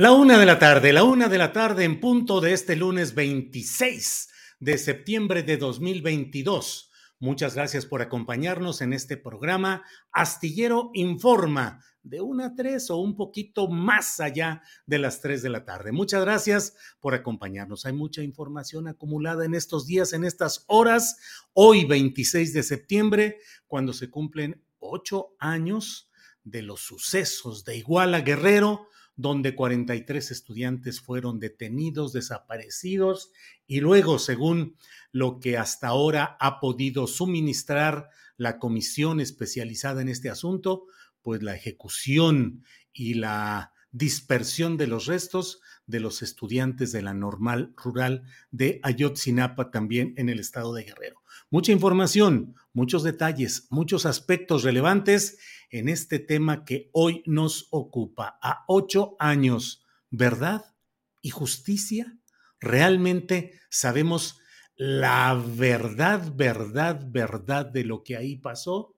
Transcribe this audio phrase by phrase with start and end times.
[0.00, 3.16] La una de la tarde, la una de la tarde en punto de este lunes
[3.16, 4.28] 26
[4.60, 6.92] de septiembre de 2022.
[7.18, 9.82] Muchas gracias por acompañarnos en este programa
[10.12, 15.48] Astillero Informa de una a tres o un poquito más allá de las tres de
[15.48, 15.90] la tarde.
[15.90, 17.84] Muchas gracias por acompañarnos.
[17.84, 21.16] Hay mucha información acumulada en estos días, en estas horas.
[21.54, 26.08] Hoy, 26 de septiembre, cuando se cumplen ocho años
[26.44, 28.86] de los sucesos de Iguala Guerrero
[29.18, 33.32] donde 43 estudiantes fueron detenidos, desaparecidos
[33.66, 34.76] y luego, según
[35.10, 40.84] lo que hasta ahora ha podido suministrar la comisión especializada en este asunto,
[41.20, 47.74] pues la ejecución y la dispersión de los restos de los estudiantes de la normal
[47.76, 48.22] rural
[48.52, 51.22] de Ayotzinapa también en el estado de Guerrero.
[51.50, 58.38] Mucha información, muchos detalles, muchos aspectos relevantes en este tema que hoy nos ocupa.
[58.40, 60.76] A ocho años, ¿verdad
[61.20, 62.16] y justicia?
[62.60, 64.38] ¿Realmente sabemos
[64.76, 68.96] la verdad, verdad, verdad de lo que ahí pasó?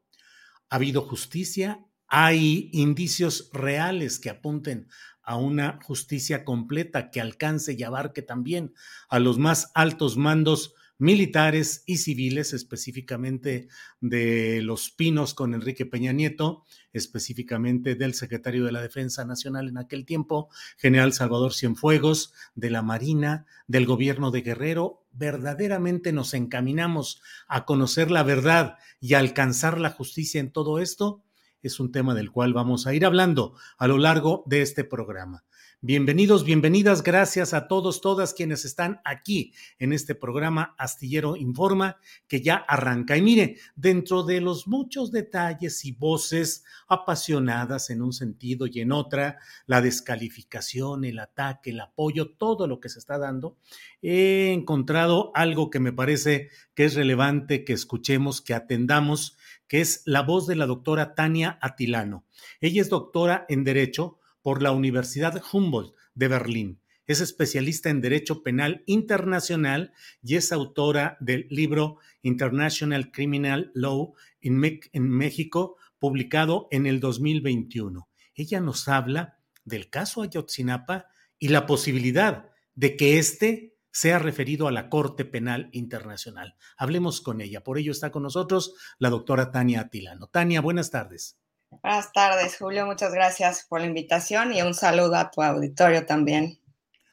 [0.68, 1.82] ¿Ha habido justicia?
[2.06, 4.88] ¿Hay indicios reales que apunten
[5.22, 8.74] a una justicia completa que alcance y abarque también
[9.08, 13.68] a los más altos mandos militares y civiles, específicamente
[14.00, 19.78] de los Pinos con Enrique Peña Nieto, específicamente del secretario de la Defensa Nacional en
[19.78, 25.02] aquel tiempo, general Salvador Cienfuegos, de la Marina, del gobierno de Guerrero.
[25.12, 31.24] ¿Verdaderamente nos encaminamos a conocer la verdad y a alcanzar la justicia en todo esto?
[31.62, 35.44] Es un tema del cual vamos a ir hablando a lo largo de este programa.
[35.82, 41.96] Bienvenidos, bienvenidas, gracias a todos, todas quienes están aquí en este programa Astillero Informa,
[42.28, 43.16] que ya arranca.
[43.16, 48.92] Y mire, dentro de los muchos detalles y voces apasionadas en un sentido y en
[48.92, 53.56] otra, la descalificación, el ataque, el apoyo, todo lo que se está dando,
[54.02, 60.02] he encontrado algo que me parece que es relevante que escuchemos, que atendamos, que es
[60.04, 62.26] la voz de la doctora Tania Atilano.
[62.60, 66.80] Ella es doctora en Derecho por la Universidad Humboldt de Berlín.
[67.06, 69.92] Es especialista en Derecho Penal Internacional
[70.22, 78.08] y es autora del libro International Criminal Law en, México, publicado en el 2021.
[78.34, 81.08] Ella nos habla del caso Ayotzinapa
[81.38, 86.54] y la posibilidad de que éste sea referido a la Corte Penal Internacional.
[86.76, 87.64] Hablemos con ella.
[87.64, 90.28] Por ello está con nosotros la doctora Tania Atilano.
[90.28, 91.40] Tania, buenas tardes.
[91.70, 92.84] Buenas tardes, Julio.
[92.84, 96.58] Muchas gracias por la invitación y un saludo a tu auditorio también.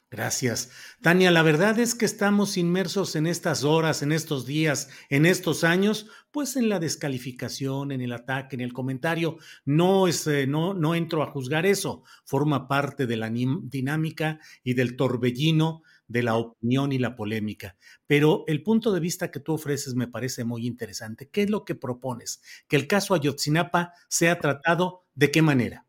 [0.10, 0.72] Gracias.
[1.02, 5.66] Tania, la verdad es que estamos inmersos en estas horas, en estos días, en estos
[5.66, 9.38] años, pues en la descalificación, en el ataque, en el comentario.
[9.66, 12.04] No, es, eh, no, no entro a juzgar eso.
[12.24, 17.76] Forma parte de la dinámica y del torbellino de la opinión y la polémica.
[18.06, 21.30] Pero el punto de vista que tú ofreces me parece muy interesante.
[21.30, 22.42] ¿Qué es lo que propones?
[22.68, 25.86] ¿Que el caso Ayotzinapa sea tratado de qué manera?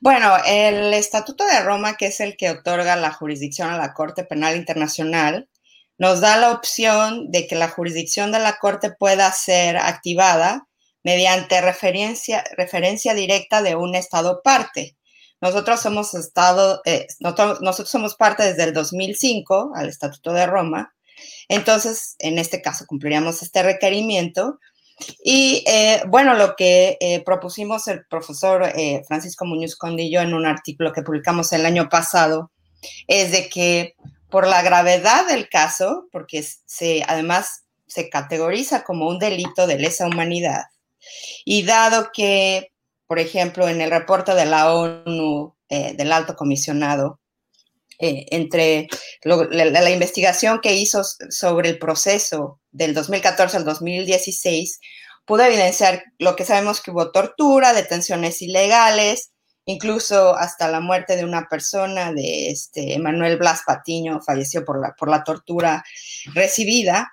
[0.00, 4.24] Bueno, el Estatuto de Roma, que es el que otorga la jurisdicción a la Corte
[4.24, 5.48] Penal Internacional,
[5.98, 10.66] nos da la opción de que la jurisdicción de la Corte pueda ser activada
[11.04, 14.96] mediante referencia, referencia directa de un Estado parte.
[15.42, 20.94] Nosotros somos estado, eh, nosotros, nosotros somos parte desde el 2005 al Estatuto de Roma,
[21.48, 24.60] entonces en este caso cumpliríamos este requerimiento.
[25.24, 28.72] Y eh, bueno, lo que eh, propusimos el profesor
[29.08, 32.52] Francisco Muñoz Condillo en un artículo que publicamos el año pasado
[33.08, 33.96] es de que
[34.30, 40.06] por la gravedad del caso, porque se, además se categoriza como un delito de lesa
[40.06, 40.62] humanidad,
[41.44, 42.71] y dado que
[43.06, 47.20] por ejemplo, en el reporte de la ONU, eh, del alto comisionado,
[47.98, 48.88] eh, entre
[49.22, 54.80] la, investigación que hizo sobre el proceso del 2014 al 2016,
[55.24, 59.30] pudo evidenciar lo que sabemos que hubo tortura, detenciones ilegales,
[59.66, 64.94] incluso hasta la muerte de una persona, de este Manuel Blas Patiño, falleció por la,
[64.98, 65.84] por la tortura
[66.34, 67.12] recibida.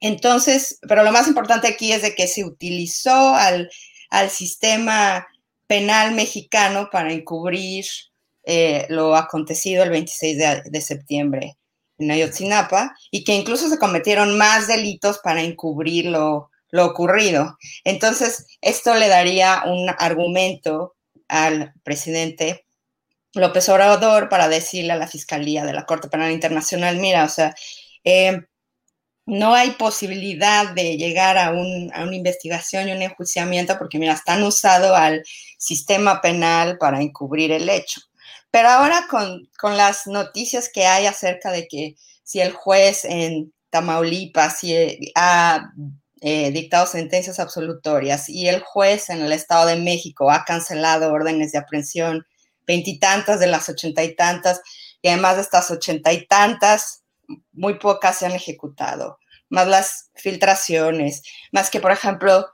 [0.00, 3.70] Entonces, pero lo más importante aquí es de que se utilizó al
[4.10, 5.26] al sistema
[5.66, 7.84] penal mexicano para encubrir
[8.44, 10.38] eh, lo acontecido el 26
[10.70, 11.58] de, septiembre
[11.98, 17.56] en Ayotzinapa y que incluso se cometieron más delitos para encubrir lo, lo ocurrido.
[17.84, 20.94] Entonces, esto le daría un argumento
[21.28, 22.66] al presidente
[23.34, 27.54] López Obrador para decirle a la Fiscalía de la Corte Penal Internacional, mira, o sea,
[28.04, 28.42] eh,
[29.26, 34.94] no hay posibilidad de llegar a, una investigación y un enjuiciamiento porque, mira, están usado
[34.94, 35.24] al
[35.58, 38.00] sistema penal para encubrir el hecho.
[38.52, 44.60] Pero ahora con, las noticias que hay acerca de que si el juez en Tamaulipas
[45.16, 45.72] ha
[46.20, 51.50] eh, dictado sentencias absolutorias y el juez en el Estado de México ha cancelado órdenes
[51.50, 52.24] de aprehensión,
[52.64, 54.60] veintitantas de las ochenta y tantas,
[55.02, 57.02] y además de estas ochenta y tantas,
[57.52, 59.18] muy pocas se han ejecutado,
[59.48, 62.46] más las filtraciones, más que, por ejemplo,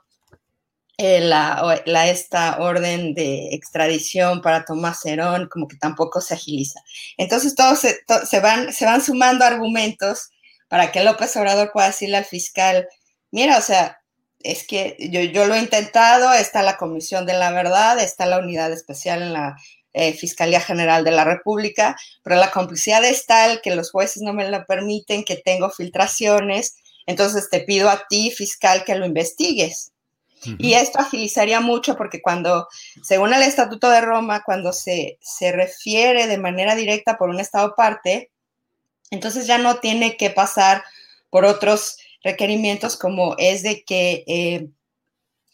[0.97, 6.81] eh, la, esta orden de extradición para Tomás Herón, como que tampoco se agiliza.
[7.17, 10.29] Entonces, todos se, van, se van sumando argumentos
[10.67, 12.87] para que López Obrador pueda decirle al fiscal,
[13.31, 13.99] mira, o sea,
[14.39, 18.39] es que yo, yo lo he intentado, está la Comisión de la Verdad, está la
[18.39, 19.55] unidad especial en la
[19.93, 24.33] eh, Fiscalía General de la República, pero la complicidad es tal que los jueces no
[24.33, 26.75] me lo permiten, que tengo filtraciones,
[27.05, 29.91] entonces te pido a ti, fiscal, que lo investigues.
[30.57, 32.67] Y esto agilizaría mucho porque cuando,
[33.01, 37.75] según el Estatuto de Roma, cuando se, se refiere de manera directa por un Estado
[37.75, 38.29] parte,
[39.09, 40.83] entonces ya no tiene que pasar
[41.29, 44.67] por otros requerimientos como es de que eh,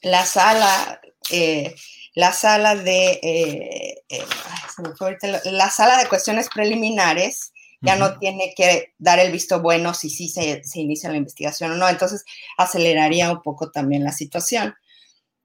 [0.02, 1.02] la sala
[1.32, 1.76] eh,
[2.20, 4.26] la sala de eh, eh,
[5.46, 10.28] la sala de cuestiones preliminares ya no tiene que dar el visto bueno si sí
[10.28, 11.88] se, inicia la investigación o no.
[11.88, 12.26] Entonces
[12.58, 14.76] aceleraría un poco también la situación.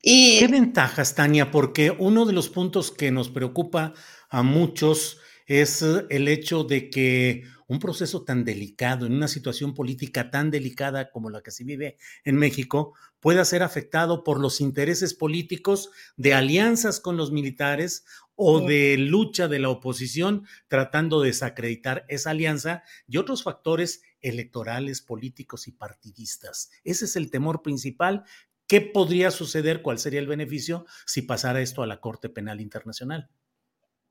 [0.02, 1.52] Y, ¿Qué ventajas, Tania?
[1.52, 3.94] Porque uno de los puntos que nos preocupa
[4.28, 10.30] a muchos es el hecho de que un proceso tan delicado, en una situación política
[10.30, 15.14] tan delicada como la que se vive en México, pueda ser afectado por los intereses
[15.14, 18.04] políticos de alianzas con los militares
[18.36, 25.02] o de lucha de la oposición tratando de desacreditar esa alianza y otros factores electorales,
[25.02, 26.70] políticos y partidistas.
[26.82, 28.24] Ese es el temor principal.
[28.66, 29.82] ¿Qué podría suceder?
[29.82, 33.30] ¿Cuál sería el beneficio si pasara esto a la Corte Penal Internacional?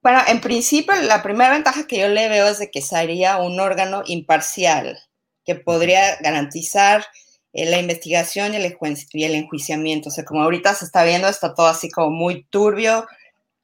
[0.04, 3.58] Bueno, en principio, la primera ventaja que yo le veo es de que sería un
[3.62, 5.00] órgano imparcial
[5.46, 7.06] que podría garantizar
[7.54, 8.78] eh, la investigación y el,
[9.14, 10.10] y el enjuiciamiento.
[10.10, 13.08] O sea, como ahorita se está viendo, está todo así como muy turbio.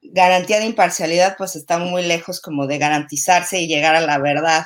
[0.01, 4.63] Garantía de imparcialidad, pues está muy lejos como de garantizarse y llegar a la verdad.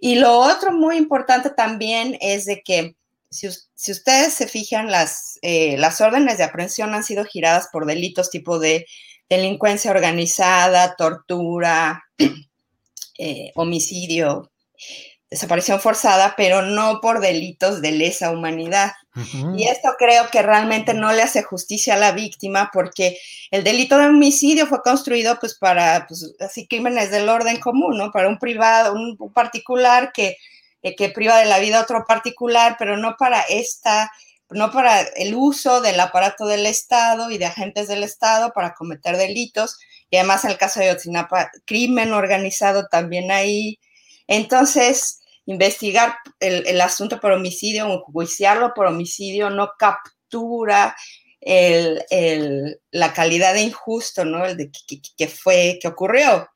[0.00, 2.96] Y lo otro muy importante también es de que
[3.30, 8.30] si, ustedes se fijan, las, eh, las órdenes de aprehensión han sido giradas por delitos
[8.30, 8.86] tipo de
[9.28, 12.04] delincuencia organizada, tortura,
[13.18, 14.50] eh, homicidio,
[15.30, 18.92] desaparición forzada, pero no por delitos de lesa humanidad.
[19.56, 23.16] Y esto creo que realmente no le hace justicia a la víctima porque
[23.52, 28.10] el delito de homicidio fue construido pues para, pues, así, crímenes del orden común, ¿no?
[28.10, 30.36] Para un privado, un, particular que,
[30.82, 34.10] eh, que priva de la vida a otro particular, pero no para esta
[34.54, 39.16] no para el uso del aparato del Estado y de agentes del Estado para cometer
[39.16, 39.78] delitos,
[40.10, 43.78] y además en el caso de Yotzinapa, crimen organizado también ahí.
[44.26, 50.96] Entonces, investigar el, asunto por homicidio, enjuiciarlo por homicidio, no captura
[51.40, 54.46] la calidad de injusto, ¿no?
[54.46, 54.70] El de
[55.16, 56.48] que, fue, que ocurrió.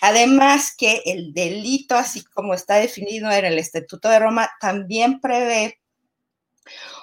[0.00, 5.80] Además que el delito, así como está definido en el Estatuto de Roma, también prevé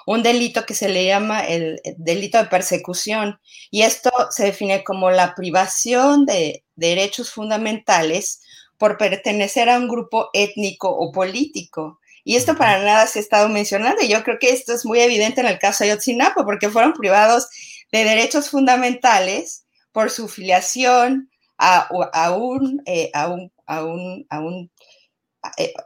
[0.06, 3.40] un delito que se le llama el delito de persecución.
[3.70, 8.40] Y esto se define como la privación de derechos fundamentales
[8.78, 12.00] por pertenecer a un grupo étnico o político.
[12.24, 14.02] Y esto para nada se ha estado mencionando.
[14.02, 16.94] Y yo creo que esto es muy evidente en el caso de Ayotzinapa porque fueron
[16.94, 17.48] privados
[17.92, 24.70] de derechos fundamentales por su filiación a, un, a un, a un, a un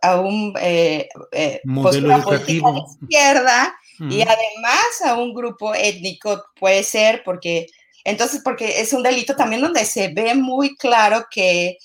[0.02, 6.84] a un eh, eh, modelo educativo de izquierda y además a un grupo étnico puede
[6.84, 7.66] ser porque
[8.04, 11.78] entonces porque es un delito también donde se ve muy claro que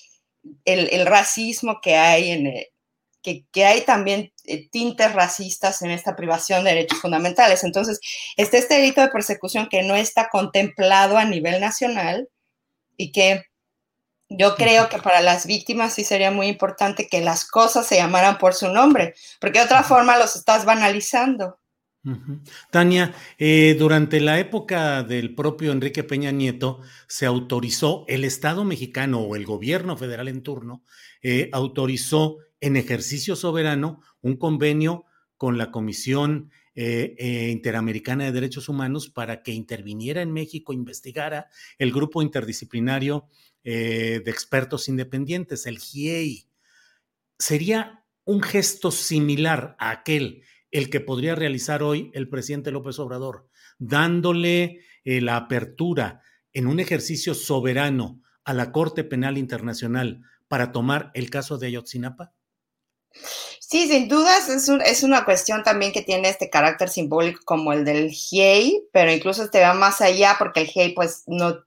[0.63, 2.70] el, racismo que hay en eh,
[3.24, 4.32] que, que, hay también
[4.70, 7.63] tintes racistas en esta privación de derechos fundamentales.
[7.63, 8.01] Entonces,
[8.36, 12.27] está este delito de persecución que no está contemplado a nivel nacional
[12.98, 13.46] y que
[14.38, 18.38] yo creo que para las víctimas sí sería muy importante que las cosas se llamaran
[18.38, 21.60] por su nombre, porque de otra forma los estás banalizando.
[22.70, 29.22] Tania, eh, durante la época del propio Enrique Peña Nieto se autorizó, el Estado mexicano
[29.22, 30.84] o el gobierno federal en turno
[31.22, 35.06] eh, autorizó en ejercicio soberano un convenio
[35.38, 41.48] con la Comisión eh, Interamericana de Derechos Humanos para que interviniera en México, investigara
[41.78, 43.30] el grupo interdisciplinario
[43.63, 46.50] de expertos independientes, el GIEI.
[47.39, 53.48] ¿Sería un gesto similar a aquel el que podría realizar hoy el presidente López Obrador,
[53.77, 61.12] dándole eh, la apertura en un ejercicio soberano a la Corte Penal Internacional para tomar
[61.13, 62.34] el caso de Ayotzinapa?
[63.60, 67.86] Sí, sin dudas es, es, una cuestión también que tiene este carácter simbólico como el
[67.86, 71.63] del GIEI, pero incluso este va más allá porque el GIEI pues no,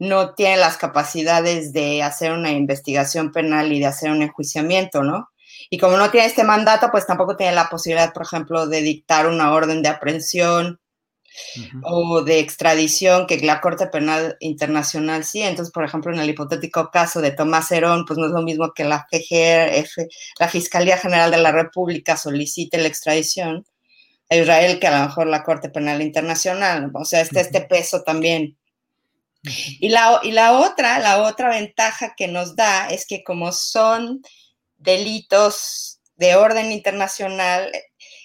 [0.00, 5.28] no tiene las capacidades de hacer una investigación penal y de hacer un enjuiciamiento, ¿no?
[5.68, 9.28] Y como no tiene este mandato, pues tampoco tiene la posibilidad, por ejemplo, de dictar
[9.28, 10.80] una orden de aprehensión
[11.82, 15.42] o de extradición que la Corte Penal Internacional sí.
[15.42, 18.72] Entonces, por ejemplo, en el hipotético caso de Tomás Herón, pues no es lo mismo
[18.72, 23.66] que la FGF, la Fiscalía General de la República solicite la extradición
[24.30, 26.90] a Israel que a lo mejor la Corte Penal Internacional.
[26.94, 28.56] O sea, este, este peso también.
[29.42, 34.22] Y la, y la otra, la otra ventaja que nos da es que como son
[34.76, 37.72] delitos de orden internacional,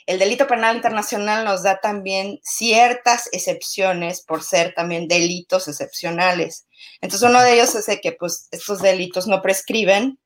[0.06, 6.68] el delito penal internacional nos da también ciertas excepciones por ser también delitos excepcionales.
[7.02, 10.20] Entonces, uno de ellos es de que pues, estos delitos no prescriben.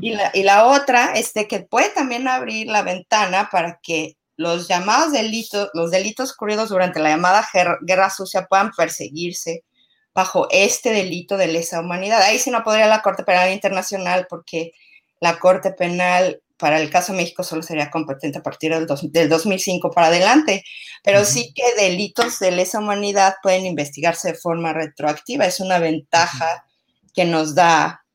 [0.00, 4.16] y, la, y la otra es de que puede también abrir la ventana para que
[4.36, 7.46] los llamados delitos, los delitos ocurridos durante la llamada
[7.82, 9.64] guerra sucia puedan perseguirse
[10.16, 12.22] bajo este delito de lesa humanidad.
[12.22, 14.72] Ahí sí no podría la Corte Penal Internacional porque
[15.20, 19.90] la Corte Penal para el caso de México solo sería competente a partir del, 2005
[19.90, 20.64] para adelante,
[21.04, 25.44] pero sí que delitos de lesa humanidad pueden investigarse de forma retroactiva.
[25.44, 26.64] Es una ventaja
[27.12, 28.06] que nos da,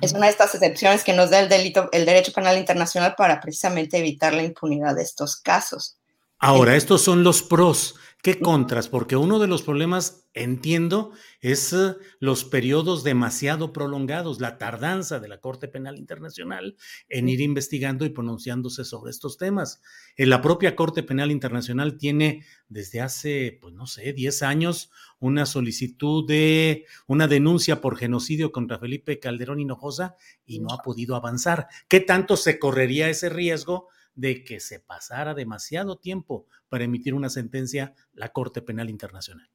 [0.00, 3.40] es una de estas excepciones que nos da el, delito, el derecho penal internacional para
[3.40, 5.96] precisamente evitar la impunidad de estos casos.
[6.38, 7.96] Ahora, estos son los pros.
[8.22, 8.88] ¿Qué contras?
[8.90, 15.28] Porque uno de los problemas, entiendo, es eh, los periodos demasiado prolongados, la tardanza de
[15.28, 16.76] la Corte Penal Internacional
[17.08, 19.80] en ir investigando y pronunciándose sobre estos temas.
[20.16, 25.46] En la propia Corte Penal Internacional tiene desde hace, pues no sé, 10 años una
[25.46, 31.68] solicitud de una denuncia por genocidio contra Felipe Calderón Hinojosa y no ha podido avanzar.
[31.88, 33.88] ¿Qué tanto se correría ese riesgo?
[34.20, 39.50] De que se pasara demasiado tiempo para emitir una sentencia la Corte Penal Internacional.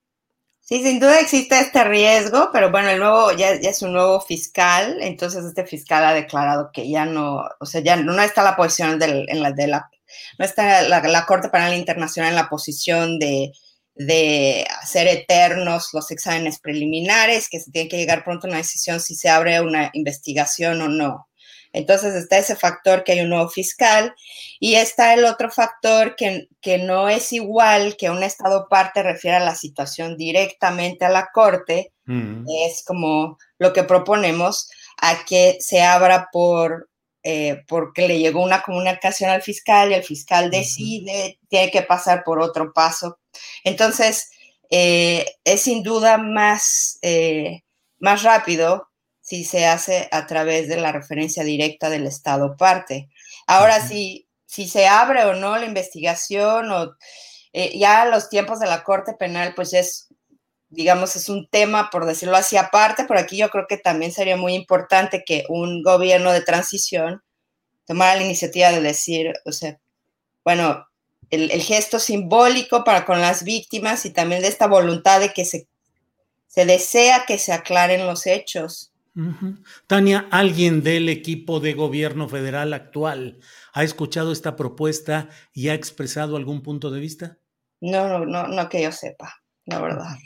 [0.60, 4.98] Sí, sin duda existe este riesgo, pero bueno, el nuevo ya, es un nuevo fiscal,
[5.00, 9.00] entonces este fiscal ha declarado que ya no, o sea, ya no está la posición
[9.00, 9.88] en la de la,
[10.40, 13.52] no está la, Corte Penal Internacional en la posición de,
[13.94, 19.00] de hacer eternos los exámenes preliminares, que se tiene que llegar pronto a una decisión
[19.00, 21.28] si se abre una investigación o no.
[21.76, 24.16] Entonces está ese factor que hay un nuevo fiscal
[24.62, 29.38] y está el otro factor que, que no es igual que un Estado parte refiere
[29.38, 32.46] a la situación directamente a la Corte, mm.
[32.66, 34.70] es como lo que proponemos
[35.02, 36.90] a que se abra por
[37.28, 42.24] eh, porque le llegó una comunicación al fiscal y el fiscal decide, tiene que pasar
[42.24, 43.18] por otro paso.
[43.64, 44.30] Entonces,
[44.70, 47.64] eh, es sin duda más, eh,
[48.00, 48.90] más rápido
[49.26, 53.10] si se hace a través de la referencia directa del Estado parte.
[53.48, 56.96] Ahora, si, si se abre o no la investigación o
[57.52, 60.10] eh, ya los tiempos de la Corte Penal, pues es,
[60.70, 64.38] digamos, es un tema, por decirlo así, aparte, por aquí yo creo que también sería
[64.38, 67.24] muy importante que un gobierno de transición
[67.86, 69.80] tomara la iniciativa de decir, o sea,
[70.44, 70.86] bueno,
[71.32, 75.68] el, gesto simbólico para con las víctimas y también de esta voluntad de que se,
[76.46, 78.92] se desea que se aclaren los hechos.
[79.88, 83.40] Tania, ¿alguien del equipo de gobierno federal actual
[83.74, 87.40] ha escuchado esta propuesta y ha expresado algún punto de vista?
[87.80, 90.18] No, no, no, no que yo sepa, la verdad.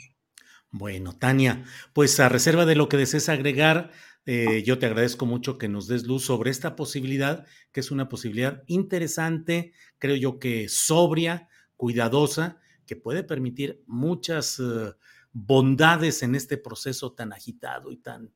[0.72, 3.90] Bueno, Tania, pues a reserva de lo que desees agregar,
[4.26, 8.08] eh, yo te agradezco mucho que nos des luz sobre esta posibilidad, que es una
[8.08, 14.92] posibilidad interesante, creo yo que sobria, cuidadosa, que puede permitir muchas eh,
[15.32, 18.32] bondades en este proceso tan agitado y tan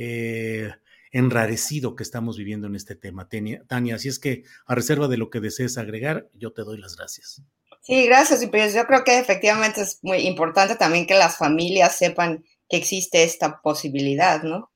[0.00, 0.70] eh,
[1.10, 3.28] enrarecido que estamos viviendo en este tema.
[3.28, 6.96] Tania, así es que a reserva de lo que desees agregar, yo te doy las
[6.96, 7.42] gracias.
[7.82, 8.40] Sí, gracias.
[8.42, 12.76] Y pues yo creo que efectivamente es muy importante también que las familias sepan que
[12.76, 14.70] existe esta posibilidad, ¿no?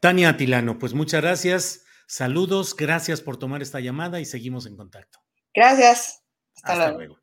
[0.00, 1.84] Tania Atilano, pues muchas gracias.
[2.06, 5.18] Saludos, gracias por tomar esta llamada y seguimos en contacto.
[5.54, 6.22] Gracias.
[6.62, 7.18] Hasta, luego.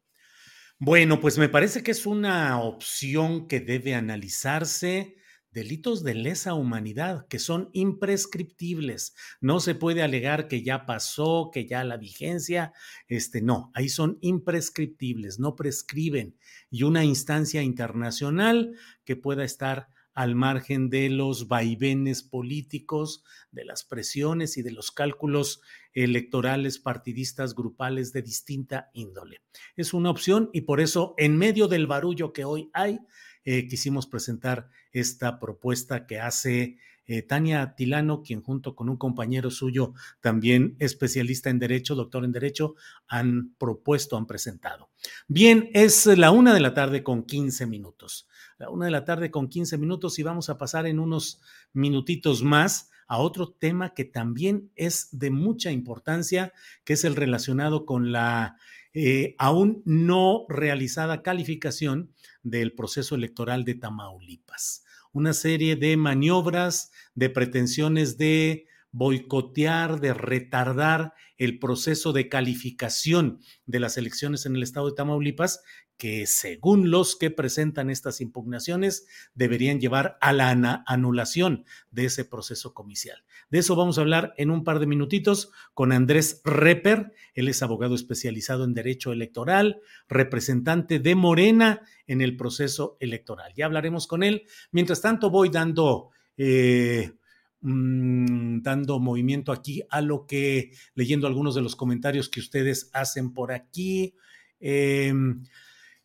[0.77, 5.19] Bueno, pues me parece que es una opción que debe analizarse
[5.51, 9.15] delitos de lesa humanidad que son imprescriptibles.
[9.41, 12.74] No se puede alegar que ya pasó, que ya la vigencia,
[13.08, 16.38] este no, ahí son imprescriptibles, no prescriben.
[16.70, 23.86] Y una instancia internacional que pueda estar al margen de los vaivenes políticos, de las
[23.86, 25.62] presiones y de los cálculos
[25.94, 29.41] electorales partidistas grupales de distinta índole.
[29.77, 33.00] Es una opción y por eso en medio del barullo que hoy hay,
[33.46, 36.77] eh, quisimos presentar esta propuesta que hace
[37.12, 42.31] eh, Tania Tilano, quien junto con un compañero suyo, también especialista en Derecho, doctor en
[42.31, 42.75] Derecho,
[43.08, 44.91] han propuesto, han presentado.
[45.27, 48.27] Bien, es la una de la tarde con 15 minutos.
[48.60, 51.41] La una de la tarde con 15 minutos y vamos a pasar en unos
[51.74, 56.53] minutitos más a otro tema que también es de mucha importancia,
[56.84, 58.58] que es el relacionado con la
[58.93, 62.12] eh, aún no realizada calificación
[62.43, 64.84] del proceso electoral de Tamaulipas.
[65.12, 73.79] Una serie de maniobras, de pretensiones de boicotear, de retardar el proceso de calificación de
[73.79, 75.61] las elecciones en el estado de Tamaulipas
[76.00, 80.50] que según los que presentan estas impugnaciones deberían llevar a la
[80.88, 83.25] anulación de ese proceso comicial.
[83.50, 87.12] De eso vamos a hablar en un par de minutitos con Andrés Reper.
[87.33, 93.53] Él es abogado especializado en derecho electoral, representante de Morena en el proceso electoral.
[93.53, 94.46] Ya hablaremos con él.
[94.72, 96.12] Mientras tanto, voy dando...
[96.38, 97.12] Eh,
[97.59, 103.33] mm, dando movimiento aquí a lo que, leyendo algunos de los comentarios que ustedes hacen
[103.33, 104.16] por aquí.
[104.62, 105.14] Eh,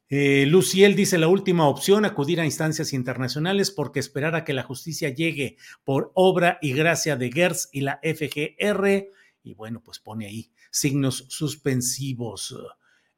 [0.08, 4.62] eh, Luciel dice la última opción, acudir a instancias internacionales porque esperar a que la
[4.62, 9.08] justicia llegue por obra y gracia de GERS y la FGR.
[9.42, 12.56] Y bueno, pues pone ahí signos suspensivos.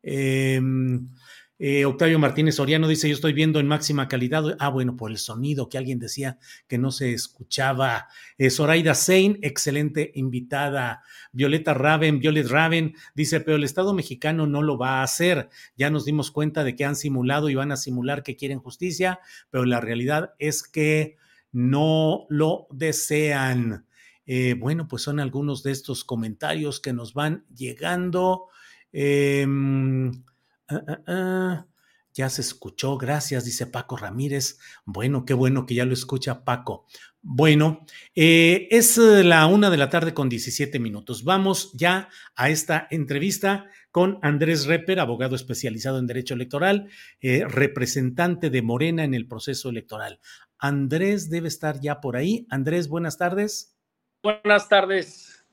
[0.02, 0.60] Eh,
[1.58, 4.56] eh, Octavio Martínez Soriano dice, yo estoy viendo en máxima calidad.
[4.58, 6.38] Ah, bueno, por el sonido que alguien decía
[6.68, 8.08] que no se escuchaba.
[8.36, 11.02] Eh, Zoraida Sein, excelente invitada.
[11.32, 15.48] Violeta Raven, Violet Raven, dice, pero el Estado mexicano no lo va a hacer.
[15.76, 19.20] Ya nos dimos cuenta de que han simulado y van a simular que quieren justicia,
[19.50, 21.16] pero la realidad es que
[21.52, 23.86] no lo desean.
[24.26, 28.48] Eh, bueno, pues son algunos de estos comentarios que nos van llegando.
[30.68, 31.66] Ah, ah, ah.
[32.16, 34.58] Ya se escuchó, gracias, dice Paco Ramírez.
[34.86, 36.86] Bueno, qué bueno que ya lo escucha Paco.
[37.20, 41.24] Bueno, eh, es eh, la una de la tarde con 17 minutos.
[41.24, 46.88] Vamos ya a esta entrevista con Andrés Reper, abogado especializado en Derecho Electoral,
[47.20, 50.18] eh, representante de Morena en el proceso electoral.
[50.58, 52.46] Andrés debe estar ya por ahí.
[52.48, 53.76] Andrés, buenas tardes.
[54.22, 55.44] Buenas tardes.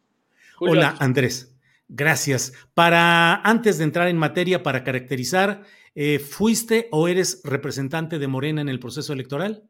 [0.61, 1.52] Hola, Andrés.
[1.87, 2.53] Gracias.
[2.73, 5.63] Para, antes de entrar en materia, para caracterizar,
[5.95, 9.63] eh, ¿fuiste o eres representante de Morena en el proceso electoral?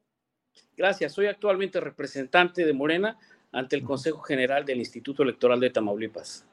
[0.77, 1.13] Gracias.
[1.13, 3.17] Soy actualmente representante de Morena
[3.51, 6.45] ante el Consejo General del Instituto Electoral de Tamaulipas.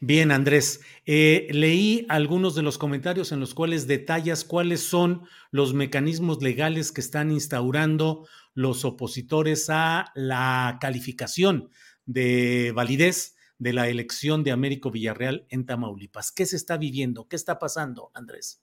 [0.00, 0.80] Bien, Andrés.
[1.06, 6.92] Eh, leí algunos de los comentarios en los cuales detallas cuáles son los mecanismos legales
[6.92, 11.70] que están instaurando los opositores a la calificación
[12.06, 16.32] de validez de la elección de Américo Villarreal en Tamaulipas.
[16.32, 17.28] ¿Qué se está viviendo?
[17.28, 18.62] ¿Qué está pasando, Andrés?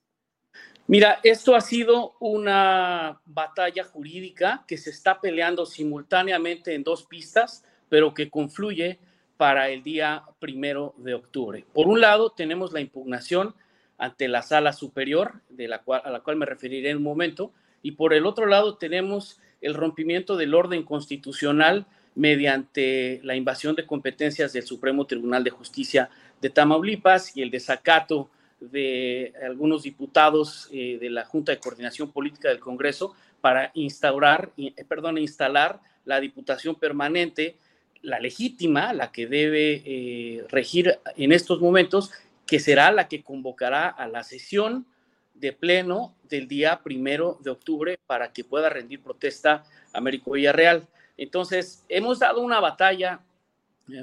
[0.88, 7.64] Mira, esto ha sido una batalla jurídica que se está peleando simultáneamente en dos pistas,
[7.88, 9.00] pero que confluye
[9.38, 11.66] para el día primero de octubre.
[11.74, 13.56] Por un lado, tenemos la impugnación
[13.98, 17.54] ante la sala superior, de la cual, a la cual me referiré en un momento,
[17.82, 23.86] y por el otro lado tenemos el rompimiento del orden constitucional mediante la invasión de
[23.86, 26.10] competencias del Supremo Tribunal de Justicia
[26.42, 32.50] de Tamaulipas y el desacato de algunos diputados eh, de la Junta de Coordinación Política
[32.50, 37.58] del Congreso para instaurar, eh, perdón, instalar la diputación permanente,
[38.02, 42.12] la legítima, la que debe eh, regir en estos momentos,
[42.46, 44.86] que será la que convocará a la sesión
[45.34, 50.88] de pleno del día primero de octubre para que pueda rendir protesta Américo Villarreal.
[51.22, 53.20] Entonces, hemos dado una batalla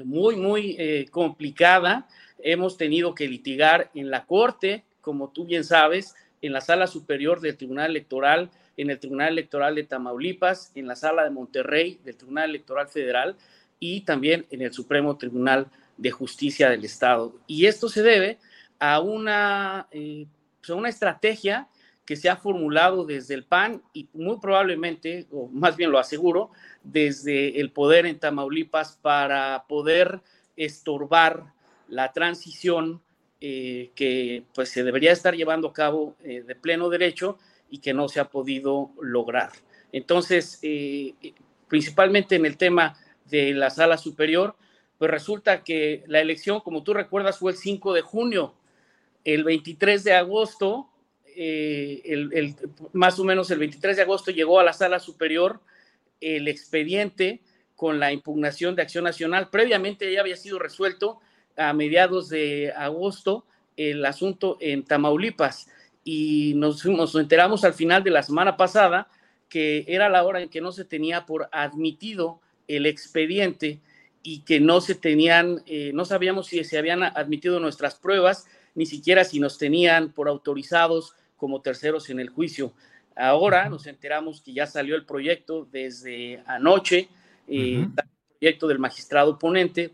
[0.05, 2.07] muy, muy complicada
[2.43, 7.41] hemos tenido que litigar en la Corte, como tú bien sabes, en la sala superior
[7.41, 12.15] del Tribunal Electoral, en el Tribunal Electoral de Tamaulipas, en la sala de Monterrey del
[12.15, 13.35] Tribunal Electoral Federal
[13.79, 17.35] y también en el Supremo Tribunal de Justicia del Estado.
[17.45, 18.37] Y esto se debe
[18.79, 20.25] a una, eh,
[20.59, 21.67] pues, una estrategia
[22.05, 26.51] que se ha formulado desde el PAN y muy probablemente, o más bien lo aseguro,
[26.83, 30.21] desde el poder en Tamaulipas para poder
[30.55, 31.53] estorbar
[31.87, 33.01] la transición
[33.41, 37.37] eh, que pues se debería estar llevando a cabo eh, de pleno derecho
[37.69, 39.51] y que no se ha podido lograr.
[39.91, 41.13] Entonces, eh,
[41.67, 44.55] principalmente en el tema de la sala superior,
[44.97, 48.55] pues resulta que la elección, como tú recuerdas, fue el 5 de junio.
[49.23, 50.89] El 23 de agosto,
[51.35, 52.55] el,
[52.91, 55.61] más o menos el 23 de agosto llegó a la sala superior
[56.21, 57.41] el expediente
[57.75, 59.49] con la impugnación de Acción Nacional.
[59.49, 61.19] Previamente ya había sido resuelto
[61.55, 63.45] a mediados de agosto
[63.77, 65.69] el asunto en Tamaulipas
[66.03, 69.07] y nos, nos enteramos al final de la semana pasada
[69.49, 73.79] que era la hora en que no se tenía por admitido el expediente
[74.21, 78.85] y que no se tenían, eh, no sabíamos si se habían admitido nuestras pruebas, ni
[78.85, 82.73] siquiera si nos tenían por autorizados como terceros en el juicio.
[83.19, 87.09] Ahora nos enteramos que ya salió el proyecto desde anoche,
[87.49, 87.91] eh, el
[88.39, 89.91] proyecto del magistrado ponente,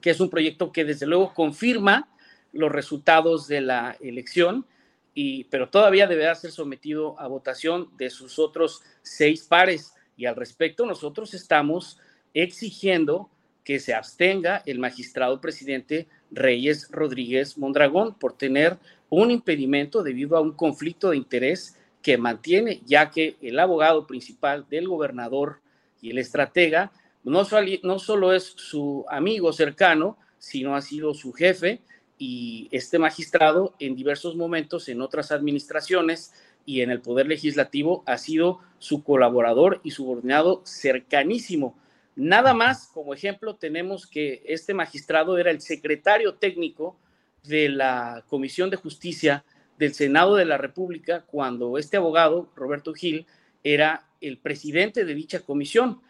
[0.00, 2.08] que es un proyecto que desde luego confirma
[2.52, 4.66] los resultados de la elección,
[5.14, 9.94] y, pero todavía deberá ser sometido a votación de sus otros seis pares.
[10.16, 12.00] Y al respecto, nosotros estamos
[12.34, 13.30] exigiendo
[13.62, 18.78] que se abstenga el magistrado presidente Reyes Rodríguez Mondragón por tener
[19.10, 24.66] un impedimento debido a un conflicto de interés que mantiene, ya que el abogado principal
[24.68, 25.60] del gobernador
[26.00, 26.92] y el estratega
[27.24, 27.42] no,
[27.82, 31.80] no solo es su amigo cercano, sino ha sido su jefe
[32.18, 36.32] y este magistrado en diversos momentos en otras administraciones
[36.64, 41.78] y en el Poder Legislativo ha sido su colaborador y subordinado cercanísimo.
[42.14, 46.96] Nada más, como ejemplo, tenemos que este magistrado era el secretario técnico
[47.44, 49.44] de la Comisión de Justicia
[49.78, 53.26] del Senado de la República cuando este abogado, Roberto Gil,
[53.62, 56.00] era el presidente de dicha comisión.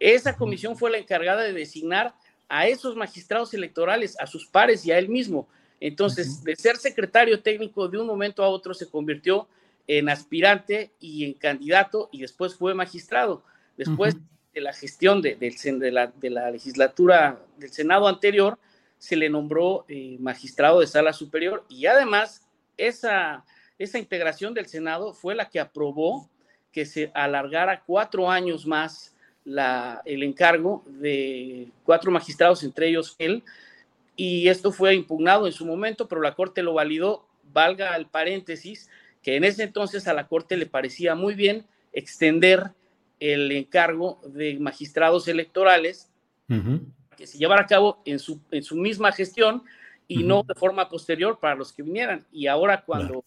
[0.00, 2.14] Esa comisión fue la encargada de designar
[2.48, 5.48] a esos magistrados electorales, a sus pares y a él mismo.
[5.80, 9.48] Entonces, de ser secretario técnico de un momento a otro se convirtió
[9.86, 13.42] en aspirante y en candidato y después fue magistrado.
[13.76, 14.16] Después
[14.54, 15.36] de la gestión de,
[15.92, 18.58] la, legislatura del Senado anterior,
[18.98, 22.47] se le nombró eh, magistrado de sala superior y además
[22.78, 23.44] esa,
[23.78, 26.30] esa integración del Senado fue la que aprobó
[26.72, 29.14] que se alargara cuatro años más
[30.04, 33.42] el encargo de cuatro magistrados, entre ellos él,
[34.14, 38.90] y esto fue impugnado en su momento, pero la Corte lo validó, valga el paréntesis,
[39.22, 42.72] que en ese entonces a la Corte le parecía muy bien extender
[43.20, 46.10] el encargo de magistrados electorales
[47.16, 49.64] que se llevara a cabo en su, en su misma gestión
[50.08, 52.26] y no de forma posterior para los que vinieran.
[52.32, 53.24] Y ahora cuando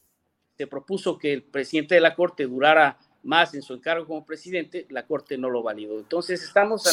[0.58, 4.88] se propuso que el presidente de la Corte durara más en su encargo como presidente,
[4.90, 6.00] la Corte no lo validó.
[6.00, 6.84] Entonces estamos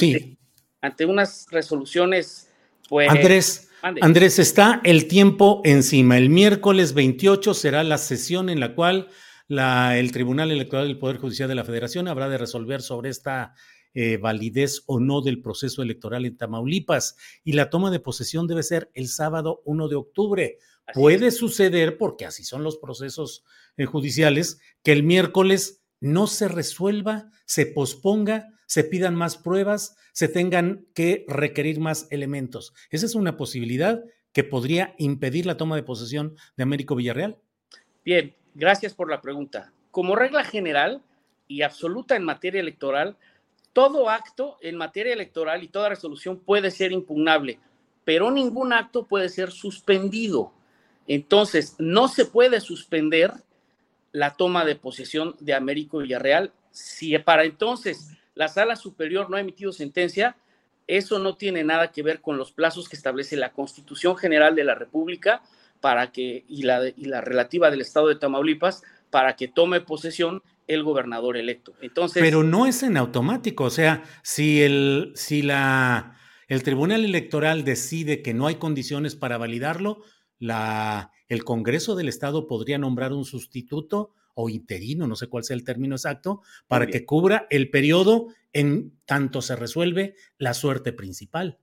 [0.81, 2.51] ante, unas resoluciones,
[2.89, 3.11] pues...
[3.11, 6.19] Andrés, Andrés, está el tiempo encima.
[6.19, 9.09] El miércoles 28 será la sesión en la cual
[9.47, 13.55] la, el Tribunal Electoral del Poder Judicial de la Federación habrá de resolver sobre esta
[14.01, 17.17] eh, validez o no del proceso electoral en Tamaulipas.
[17.43, 20.59] Y la toma de posesión debe ser el sábado 1 de octubre.
[20.95, 23.45] Puede suceder, porque así son los procesos
[23.77, 30.29] eh, judiciales, que el miércoles no se resuelva, se posponga, se pidan más pruebas, se
[30.29, 32.75] tengan que requerir más elementos.
[32.91, 37.37] Esa es una posibilidad que podría impedir la toma de posesión de Américo Villarreal.
[38.05, 39.73] Bien, gracias por la pregunta.
[39.91, 41.03] Como regla general
[41.49, 43.17] y absoluta en materia electoral,
[43.73, 47.61] todo acto en materia electoral y toda resolución puede ser impugnable,
[48.05, 50.53] pero ningún acto puede ser suspendido.
[51.07, 53.33] Entonces, no se puede suspender
[54.13, 56.53] la toma de posesión de Américo Villarreal.
[56.71, 60.37] Si para entonces la sala superior no ha emitido sentencia,
[60.89, 64.65] Eso no tiene nada que ver con los plazos que establece la Constitución General de
[64.65, 65.43] la República
[65.81, 70.43] para que, y, la, y la relativa del Estado de Tamaulipas para que tome posesión
[70.69, 71.75] el gobernador electo.
[71.81, 77.65] Entonces, Pero no es en automático, o sea, si el, si la, el Tribunal Electoral
[77.65, 80.03] decide que no hay condiciones para validarlo,
[80.39, 85.57] la, el Congreso del Estado podría nombrar un sustituto o interino, no sé cuál sea
[85.57, 91.59] el término exacto, para que cubra el periodo en tanto se resuelve la suerte principal.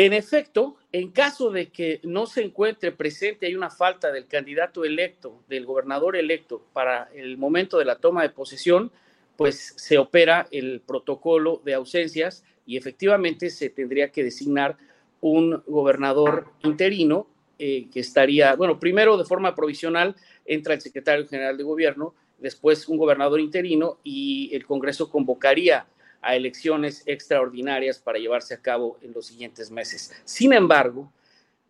[0.00, 4.84] En efecto, en caso de que no se encuentre presente, hay una falta del candidato
[4.84, 8.92] electo, del gobernador electo, para el momento de la toma de posesión,
[9.36, 14.76] pues se opera el protocolo de ausencias y efectivamente se tendría que designar
[15.20, 17.26] un gobernador interino
[17.58, 20.14] eh, que estaría, bueno, primero de forma provisional
[20.46, 25.86] entra el secretario general de gobierno, después un gobernador interino y el Congreso convocaría
[26.20, 30.12] a elecciones extraordinarias para llevarse a cabo en los siguientes meses.
[30.24, 31.12] Sin embargo,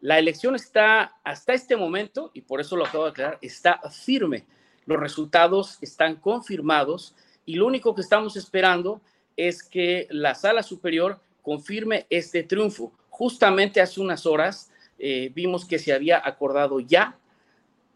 [0.01, 4.45] la elección está hasta este momento, y por eso lo acabo de aclarar, está firme.
[4.87, 9.01] Los resultados están confirmados y lo único que estamos esperando
[9.37, 12.93] es que la sala superior confirme este triunfo.
[13.11, 17.19] Justamente hace unas horas eh, vimos que se había acordado ya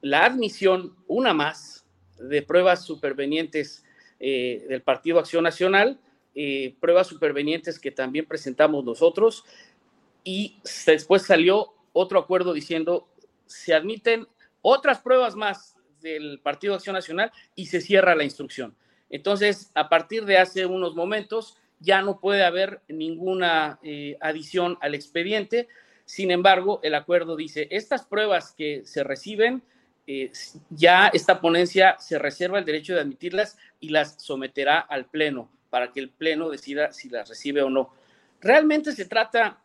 [0.00, 1.84] la admisión, una más,
[2.18, 3.84] de pruebas supervenientes
[4.20, 5.98] eh, del Partido Acción Nacional,
[6.34, 9.44] eh, pruebas supervenientes que también presentamos nosotros,
[10.24, 13.08] y después salió otro acuerdo diciendo
[13.46, 14.26] se admiten
[14.62, 18.74] otras pruebas más del Partido Acción Nacional y se cierra la instrucción.
[19.10, 24.94] Entonces, a partir de hace unos momentos, ya no puede haber ninguna eh, adición al
[24.94, 25.68] expediente.
[26.04, 29.62] Sin embargo, el acuerdo dice, estas pruebas que se reciben,
[30.06, 30.32] eh,
[30.70, 35.90] ya esta ponencia se reserva el derecho de admitirlas y las someterá al Pleno para
[35.90, 37.94] que el Pleno decida si las recibe o no.
[38.42, 39.58] Realmente se trata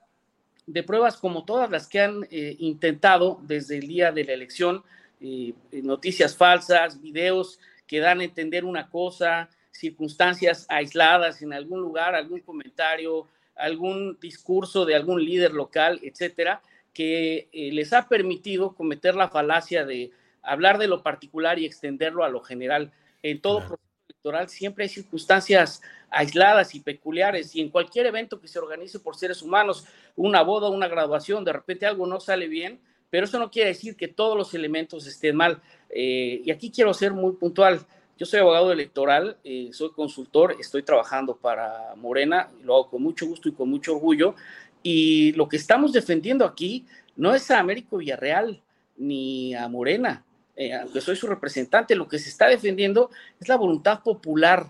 [0.66, 4.86] de pruebas como todas las que han eh, intentado desde el día de la elección,
[5.20, 12.16] eh, noticias falsas, videos que dan a entender una cosa, circunstancias aisladas en algún lugar,
[12.16, 16.62] algún comentario, algún discurso de algún líder local, etcétera,
[16.94, 22.30] que les ha permitido cometer la falacia de hablar de lo particular y extenderlo a
[22.30, 22.94] lo general.
[23.24, 28.48] En todo proceso electoral siempre hay circunstancias aisladas y peculiares y en cualquier evento que
[28.48, 32.80] se organice por seres humanos, una boda, una graduación, de repente algo no sale bien,
[33.10, 35.62] pero eso no quiere decir que todos los elementos estén mal.
[35.90, 37.86] Eh, y aquí quiero ser muy puntual.
[38.18, 43.28] Yo soy abogado electoral, eh, soy consultor, estoy trabajando para Morena, lo hago con mucho
[43.28, 44.36] gusto y con mucho orgullo.
[44.84, 48.62] Y lo que estamos defendiendo aquí no es a Américo Villarreal
[48.98, 53.56] ni a Morena, eh, aunque soy su representante, lo que se está defendiendo es la
[53.56, 54.66] voluntad popular.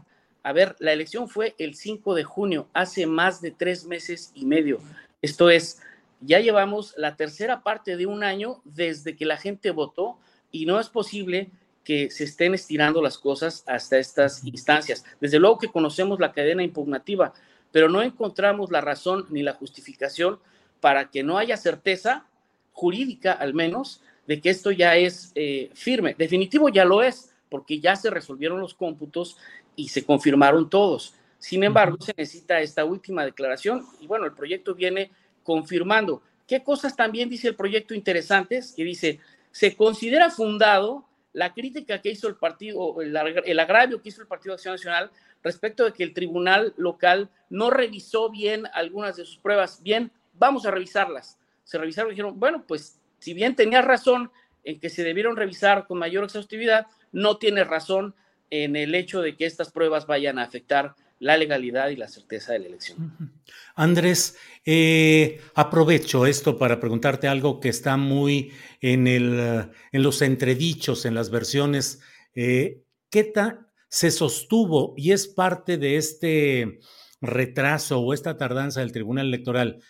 [0.47, 4.45] A ver, la elección fue el 5 de junio, hace más de tres meses y
[4.45, 4.79] medio.
[5.21, 5.81] Esto es,
[6.21, 10.17] ya llevamos la tercera parte de un año desde que la gente votó
[10.49, 11.49] y no es posible
[11.83, 15.03] que se estén estirando las cosas hasta estas instancias.
[15.19, 17.33] Desde luego que conocemos la cadena impugnativa,
[17.73, 20.39] pero no encontramos la razón ni la justificación
[20.79, 22.25] para que no haya certeza
[22.71, 26.15] jurídica, al menos, de que esto ya es eh, firme.
[26.17, 29.38] Definitivo ya lo es, porque ya se resolvieron los cómputos
[29.75, 31.13] y se confirmaron todos.
[31.39, 35.12] Sin embargo, se necesita esta última declaración y bueno, el proyecto viene
[35.43, 36.21] confirmando.
[36.47, 38.73] ¿Qué cosas también dice el proyecto interesantes?
[38.75, 39.19] Que dice,
[39.51, 44.27] se considera fundado la crítica que hizo el partido, el, el agravio que hizo el
[44.27, 45.12] Partido Acción Nacional
[45.43, 49.83] respecto de que el tribunal local no revisó bien algunas de sus pruebas.
[49.83, 51.38] Bien, vamos a revisarlas.
[51.63, 54.31] Se revisaron y dijeron, bueno, pues si bien tenía razón
[54.67, 58.15] en que se debieron revisar con mayor exhaustividad, no tiene razón
[58.49, 62.51] en el hecho de que estas pruebas vayan a afectar la legalidad y la certeza
[62.51, 63.32] de la elección.
[63.75, 68.51] Andrés, eh, aprovecho esto para preguntarte algo que está muy
[68.82, 72.01] en, el, en los entredichos, en las versiones.
[72.36, 76.80] Eh, ¿Qué tal se sostuvo y es parte de este
[77.21, 79.82] retraso o esta tardanza del Tribunal Electoral,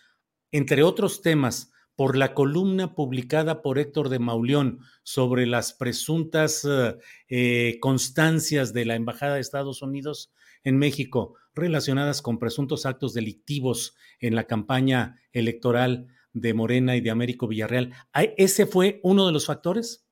[0.51, 6.95] entre otros temas, por la columna publicada por Héctor de Mauleón sobre las presuntas eh,
[7.27, 10.31] eh, constancias de la Embajada de Estados Unidos
[10.63, 17.09] en México relacionadas con presuntos actos delictivos en la campaña electoral de Morena y de
[17.09, 17.91] Américo Villarreal.
[18.13, 20.07] ¿Ese fue uno de los factores?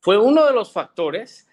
[0.00, 1.48] Fue uno de los factores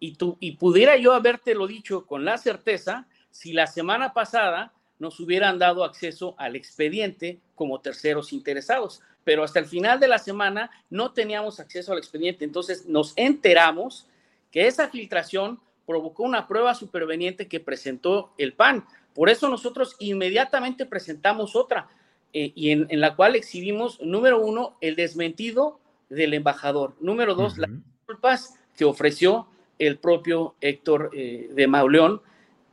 [0.00, 5.18] y, tú, y pudiera yo habértelo dicho con la certeza si la semana pasada nos
[5.18, 9.02] hubieran dado acceso al expediente como terceros interesados.
[9.24, 12.44] Pero hasta el final de la semana no teníamos acceso al expediente.
[12.44, 14.06] Entonces nos enteramos
[14.52, 18.86] que esa filtración provocó una prueba superveniente que presentó el PAN.
[19.12, 21.88] Por eso nosotros inmediatamente presentamos otra
[22.32, 26.94] eh, y en, la cual exhibimos, número uno, el desmentido del embajador.
[27.00, 29.48] Número dos, las disculpas que ofreció
[29.80, 32.22] el propio Héctor eh, de Mauleón.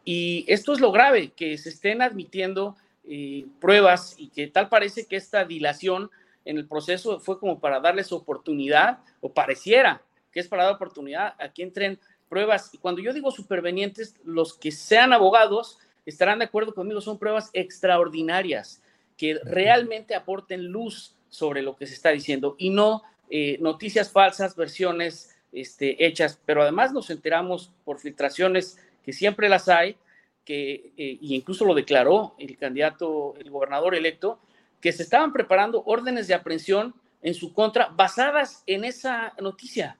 [0.06, 2.76] Y esto es lo grave, que se estén admitiendo
[3.08, 6.10] eh, pruebas y que tal parece que esta dilación
[6.46, 11.36] en el proceso fue como para darles oportunidad, o pareciera que es para dar oportunidad
[11.40, 12.70] a que entren pruebas.
[12.74, 17.50] Y cuando yo digo supervenientes, los que sean abogados estarán de acuerdo conmigo, son pruebas
[17.54, 18.82] extraordinarias
[19.18, 24.56] que realmente aporten luz sobre lo que se está diciendo y no eh, noticias falsas,
[24.56, 29.98] versiones este, hechas, pero además nos enteramos por filtraciones que siempre las hay,
[30.46, 34.40] que eh, incluso lo declaró el candidato, el gobernador electo,
[34.82, 39.98] que se estaban preparando órdenes de aprehensión en su contra basadas en esa noticia.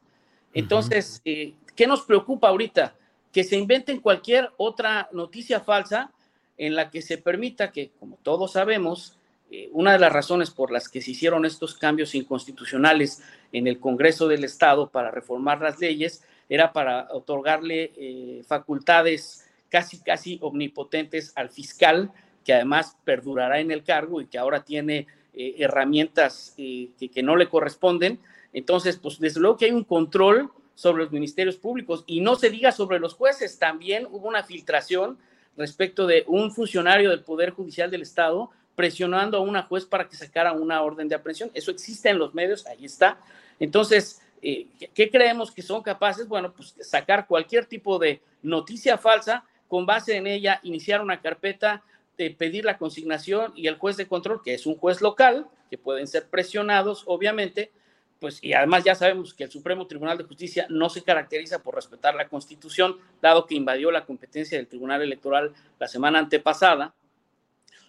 [0.54, 2.96] Entonces, eh, ¿qué nos preocupa ahorita?
[3.32, 6.12] Que se inventen cualquier otra noticia falsa
[6.58, 9.18] en la que se permita que, como todos sabemos,
[9.52, 13.80] eh, una de las razones por las que se hicieron estos cambios inconstitucionales en el
[13.80, 21.32] Congreso del Estado para reformar las leyes era para otorgarle eh, facultades casi, casi omnipotentes
[21.36, 22.12] al fiscal,
[22.44, 27.36] que además perdurará en el cargo y que ahora tiene eh, herramientas que, que, no
[27.36, 28.20] le corresponden.
[28.52, 32.50] Entonces, pues desde luego que hay un control sobre los ministerios públicos y no se
[32.50, 33.60] diga sobre los jueces.
[33.60, 35.20] También hubo una filtración
[35.58, 40.16] respecto de un funcionario del Poder Judicial del Estado presionando a una juez para que
[40.16, 41.52] sacara una orden de aprehensión.
[41.54, 43.20] Eso existe en los medios, ahí está.
[43.60, 46.28] Entonces, eh, ¿qué creemos que son capaces?
[46.28, 51.84] Bueno, pues sacar cualquier tipo de noticia falsa, con base en ella, iniciar una carpeta,
[52.18, 55.78] de pedir la consignación y el juez de control, que es un juez local, que
[55.78, 57.72] pueden ser presionados, obviamente,
[58.20, 61.76] pues, y además ya sabemos que el Supremo Tribunal de Justicia no se caracteriza por
[61.76, 66.94] respetar la Constitución, dado que invadió la competencia del Tribunal Electoral la semana antepasada,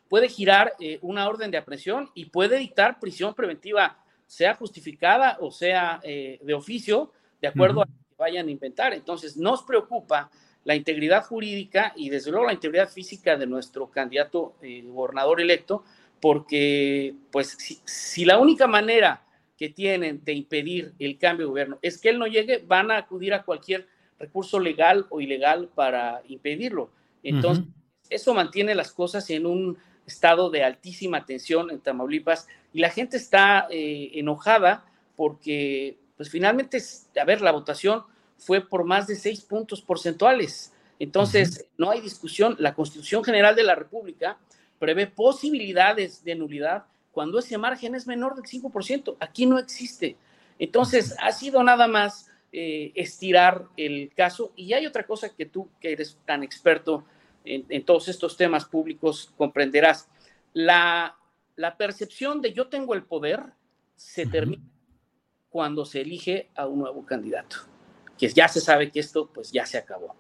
[0.09, 3.99] puede girar eh, una orden de aprehensión y puede dictar prisión preventiva,
[4.31, 7.11] sea justificada o sea eh, de oficio,
[7.43, 8.95] de acuerdo a lo que vayan a inventar.
[8.95, 10.31] Entonces, nos preocupa
[10.63, 15.83] la integridad jurídica y desde luego la integridad física de nuestro candidato eh, gobernador electo,
[16.21, 19.25] porque pues si la única manera
[19.59, 22.99] que tienen de impedir el cambio de gobierno es que él no llegue, van a
[22.99, 26.93] acudir a cualquier recurso legal o ilegal para impedirlo.
[27.25, 27.65] Entonces,
[28.09, 33.17] eso mantiene las cosas en un estado de altísima tensión en Tamaulipas y la gente
[33.17, 34.85] está eh, enojada
[35.17, 36.79] porque, pues finalmente,
[37.21, 38.05] a ver, la votación
[38.39, 40.73] fue por más de seis puntos porcentuales.
[40.99, 42.57] Entonces, no hay discusión.
[42.59, 44.39] La Constitución General de la República
[44.79, 49.17] prevé posibilidades de nulidad cuando ese margen es menor del 5%.
[49.21, 50.17] Aquí no existe.
[50.59, 54.53] Entonces, ha sido nada más eh, estirar el caso.
[54.57, 57.05] Y hay otra cosa que tú, que eres tan experto
[57.45, 60.09] en, todos estos temas públicos, comprenderás.
[60.53, 61.17] La,
[61.61, 63.41] la, percepción de yo tengo el poder
[63.95, 64.63] se termina
[65.51, 67.57] cuando se elige a un nuevo candidato,
[68.17, 70.15] que ya se sabe que esto pues ya se acabó.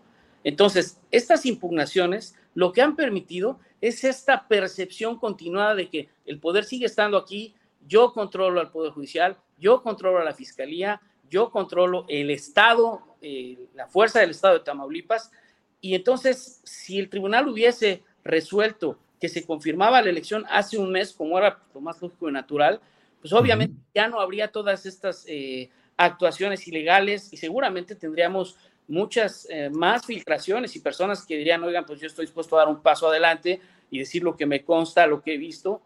[0.45, 6.65] Entonces, estas impugnaciones lo que han permitido es esta percepción continuada de que el poder
[6.65, 7.55] sigue estando aquí,
[7.87, 11.01] yo controlo al Poder Judicial, yo controlo a la Fiscalía,
[11.31, 15.31] yo controlo el Estado, eh, la fuerza del Estado de Tamaulipas,
[15.81, 21.13] y entonces si el tribunal hubiese resuelto que se confirmaba la elección hace un mes,
[21.13, 22.81] como era lo más lógico y natural,
[23.21, 28.57] pues obviamente ya no habría todas estas eh, actuaciones ilegales y seguramente tendríamos
[28.89, 32.69] muchas eh, más filtraciones y personas que dirían, oigan, pues yo estoy dispuesto a dar
[32.69, 35.83] un paso adelante y decir lo que me consta, lo que he visto,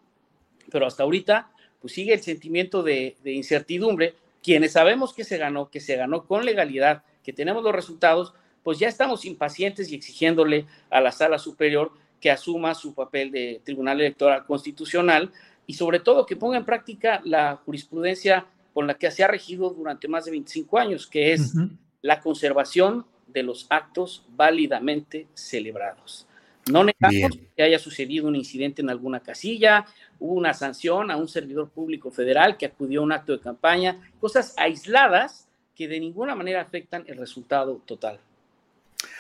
[0.71, 4.15] pero hasta ahorita, pues sigue el sentimiento de, incertidumbre.
[4.43, 8.79] Quienes sabemos que se ganó, que se ganó con legalidad, que tenemos los resultados, pues
[8.79, 11.93] ya estamos impacientes y exigiéndole a la sala superior
[12.25, 15.31] que asuma su papel de Tribunal Electoral Constitucional
[15.67, 19.69] y sobre todo que ponga en práctica la jurisprudencia con la que se ha regido
[19.69, 21.53] durante más de 25 años, que es
[22.01, 26.27] la conservación de los actos válidamente celebrados.
[26.71, 29.85] No negamos que haya sucedido un incidente en alguna casilla,
[30.19, 33.99] hubo una sanción a un servidor público federal que acudió a un acto de campaña,
[34.19, 38.19] cosas aisladas que de ninguna manera afectan el resultado total.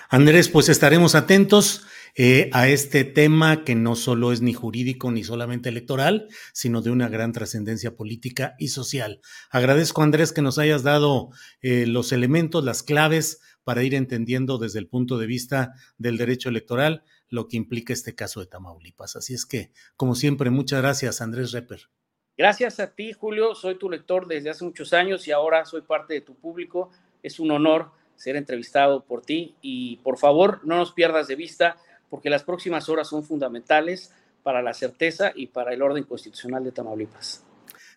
[0.09, 1.87] Andrés, pues estaremos atentos
[2.17, 6.90] eh, a este tema que no solo es ni jurídico ni solamente electoral, sino de
[6.90, 9.21] una gran trascendencia política y social.
[9.51, 11.31] Agradezco, Andrés, que nos hayas dado
[11.61, 16.48] eh, los elementos, las claves para ir entendiendo desde el punto de vista del derecho
[16.48, 19.17] electoral lo que implica este caso de Tamaulipas.
[19.17, 21.88] Así es que, como siempre, muchas gracias, Andrés Reper.
[22.37, 23.55] Gracias a ti, Julio.
[23.55, 26.90] Soy tu lector desde hace muchos años y ahora soy parte de tu público.
[27.23, 31.77] Es un honor ser entrevistado por ti y por favor no nos pierdas de vista
[32.10, 34.12] porque las próximas horas son fundamentales
[34.42, 37.44] para la certeza y para el orden constitucional de Tamaulipas.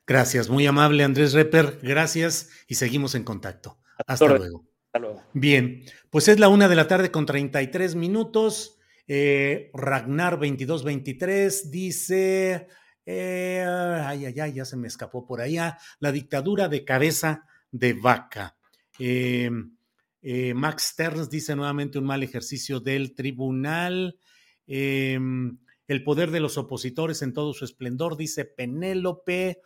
[0.05, 3.78] Gracias, muy amable Andrés Reper, gracias y seguimos en contacto.
[4.07, 4.63] Hasta luego.
[4.86, 5.24] Hasta luego.
[5.34, 8.80] Bien, pues es la una de la tarde con 33 minutos.
[9.07, 12.68] Eh, Ragnar 2223 dice,
[13.05, 17.93] eh, ay, ay, ay, ya se me escapó por allá, la dictadura de cabeza de
[17.93, 18.57] vaca.
[18.99, 19.49] Eh,
[20.22, 24.20] Max Stearns dice nuevamente un mal ejercicio del tribunal.
[24.65, 29.61] el poder de los opositores en todo su esplendor, dice Penélope.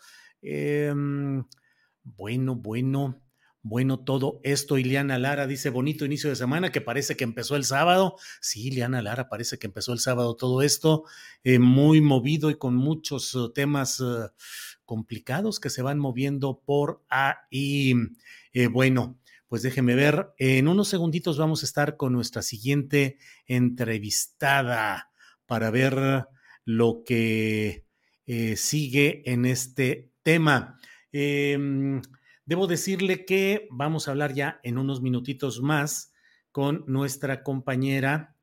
[2.04, 3.22] bueno, bueno.
[3.64, 7.64] Bueno, todo esto, Ileana Lara dice, bonito inicio de semana que parece que empezó el
[7.64, 8.16] sábado.
[8.40, 11.04] Sí, Ileana Lara, parece que empezó el sábado todo esto,
[11.44, 14.04] eh, muy movido y con muchos uh, temas
[14.84, 17.94] complicados que se van moviendo por ahí.
[18.52, 19.20] Eh, bueno,
[19.52, 25.12] pues déjeme ver, en unos segunditos vamos a estar con nuestra siguiente entrevistada
[25.46, 26.26] para ver
[26.64, 27.84] lo que
[28.26, 30.80] eh, sigue en este tema.
[31.12, 32.02] Em,
[32.46, 36.14] Debo decirle que vamos a hablar ya en unos minutitos más
[36.54, 38.38] con nuestra compañera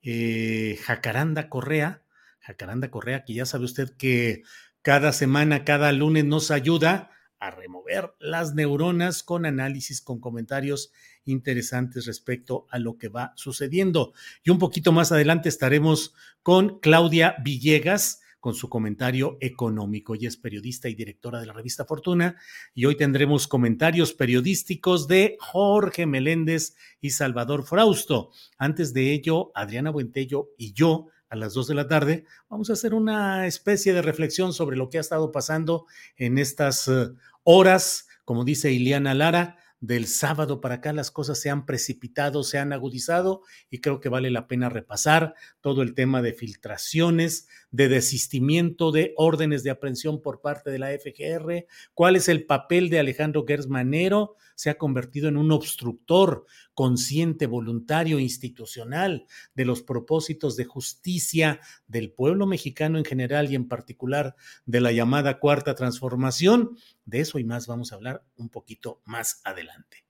[0.00, 2.04] eh, Jacaranda Correa.
[2.40, 4.44] Jacaranda Correa, que ya sabe usted que
[4.80, 7.10] cada semana, cada lunes nos ayuda
[7.44, 10.92] a remover las neuronas con análisis, con comentarios
[11.24, 14.14] interesantes respecto a lo que va sucediendo.
[14.42, 20.14] Y un poquito más adelante estaremos con Claudia Villegas, con su comentario económico.
[20.14, 22.36] Ella es periodista y directora de la revista Fortuna
[22.74, 28.30] y hoy tendremos comentarios periodísticos de Jorge Meléndez y Salvador Frausto.
[28.58, 32.74] Antes de ello, Adriana Buentello y yo a las dos de la tarde, vamos a
[32.74, 35.86] hacer una especie de reflexión sobre lo que ha estado pasando
[36.16, 37.08] en estas eh,
[37.44, 42.58] horas, como dice Iliana Lara, del sábado para acá las cosas se han precipitado, se
[42.58, 47.88] han agudizado y creo que vale la pena repasar todo el tema de filtraciones, de
[47.88, 53.00] desistimiento de órdenes de aprehensión por parte de la FGR, cuál es el papel de
[53.00, 60.66] Alejandro Gersmanero, se ha convertido en un obstructor consciente, voluntario, institucional de los propósitos de
[60.66, 61.58] justicia
[61.88, 66.78] del pueblo mexicano en general y en particular de la llamada cuarta transformación.
[67.04, 70.03] De eso y más vamos a hablar un poquito más adelante.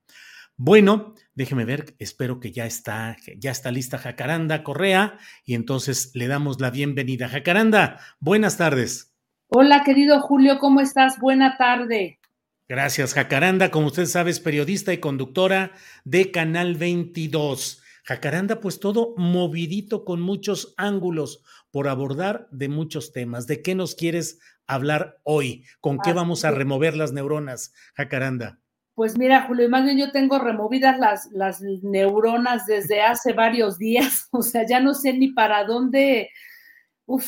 [0.57, 6.29] Bueno, déjeme ver, espero que ya está, ya está lista Jacaranda Correa y entonces le
[6.29, 7.29] damos la bienvenida.
[7.29, 9.13] Jacaranda, buenas tardes.
[9.49, 11.19] Hola, querido Julio, ¿cómo estás?
[11.19, 12.21] Buena tarde.
[12.69, 13.73] Gracias, Jacaranda.
[13.73, 15.73] Como usted sabe, es periodista y conductora
[16.05, 17.83] de Canal 22.
[18.05, 21.43] Jacaranda, pues todo movidito con muchos ángulos
[21.73, 23.49] por abordar de muchos temas.
[23.49, 24.39] ¿De qué nos quieres
[24.69, 25.65] hablar hoy?
[25.81, 28.61] ¿Con qué vamos a remover las neuronas, Jacaranda?
[28.95, 34.29] Pues mira, Julio, más bien yo tengo removidas las, las neuronas desde hace varios días.
[34.33, 36.31] O sea, ya no sé ni para dónde,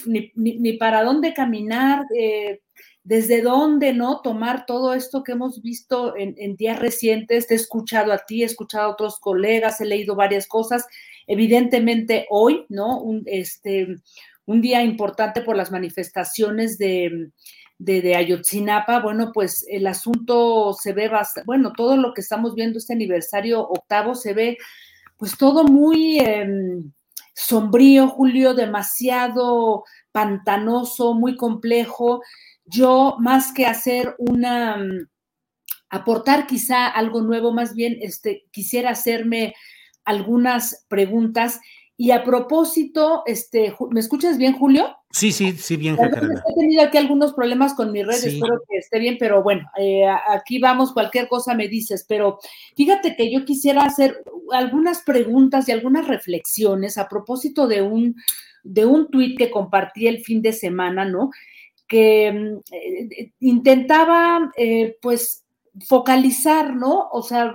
[0.06, 2.04] ni, ni, para dónde caminar.
[2.16, 2.60] Eh,
[3.06, 4.20] desde dónde, ¿no?
[4.20, 7.46] Tomar todo esto que hemos visto en, días recientes.
[7.46, 10.84] Te he escuchado a ti, he escuchado a otros colegas, he leído varias cosas.
[11.28, 13.04] Evidentemente hoy, ¿no?
[13.26, 13.94] Este,
[14.44, 17.30] un día importante por las manifestaciones de,
[17.78, 22.78] de, Ayotzinapa, bueno, pues el asunto se ve bastante, bueno, todo lo que estamos viendo
[22.78, 24.58] este aniversario octavo se ve
[25.18, 26.92] pues todo muy em,
[27.34, 32.22] sombrío, Julio, demasiado pantanoso, muy complejo
[32.66, 35.08] yo más que hacer una, mm,
[35.88, 39.54] aportar quizá algo nuevo, más bien este, quisiera hacerme
[40.04, 41.60] algunas preguntas.
[41.96, 44.96] Y a propósito, este, ¿me escuchas bien, Julio?
[45.10, 48.98] Sí, sí, sí, bien, He tenido aquí algunos problemas con mi red, espero que esté
[48.98, 52.38] bien, pero bueno, eh, aquí vamos, cualquier cosa me dices, pero
[52.76, 54.22] fíjate que yo quisiera hacer
[54.52, 58.16] algunas preguntas y algunas reflexiones a propósito de un,
[58.62, 61.30] de un tuit que compartí el fin de semana, ¿no?
[61.86, 65.44] que mm, eh, intentaba eh, pues
[65.86, 67.08] focalizar, ¿no?
[67.12, 67.54] O sea,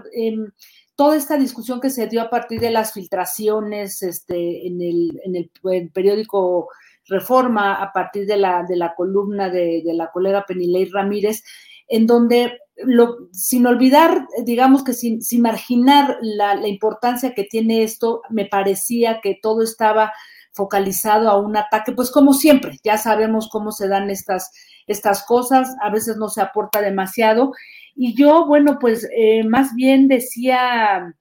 [1.02, 5.36] toda esta discusión que se dio a partir de las filtraciones este, en, el, en
[5.36, 6.70] el, periódico
[7.08, 11.42] Reforma, a partir de la, de la columna de, la colega Penilei Ramírez,
[11.88, 18.22] en donde, lo, sin olvidar, digamos que sin, marginar la, la importancia que tiene esto,
[18.30, 20.14] me parecía que todo estaba
[20.54, 24.52] focalizado a un ataque, pues como siempre, ya sabemos cómo se dan estas,
[24.88, 27.54] estas cosas, a veces no se aporta demasiado.
[27.96, 31.16] Y yo, bueno, pues eh, más bien decía,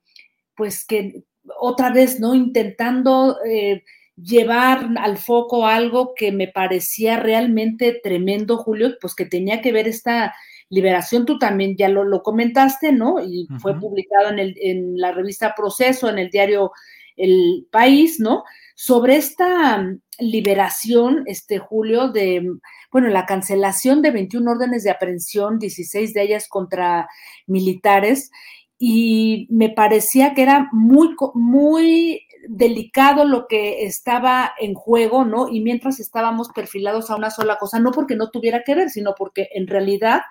[0.56, 1.24] pues que
[1.58, 2.34] otra vez, ¿no?
[2.34, 3.82] Intentando eh,
[4.16, 9.88] llevar al foco algo que me parecía realmente tremendo, Julio, pues que tenía que ver
[9.88, 10.34] esta
[10.68, 13.16] liberación, tú también ya lo, lo comentaste, ¿no?
[13.20, 16.70] Y fue publicado en, el, en la revista Proceso, en el diario
[17.16, 18.44] el país, ¿no?
[18.74, 22.46] Sobre esta mm, liberación, este Julio, de,
[22.90, 27.08] bueno, la cancelación de 21 órdenes de aprehensión, 16 de ellas contra
[27.46, 28.30] militares,
[28.78, 35.48] y me parecía que era muy, muy delicado lo que estaba en juego, ¿no?
[35.48, 39.14] Y mientras estábamos perfilados a una sola cosa, no porque no tuviera que ver, sino
[39.16, 40.22] porque en realidad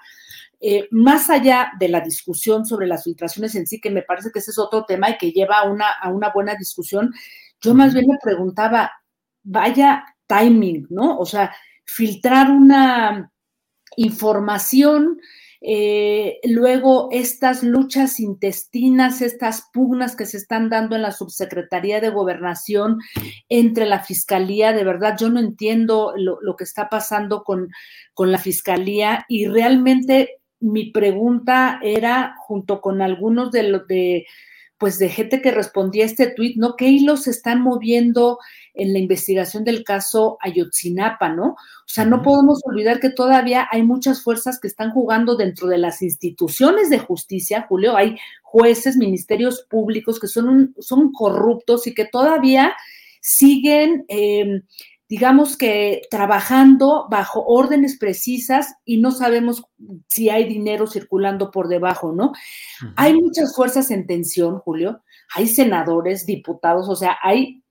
[0.62, 4.40] eh, más allá de la discusión sobre las filtraciones en sí, que me parece que
[4.40, 7.14] ese es otro tema y que lleva a una, a una buena discusión,
[7.62, 8.92] yo más bien me preguntaba,
[9.44, 11.18] vaya timing, ¿no?
[11.18, 11.54] O sea,
[11.90, 13.32] filtrar una
[13.98, 15.20] información,
[15.62, 22.10] eh, luego estas luchas intestinas, estas pugnas que se están dando en la subsecretaría de
[22.10, 23.00] gobernación
[23.50, 27.70] entre la fiscalía, de verdad yo no entiendo lo, lo que está pasando con,
[28.14, 34.26] con la fiscalía y realmente mi pregunta era, junto con algunos de los de,
[34.80, 36.76] pues de gente que respondía a este tuit, ¿no?
[36.78, 38.40] ¿Qué hilos se están moviendo
[38.74, 41.50] en la investigación del caso Ayotzinapa, ¿no?
[41.50, 45.78] O sea, no podemos olvidar que todavía hay muchas fuerzas que están jugando dentro de
[45.78, 52.06] las instituciones de justicia, Julio, hay jueces, ministerios públicos que son, son corruptos y que
[52.06, 52.74] todavía
[53.20, 54.62] siguen eh,
[55.10, 59.64] digamos que trabajando bajo órdenes precisas y no sabemos
[60.08, 62.32] si hay dinero circulando por debajo, ¿no?
[62.96, 65.02] Hay muchas fuerzas en tensión, Julio,
[65.36, 67.64] hay senadores, diputados, o sea, hay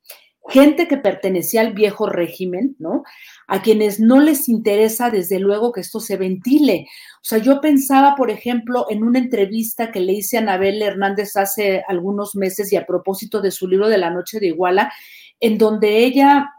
[0.48, 3.04] gente que pertenecía al viejo régimen, ¿no?
[3.46, 6.86] A quienes no les interesa, desde luego, que esto se ventile.
[7.16, 11.36] O sea, yo pensaba, por ejemplo, en una entrevista que le hice a Anabel Hernández
[11.36, 14.92] hace algunos meses y a propósito de su libro de la noche de Iguala,
[15.38, 16.50] en donde ella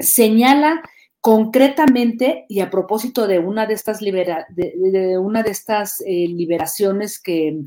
[0.00, 0.82] señala
[1.20, 7.58] concretamente y a propósito de una de estas, de, una de estas eh, liberaciones que,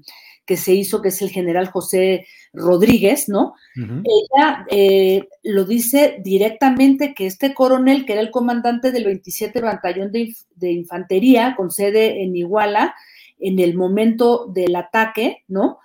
[0.45, 3.53] que, se hizo, que es el general José Rodríguez, ¿no?
[3.75, 10.11] Ella eh, lo dice directamente que este coronel, que era el comandante del 27 Batallón
[10.11, 12.95] de, de, Infantería, con sede en Iguala,
[13.39, 15.79] en el momento del ataque, ¿no?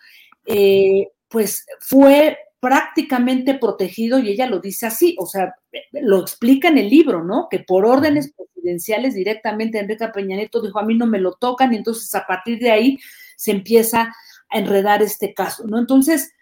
[0.46, 5.54] Eh, pues fue prácticamente protegido y ella lo dice así, o sea,
[5.92, 7.48] lo explica en el libro, ¿no?
[7.50, 11.72] Que por órdenes presidenciales directamente Enrique Peña Nieto dijo, a mí no me lo tocan
[11.72, 12.98] y entonces a partir de ahí
[13.36, 14.12] se empieza
[14.50, 15.78] a enredar este caso, ¿no?
[15.78, 16.32] Entonces,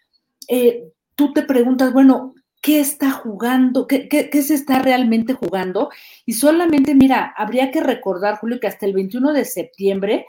[0.48, 3.86] eh, tú te preguntas, bueno, ¿qué está jugando?
[3.86, 5.90] ¿Qué, ¿Qué, se está realmente jugando?
[6.24, 10.26] Y solamente, mira, habría que recordar, Julio, que hasta el 21 de septiembre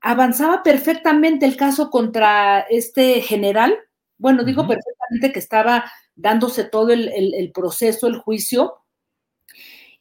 [0.00, 3.78] avanzaba perfectamente el caso contra este general,
[4.20, 8.74] bueno, digo perfectamente que estaba dándose todo el, proceso, el juicio,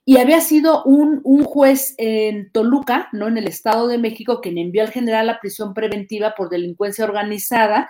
[0.03, 3.28] y había sido un, juez en Toluca, ¿no?
[3.28, 7.89] En el Estado de México, quien envió al general a prisión preventiva por delincuencia organizada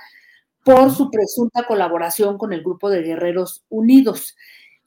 [0.64, 4.36] por su presunta colaboración con el grupo de Guerreros Unidos.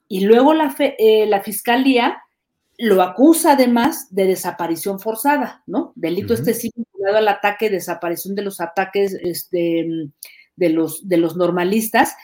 [0.07, 2.21] Y luego la, eh, la fiscalía
[2.77, 5.91] lo acusa además de desaparición forzada, ¿no?
[5.95, 10.09] Delito este sí vinculado al ataque, desaparición de los ataques, este
[10.55, 12.15] de los, de los normalistas.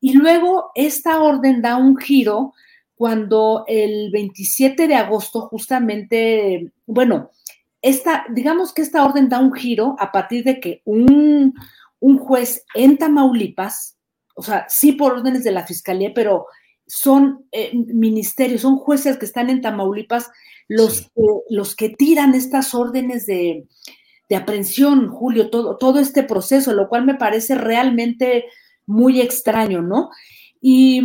[0.00, 2.54] Y luego esta orden da un giro
[2.94, 7.30] cuando el 27 de agosto, justamente, bueno,
[7.82, 11.54] esta, digamos que esta orden da un giro a partir de que un,
[12.18, 13.96] juez en Tamaulipas,
[14.34, 16.46] o sea, sí por órdenes de la fiscalía, pero
[16.86, 20.30] son eh, ministerios, son jueces que están en Tamaulipas
[20.68, 21.10] los,
[21.48, 23.66] los que tiran estas órdenes de,
[24.30, 28.44] de aprehensión, Julio, todo, todo este proceso, lo cual me parece realmente
[28.86, 30.10] muy extraño, ¿no?
[30.60, 31.02] Y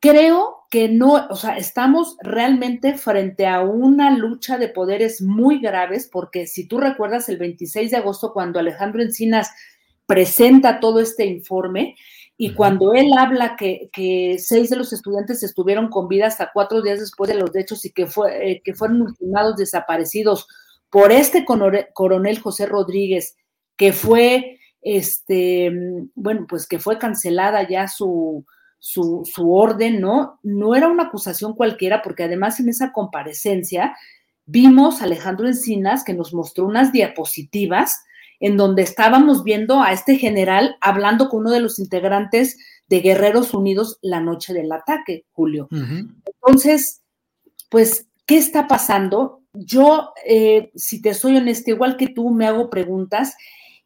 [0.00, 6.08] creo que no, o sea, estamos realmente frente a una lucha de poderes muy graves,
[6.10, 9.50] porque si tú recuerdas el 26 de agosto, cuando Alejandro Encinas
[10.06, 11.96] presenta todo este informe,
[12.38, 16.80] y cuando él habla que, que, seis de los estudiantes estuvieron con vida hasta cuatro
[16.80, 20.46] días después de los hechos y que, fue, eh, que fueron ultimados desaparecidos
[20.90, 23.36] por este coronel José Rodríguez,
[23.76, 25.70] que fue, este,
[26.14, 28.44] bueno, pues que fue cancelada ya su,
[28.78, 30.38] su, su, orden, ¿no?
[30.42, 33.96] No era una acusación cualquiera, porque además en esa comparecencia
[34.46, 38.04] vimos a Alejandro Encinas que nos mostró unas diapositivas
[38.40, 42.56] en donde estábamos viendo a este general hablando con uno de los integrantes
[42.88, 45.68] de Guerreros Unidos la noche del ataque, Julio.
[45.70, 47.02] Entonces,
[47.70, 49.42] pues, ¿qué está pasando?
[49.64, 53.34] Yo, eh, si te soy honesta, igual que tú, me hago preguntas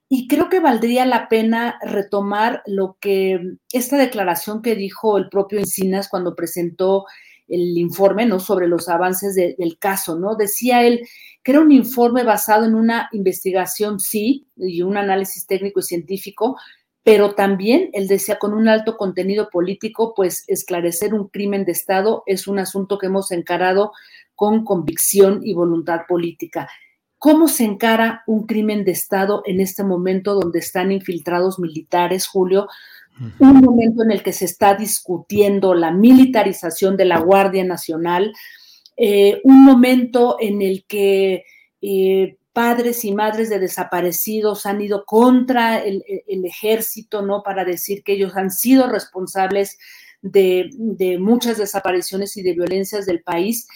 [0.09, 3.41] y creo que valdría la pena retomar lo que
[3.73, 7.05] esta declaración que dijo el propio Encinas cuando presentó
[7.47, 8.41] el informe, ¿no?
[8.41, 10.37] Sobre los avances del caso, ¿no?
[10.37, 11.07] Decía él
[11.43, 16.57] que era un informe basado en una investigación, sí, y un análisis técnico y científico,
[17.03, 22.23] pero también, él decía, con un alto contenido político, pues esclarecer un crimen de Estado
[22.27, 23.93] es un asunto que hemos encarado
[24.41, 26.67] con convicción y voluntad política.
[27.19, 32.67] ¿Cómo se encara un crimen de Estado en este momento donde están infiltrados militares, Julio?
[33.39, 38.33] Un momento en el que se está discutiendo la militarización de la Guardia Nacional,
[38.97, 41.45] eh, un momento en el que
[41.83, 46.03] eh, padres y madres de desaparecidos han ido contra el,
[46.47, 47.43] ejército, ¿no?
[47.43, 49.77] Para decir que ellos han sido responsables
[50.23, 53.69] de, muchas desapariciones y de violencias del país.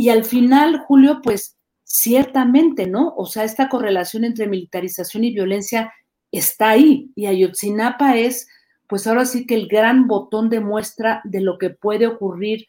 [0.00, 3.12] Y al final, Julio, pues ciertamente, ¿no?
[3.18, 5.92] O sea, esta correlación entre militarización y violencia
[6.32, 7.10] está ahí.
[7.14, 8.48] Y Ayotzinapa es,
[8.88, 12.66] pues ahora sí que el gran botón de muestra de lo que puede ocurrir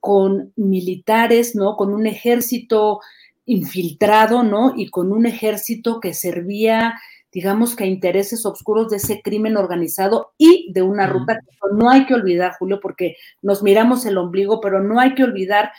[0.00, 1.76] con militares, ¿no?
[1.76, 2.98] Con un ejército
[3.46, 4.72] infiltrado, ¿no?
[4.76, 6.94] Y con un ejército que servía,
[7.30, 11.88] digamos que a intereses oscuros de ese crimen organizado y de una ruta que no
[11.88, 15.70] hay que olvidar, Julio, porque nos miramos el ombligo, pero no hay que olvidar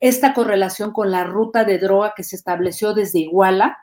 [0.00, 3.78] esta correlación con la ruta de droga que se estableció desde Iguala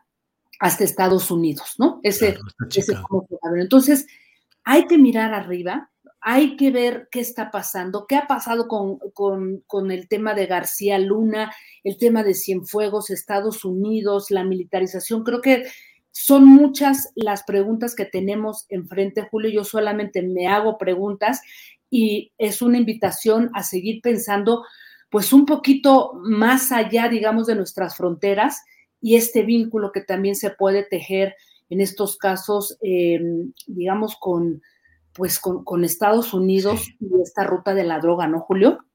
[0.59, 1.99] hasta Estados Unidos, ¿no?
[2.03, 2.37] Ese,
[2.75, 2.93] ese
[3.59, 4.07] Entonces,
[4.63, 10.07] hay que mirar arriba, hay que ver qué está pasando, qué ha pasado con, el
[10.09, 11.53] tema de García Luna,
[11.83, 15.23] el tema de Cienfuegos, Estados Unidos, la militarización.
[15.23, 15.67] Creo que
[16.11, 19.51] son muchas las preguntas que tenemos enfrente, Julio.
[19.51, 21.39] Yo solamente me hago preguntas
[21.89, 24.65] y es una invitación a seguir pensando,
[25.09, 28.61] pues un poquito más allá, digamos, de nuestras fronteras
[29.01, 31.35] y este vínculo que también se puede tejer
[31.69, 33.19] en estos casos, eh,
[33.67, 34.61] digamos, con
[35.17, 38.85] pues con, Estados Unidos y esta ruta de la droga, ¿no, Julio?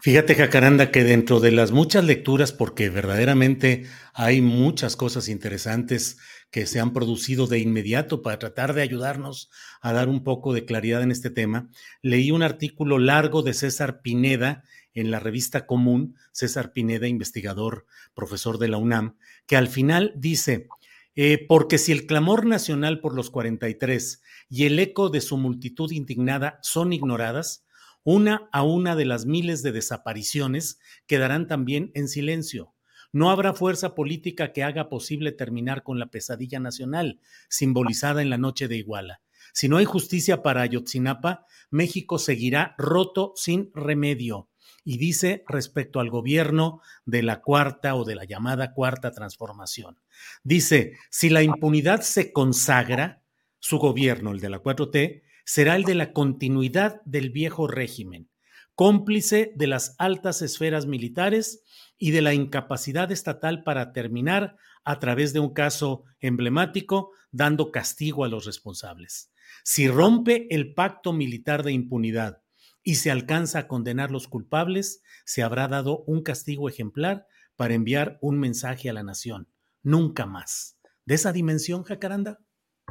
[0.00, 6.18] Fíjate, Jacaranda, que dentro de las muchas lecturas, porque verdaderamente hay muchas cosas interesantes
[6.52, 9.50] que se han producido de inmediato para tratar de ayudarnos
[9.80, 11.68] a dar un poco de claridad en este tema,
[12.00, 14.62] leí un artículo largo de César Pineda
[14.94, 19.16] en la revista Común, César Pineda, investigador, profesor de la UNAM,
[19.46, 20.68] que al final dice,
[21.14, 25.90] eh, porque si el clamor nacional por los 43 y el eco de su multitud
[25.92, 27.66] indignada son ignoradas,
[28.04, 32.74] una a una de las miles de desapariciones quedarán también en silencio.
[33.12, 37.20] No habrá fuerza política que haga posible terminar con la pesadilla nacional,
[37.50, 39.20] simbolizada en la noche de Iguala.
[39.52, 44.48] Si no hay justicia para Ayotzinapa, México seguirá roto sin remedio
[44.84, 49.98] y dice respecto al gobierno de la cuarta o de la llamada cuarta transformación.
[50.42, 53.22] Dice, si la impunidad se consagra,
[53.58, 58.28] su gobierno, el de la 4T, será el de la continuidad del viejo régimen,
[58.74, 61.62] cómplice de las altas esferas militares
[61.98, 68.24] y de la incapacidad estatal para terminar a través de un caso emblemático dando castigo
[68.24, 69.30] a los responsables.
[69.64, 72.41] Si rompe el pacto militar de impunidad
[72.82, 77.26] y se alcanza a condenar los culpables, se habrá dado un castigo ejemplar
[77.56, 79.48] para enviar un mensaje a la nación.
[79.82, 80.78] Nunca más.
[81.04, 82.38] ¿De esa dimensión, Jacaranda?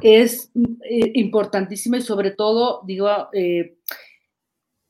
[0.02, 3.78] Es eh, importantísimo y sobre todo, digo, eh,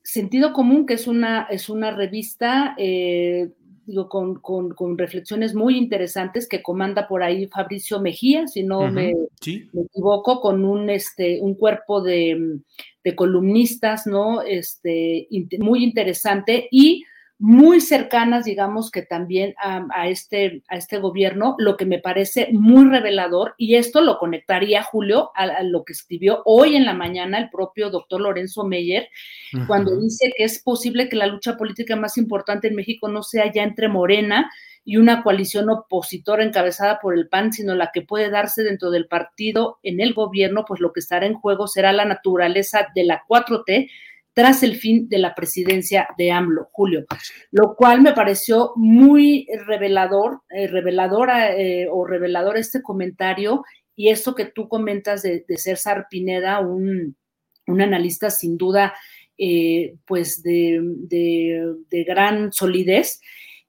[0.02, 3.52] Sentido Común, que es una, es una revista eh,
[3.86, 9.14] digo, con, con, reflexiones muy interesantes que comanda por ahí Fabricio Mejía, si no me,
[9.40, 12.60] equivoco, con un, este, un cuerpo de,
[13.04, 14.42] de columnistas, ¿no?
[14.42, 15.28] Este,
[15.58, 17.04] muy interesante y
[17.44, 22.84] muy cercanas, digamos que también a, este, a este gobierno, lo que me parece muy
[22.84, 27.50] revelador, y esto lo conectaría, Julio, a, lo que escribió hoy en la mañana el
[27.50, 29.08] propio doctor Lorenzo Meyer,
[29.66, 33.50] cuando dice que es posible que la lucha política más importante en México no sea
[33.52, 34.48] ya entre Morena
[34.84, 39.06] y una coalición opositora encabezada por el PAN, sino la que puede darse dentro del
[39.06, 43.22] partido en el gobierno, pues lo que estará en juego será la naturaleza de la
[43.28, 43.88] 4T,
[44.34, 47.04] tras el fin de la presidencia de AMLO, Julio,
[47.50, 53.62] lo cual me pareció muy revelador, eh, reveladora eh, o revelador este comentario
[53.94, 57.16] y esto que tú comentas de, César Pineda, un,
[57.66, 58.94] analista sin duda
[59.36, 60.80] eh, pues de,
[61.10, 63.20] de gran solidez,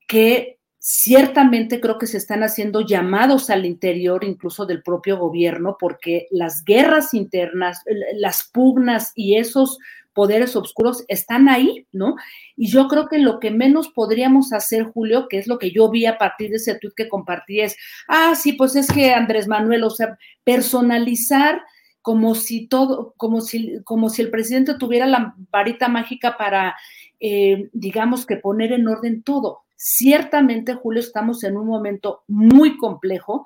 [0.08, 6.28] que ciertamente creo que se están haciendo llamados al interior incluso del propio gobierno porque
[6.30, 9.78] las guerras internas, las pugnas y esos
[10.12, 12.18] poderes oscuros están ahí, ¿no?
[12.58, 15.90] Y yo creo que lo que menos podríamos hacer, Julio, que es lo que yo
[15.90, 17.78] vi a partir de ese tweet que compartí, es,
[18.10, 21.62] ah, sí, pues es que Andrés Manuel, o sea, personalizar
[22.02, 26.76] como si todo, como si, como si el presidente tuviera la varita mágica para,
[27.22, 29.63] eh, digamos que poner en orden todo.
[29.86, 33.46] Ciertamente, Julio, estamos en un momento muy complejo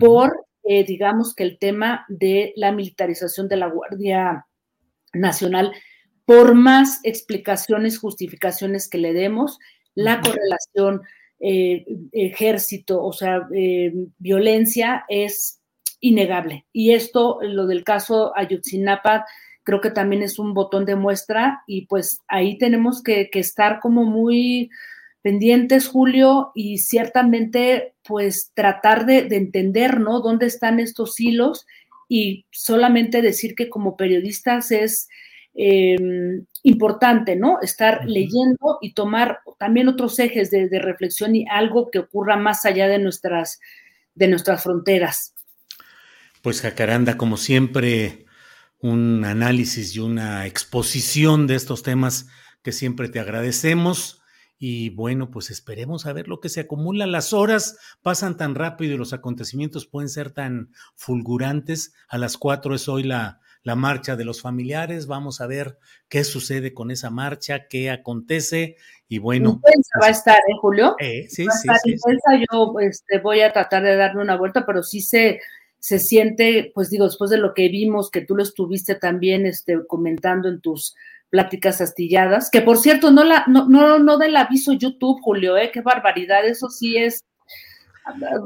[0.00, 4.48] por, eh, digamos que el tema de la militarización de la Guardia
[5.12, 5.70] nacional,
[6.24, 9.60] por más explicaciones, justificaciones que le demos,
[9.94, 11.02] la correlación
[11.38, 15.62] eh, ejército, o sea, eh, violencia es
[16.00, 16.66] innegable.
[16.72, 19.24] Y esto, lo del caso Ayotzinapa,
[19.62, 24.04] creo que también es un botón de muestra y pues ahí tenemos que, estar como
[24.04, 24.68] muy
[25.26, 30.20] pendientes, Julio, y ciertamente pues tratar de, entender, ¿no?
[30.20, 31.66] ¿Dónde están estos hilos?
[32.08, 35.08] Y solamente decir que como periodistas es
[35.52, 37.58] em, importante, ¿no?
[37.60, 42.64] Estar leyendo y tomar también otros ejes de, de, reflexión y algo que ocurra más
[42.64, 43.58] allá de nuestras,
[44.14, 45.34] de nuestras fronteras.
[46.40, 48.26] Pues Jacaranda, como siempre,
[48.78, 52.28] un análisis y una exposición de estos temas
[52.62, 54.22] que siempre te agradecemos.
[54.58, 57.06] Y bueno, pues esperemos a ver lo que se acumula.
[57.06, 61.94] Las horas pasan tan rápido y los acontecimientos pueden ser tan fulgurantes.
[62.08, 65.06] A las cuatro es hoy la, la marcha de los familiares.
[65.06, 65.78] Vamos a ver
[66.08, 68.76] qué sucede con esa marcha, qué acontece.
[69.08, 69.50] Y bueno.
[69.50, 70.96] Intensa va a pues, estar, ¿eh, Julio?
[70.98, 71.96] Eh, sí, sí, sí,
[72.50, 75.40] Yo este, voy a tratar de darle una vuelta, pero sí se
[75.86, 79.86] se siente, pues digo, después de lo que vimos, que tú lo estuviste también este,
[79.86, 80.96] comentando en tus
[81.30, 85.70] pláticas astilladas, que por cierto, no la, no, no, no del aviso YouTube, Julio, ¿eh?
[85.72, 87.24] Qué barbaridad, eso sí es.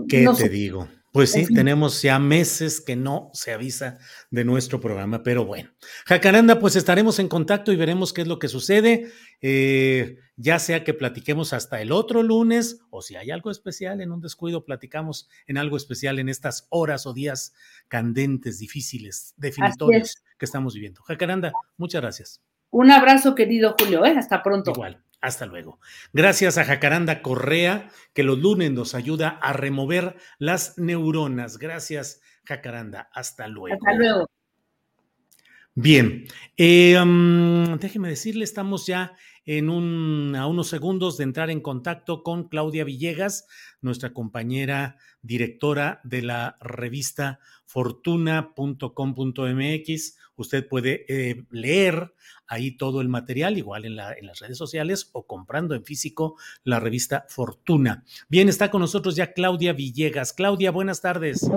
[0.09, 0.89] ¿Qué te digo?
[1.13, 3.99] Pues sí, tenemos ya meses que no se avisa
[4.31, 5.71] de nuestro programa, pero bueno.
[6.07, 9.11] Jacaranda, pues estaremos en contacto y veremos qué es lo que sucede,
[9.41, 14.13] eh, ya sea que platiquemos hasta el otro lunes o si hay algo especial en
[14.13, 17.55] un descuido, platicamos en algo especial en estas horas o días
[17.89, 21.03] candentes, difíciles, definitorios que estamos viviendo.
[21.03, 22.41] Jacaranda, muchas gracias.
[22.71, 24.15] Un abrazo, querido Julio, ¿eh?
[24.17, 24.71] hasta pronto.
[24.71, 25.03] Igual.
[25.21, 25.81] Hasta luego.
[26.15, 31.59] Gracias a Jacaranda Correa, que los lunes nos ayuda a remover las neuronas.
[31.59, 33.11] Gracias, Jacaranda.
[33.13, 33.77] Hasta luego.
[33.77, 34.31] Hasta luego.
[35.75, 36.97] Bien, eh,
[37.81, 39.15] déjeme decirle, estamos ya
[39.45, 43.47] en un, a unos segundos de entrar en contacto con Claudia Villegas,
[43.83, 50.19] nuestra compañera directora de la revista fortuna.com.mx.
[50.37, 52.15] Usted puede eh, leer
[52.47, 56.37] ahí todo el material, igual en, la, en las redes sociales o comprando en físico
[56.65, 58.05] la revista Fortuna.
[58.29, 60.33] Bien, está con nosotros ya Claudia Villegas.
[60.33, 61.51] Claudia, buenas tardes.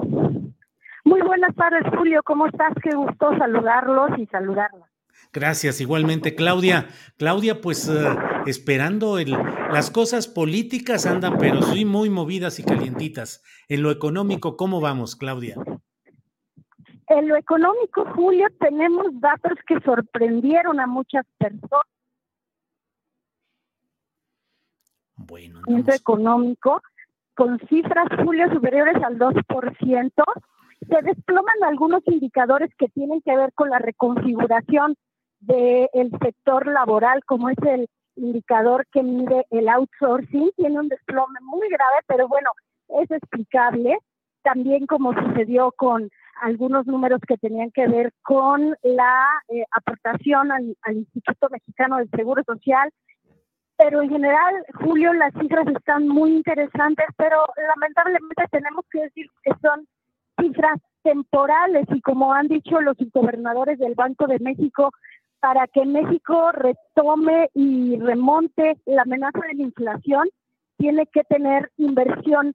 [1.04, 2.22] Muy buenas tardes, Julio.
[2.24, 2.74] ¿Cómo estás?
[2.82, 4.93] Qué gusto saludarlos y saludarlas.
[5.34, 6.90] Gracias, igualmente, Claudia.
[7.18, 8.16] Claudia, pues eh,
[8.46, 13.44] esperando el, las cosas políticas andan, pero sí muy movidas y calientitas.
[13.68, 15.56] En lo económico, ¿cómo vamos, Claudia?
[17.08, 21.88] En lo económico, Julio, tenemos datos que sorprendieron a muchas personas.
[25.16, 26.82] Bueno, económico,
[27.34, 30.12] con cifras, Julio, superiores al 2%,
[30.88, 34.96] se desploman algunos indicadores que tienen que ver con la reconfiguración
[35.46, 41.68] del sector laboral, como es el indicador que mide el outsourcing, tiene un desplome muy
[41.70, 42.50] grave, pero bueno,
[43.02, 43.98] es explicable,
[44.44, 46.10] también como sucedió con
[46.41, 52.44] algunos números que tenían que ver con la eh, aportación al, Instituto Mexicano del Seguro
[52.46, 52.89] Social.
[53.78, 59.52] Pero en general, Julio, las cifras están muy interesantes, pero lamentablemente tenemos que decir que
[59.62, 59.88] son
[60.39, 64.91] cifras temporales y como han dicho los gobernadores del Banco de México,
[65.44, 70.30] para que México retome y remonte la amenaza de la inflación,
[70.78, 72.54] tiene que tener inversión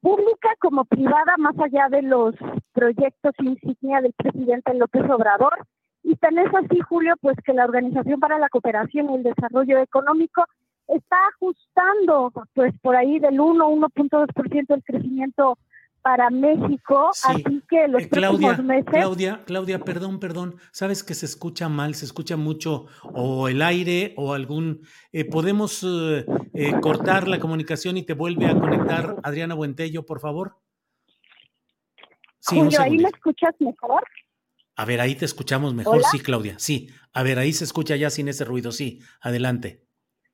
[0.00, 2.34] pública como privada, más allá de los
[2.72, 5.66] proyectos insignia del presidente López Obrador.
[6.02, 9.80] Y tan es así, Julio, pues que la Organización para la Cooperación y el Desarrollo
[9.80, 10.46] Económico
[10.88, 15.58] está ajustando, pues por ahí del 1, 1.2% el crecimiento
[16.04, 18.84] para México, así que los eh, Claudia, meses...
[18.90, 24.12] Claudia, Claudia, perdón, perdón, sabes que se escucha mal, se escucha mucho o el aire
[24.18, 24.82] o algún...
[25.12, 26.26] Eh, ¿Podemos eh,
[26.82, 30.58] cortar la comunicación y te vuelve a conectar Adriana Buentello, por favor?
[32.38, 34.04] Sí, Julio, ¿ahí me escuchas mejor?
[34.76, 36.90] A ver, ahí te escuchamos mejor, sí, Claudia, sí.
[37.14, 39.86] A ver, ahí se escucha ya sin ese ruido, sí, adelante.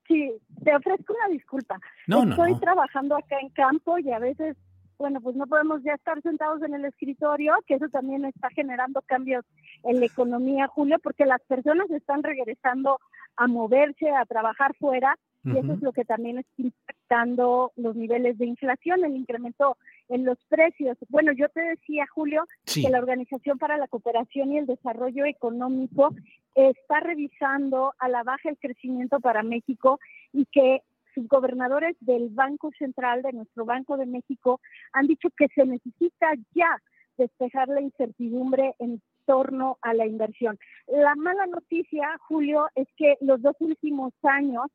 [0.05, 0.33] Sí,
[0.65, 1.79] te ofrezco una disculpa.
[2.07, 2.31] No, no.
[2.31, 2.59] Estoy no.
[2.59, 4.57] trabajando acá en campo y a veces
[5.01, 9.01] bueno, pues no podemos ya estar sentados en el escritorio, que eso también está generando
[9.01, 9.43] cambios
[9.83, 12.99] en la economía, Julio, porque las personas están regresando
[13.35, 18.37] a moverse, a trabajar fuera, y eso es lo que también está impactando los niveles
[18.37, 19.75] de inflación, el incremento
[20.07, 20.95] en los precios.
[21.09, 26.13] Bueno, yo te decía, Julio, que la Organización para la Cooperación y el Desarrollo Económico
[26.53, 29.99] está revisando a la baja el crecimiento para México
[30.31, 30.83] y que
[31.13, 34.59] subgobernadores del Banco Central, de nuestro Banco de México,
[34.93, 36.77] han dicho que se necesita ya
[37.17, 40.57] despejar la incertidumbre en torno a la inversión.
[40.87, 44.67] La mala noticia, Julio, es que los dos últimos años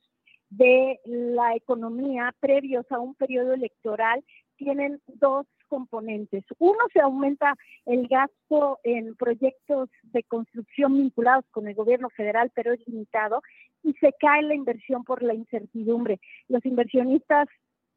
[0.51, 4.25] de la economía previos a un periodo electoral
[4.57, 6.45] tienen dos componentes.
[6.59, 7.55] Uno, se aumenta
[7.85, 13.43] el gasto en proyectos de construcción vinculados con el gobierno federal, pero es limitado,
[13.83, 16.21] y se cae la inversión por la incertidumbre.
[16.49, 17.49] Los inversionistas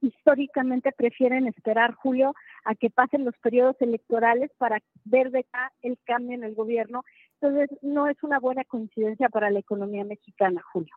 [0.02, 5.98] históricamente prefieren esperar, Julio, a que pasen los periodos electorales para ver de acá el
[6.06, 7.04] cambio en el gobierno.
[7.42, 10.94] Entonces, no es una buena coincidencia para la economía mexicana, Julio.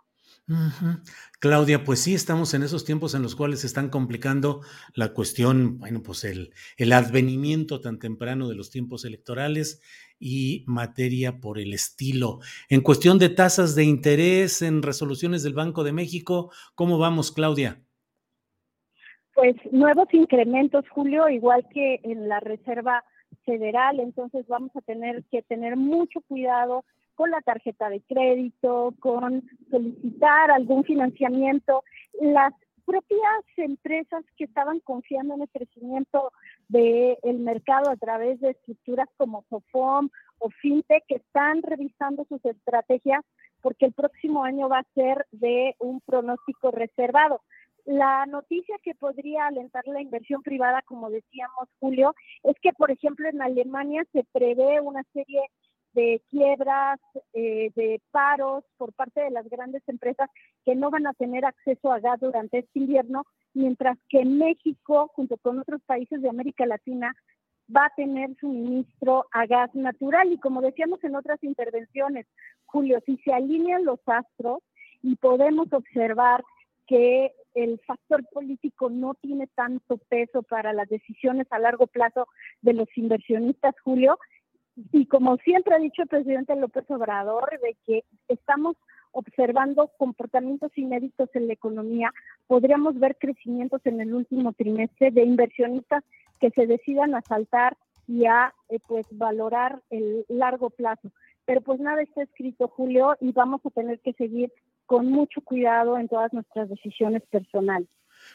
[1.40, 4.60] Claudia, pues sí, estamos en esos tiempos en los cuales se están complicando
[4.94, 9.80] la cuestión, bueno, pues el, el advenimiento tan temprano de los tiempos electorales
[10.18, 12.40] y materia por el estilo.
[12.68, 17.80] En cuestión de tasas de interés en resoluciones del Banco de México, ¿cómo vamos, Claudia?
[19.34, 23.02] Pues nuevos incrementos, Julio, igual que en la Reserva
[23.44, 26.84] Federal, entonces vamos a tener que tener mucho cuidado
[27.14, 31.84] con la tarjeta de crédito, con solicitar algún financiamiento.
[32.20, 32.52] Las
[32.84, 36.32] propias empresas que estaban confiando en el crecimiento
[36.68, 40.08] del mercado a través de estructuras como Sofom
[40.38, 43.24] o FinTech que están revisando sus estrategias
[43.60, 47.42] porque el próximo año va a ser de un pronóstico reservado.
[47.84, 53.28] La noticia que podría alentar la inversión privada, como decíamos, Julio, es que, por ejemplo,
[53.28, 55.40] en Alemania se prevé una serie
[55.92, 57.00] de quiebras,
[57.34, 60.30] eh, de paros por parte de las grandes empresas
[60.64, 63.24] que no van a tener acceso a gas durante este invierno,
[63.54, 67.14] mientras que México, junto con otros países de América Latina,
[67.74, 70.32] va a tener suministro a gas natural.
[70.32, 72.26] Y como decíamos en otras intervenciones,
[72.66, 74.62] Julio, si se alinean los astros
[75.02, 76.42] y podemos observar
[76.86, 82.26] que el factor político no tiene tanto peso para las decisiones a largo plazo
[82.60, 84.18] de los inversionistas, Julio,
[84.92, 88.76] y como siempre ha dicho el presidente López Obrador, de que estamos
[89.12, 92.12] observando comportamientos inéditos en la economía,
[92.46, 96.02] podríamos ver crecimientos en el último trimestre de inversionistas
[96.40, 97.76] que se decidan a saltar
[98.08, 101.10] y a eh, pues valorar el largo plazo.
[101.44, 104.52] Pero pues nada está escrito, Julio, y vamos a tener que seguir
[104.86, 107.88] con mucho cuidado en todas nuestras decisiones personales.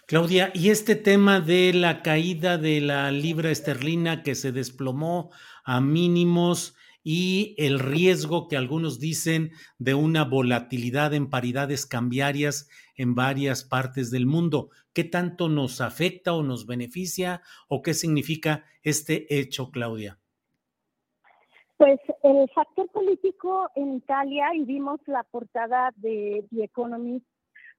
[0.06, 5.32] Claudia, y este tema de la caída de la libra esterlina que se desplomó
[5.66, 13.16] a mínimos y el riesgo que algunos dicen de una volatilidad en paridades cambiarias en
[13.16, 14.70] varias partes del mundo.
[14.94, 20.20] ¿Qué tanto nos afecta o nos beneficia o qué significa este hecho, Claudia?
[21.78, 27.26] Pues el factor político en Italia, y vimos la portada de The Economist,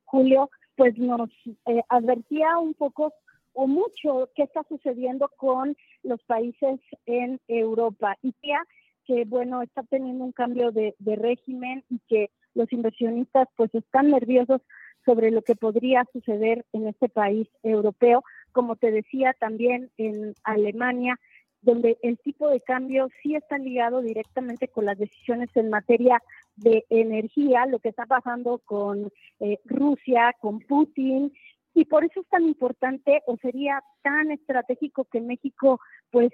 [0.04, 0.48] Julio,
[0.78, 1.28] pues nos
[1.66, 3.12] eh, advertía un poco
[3.52, 8.16] o mucho qué está sucediendo con los países en Europa.
[8.22, 8.62] Italia,
[9.04, 14.12] que bueno, está teniendo un cambio de, de régimen y que los inversionistas pues están
[14.12, 14.60] nerviosos
[15.04, 18.22] sobre lo que podría suceder en este país europeo.
[18.52, 21.18] Como te decía, también en Alemania
[21.62, 26.22] donde el tipo de cambio sí está ligado directamente con las decisiones en materia
[26.56, 31.32] de energía, lo que está pasando con eh, Rusia, con Putin,
[31.78, 35.78] y por eso es tan importante o sería tan estratégico que México
[36.10, 36.32] pues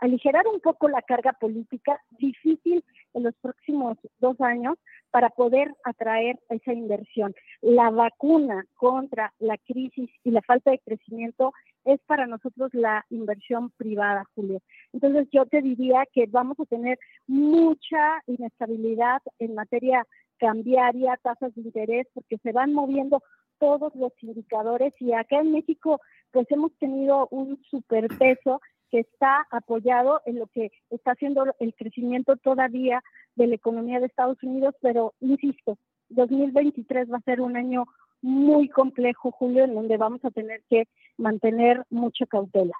[0.00, 2.84] aligerar un poco la carga política difícil
[3.14, 4.76] en los próximos dos años
[5.10, 7.34] para poder atraer esa inversión.
[7.62, 11.54] La vacuna contra la crisis y la falta de crecimiento
[11.86, 14.60] es para nosotros la inversión privada, Julio.
[14.92, 20.06] Entonces yo te diría que vamos a tener mucha inestabilidad en materia
[20.38, 23.22] cambiaria, tasas de interés, porque se van moviendo
[23.58, 26.00] todos los indicadores y acá en México
[26.30, 32.36] pues hemos tenido un superpeso que está apoyado en lo que está haciendo el crecimiento
[32.36, 33.02] todavía
[33.34, 35.78] de la economía de Estados Unidos, pero insisto,
[36.10, 37.86] 2023 va a ser un año
[38.22, 40.88] muy complejo, Julio, en donde vamos a tener que
[41.18, 42.74] mantener mucha cautela.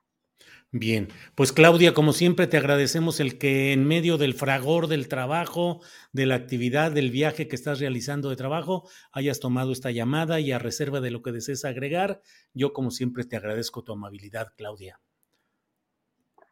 [0.77, 1.07] Bien,
[1.37, 5.81] pues Claudia, como siempre te agradecemos el que en medio del fragor del trabajo,
[6.13, 10.51] de la actividad, del viaje que estás realizando de trabajo, hayas tomado esta llamada y
[10.51, 12.23] a reserva de lo que desees agregar,
[12.55, 14.99] yo como siempre te agradezco tu amabilidad, Claudia.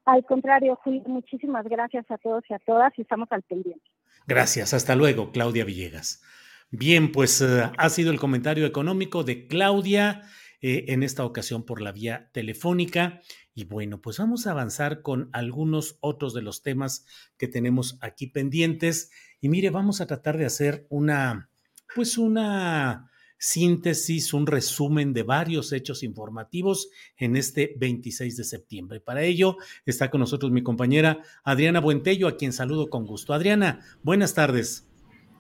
[0.05, 3.85] Al contrario, Julio, muchísimas gracias a todos y a todas y estamos al pendiente.
[4.29, 6.23] Gracias, hasta luego, Claudia Villegas.
[6.71, 10.23] Bien, pues eh, ha sido el comentario económico de Claudia,
[10.63, 13.21] eh, en esta ocasión por la vía telefónica.
[13.53, 17.05] Y bueno, pues vamos a avanzar con algunos otros de los temas
[17.37, 19.11] que tenemos aquí pendientes.
[19.41, 21.51] Y mire, vamos a tratar de hacer una,
[21.95, 29.01] pues una síntesis, un resumen de varios hechos informativos en este 26 de septiembre.
[29.01, 33.35] Para ello está con nosotros mi compañera Adriana Buentello, a quien saludo con gusto.
[33.35, 34.92] Adriana, buenas tardes.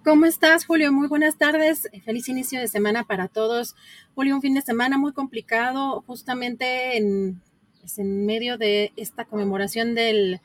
[0.04, 0.92] ¿Cómo estás, Julio?
[0.92, 1.88] Muy buenas tardes.
[2.04, 3.76] Feliz inicio de semana para todos.
[4.16, 7.40] Julio, un fin de semana muy complicado, justamente en,
[7.78, 10.40] pues, en medio de esta conmemoración del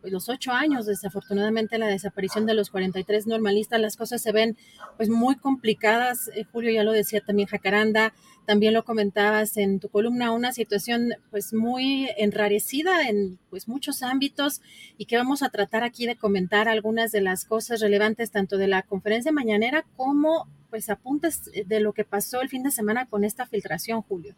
[0.00, 4.56] pues, los ocho años, desafortunadamente, la desaparición de los 43 normalistas, las cosas se ven
[4.96, 6.30] pues muy complicadas.
[6.34, 8.14] Eh, Julio ya lo decía también Jacaranda,
[8.46, 14.60] también lo comentabas en tu columna, una situación pues muy enrarecida en pues muchos ámbitos
[14.96, 18.68] y que vamos a tratar aquí de comentar algunas de las cosas relevantes tanto de
[18.68, 23.24] la conferencia mañanera como pues apuntes de lo que pasó el fin de semana con
[23.24, 24.34] esta filtración, Julio.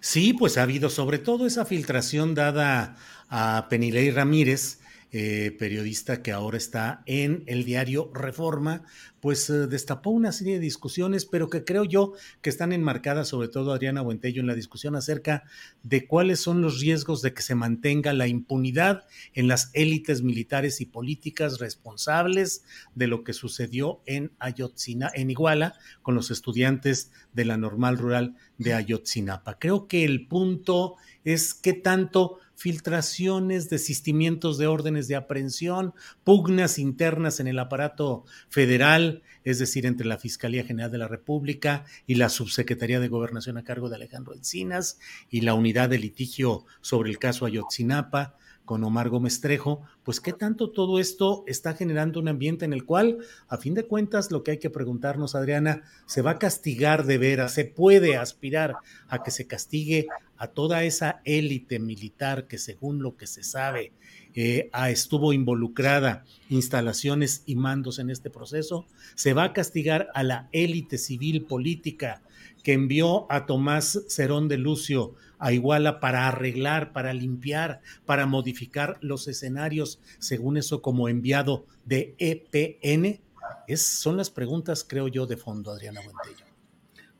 [0.00, 2.96] Sí, pues ha habido sobre todo esa filtración dada
[3.28, 4.80] a Penilei Ramírez,
[5.18, 8.82] eh, periodista que ahora está en el diario Reforma,
[9.18, 12.12] pues eh, destapó una serie de discusiones, pero que creo yo
[12.42, 15.44] que están enmarcadas, sobre todo Adriana Buentello, en la discusión acerca
[15.82, 20.82] de cuáles son los riesgos de que se mantenga la impunidad en las élites militares
[20.82, 22.62] y políticas responsables
[22.94, 28.36] de lo que sucedió en Ayotzinapa, en Iguala, con los estudiantes de la normal rural
[28.58, 29.58] de Ayotzinapa.
[29.58, 35.94] Creo que el punto es qué tanto filtraciones, desistimientos de órdenes de aprehensión,
[36.24, 41.84] pugnas internas en el aparato federal, es decir, entre la Fiscalía General de la República
[42.06, 44.98] y la Subsecretaría de Gobernación a cargo de Alejandro Encinas
[45.30, 48.36] y la unidad de litigio sobre el caso Ayotzinapa
[48.66, 52.84] con Omar Gómez Trejo, pues qué tanto todo esto está generando un ambiente en el
[52.84, 57.06] cual, a fin de cuentas, lo que hay que preguntarnos, Adriana, ¿se va a castigar
[57.06, 57.54] de veras?
[57.54, 58.74] ¿Se puede aspirar
[59.08, 63.92] a que se castigue a toda esa élite militar que, según lo que se sabe,
[64.36, 68.86] eh, estuvo involucrada instalaciones y mandos en este proceso?
[69.14, 72.22] ¿Se va a castigar a la élite civil política
[72.62, 78.98] que envió a Tomás Cerón de Lucio a Iguala para arreglar, para limpiar, para modificar
[79.00, 83.20] los escenarios, según eso como enviado de EPN?
[83.68, 86.45] Es, son las preguntas, creo yo, de fondo, Adriana Buentello.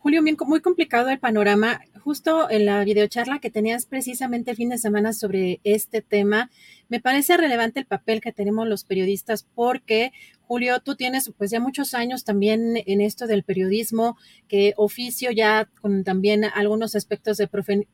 [0.06, 1.80] Julio, muy complicado el panorama.
[1.98, 6.48] Justo en la videocharla que tenías precisamente el fin de semana sobre este tema,
[6.88, 11.58] me parece relevante el papel que tenemos los periodistas porque, Julio, tú tienes pues ya
[11.58, 17.48] muchos años también en esto del periodismo, que oficio ya con también algunos aspectos de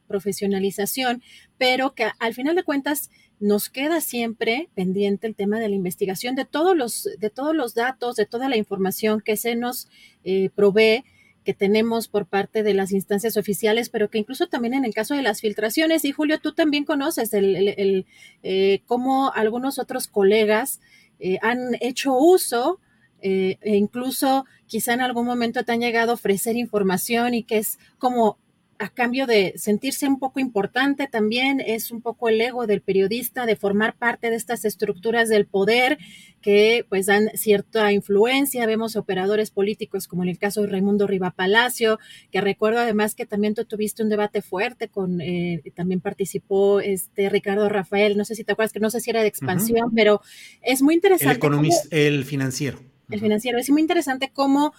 [0.06, 1.22] profesionalización,
[1.56, 3.08] pero que al final de cuentas
[3.40, 7.72] nos queda siempre pendiente el tema de la investigación de todos los, de todos los
[7.72, 9.88] datos, de toda la información que se nos
[10.24, 11.04] eh, provee
[11.44, 15.14] que tenemos por parte de las instancias oficiales, pero que incluso también en el caso
[15.14, 18.06] de las filtraciones, y Julio, tú también conoces el,
[18.42, 20.80] eh, cómo algunos otros colegas
[21.18, 22.80] eh, han hecho uso
[23.24, 27.58] eh, e incluso quizá en algún momento te han llegado a ofrecer información y que
[27.58, 28.36] es como
[28.82, 33.46] a cambio de sentirse un poco importante también, es un poco el ego del periodista
[33.46, 35.98] de formar parte de estas estructuras del poder
[36.40, 38.66] que pues dan cierta influencia.
[38.66, 42.00] Vemos operadores políticos como en el caso de Raimundo Riva Palacio,
[42.32, 47.28] que recuerdo además que también tú tuviste un debate fuerte con, eh, también participó este
[47.28, 50.22] Ricardo Rafael, no sé si te acuerdas que no sé si era de expansión, pero
[50.60, 51.30] es muy interesante.
[51.30, 52.80] El economista, el financiero.
[53.10, 54.72] El financiero, es muy interesante cómo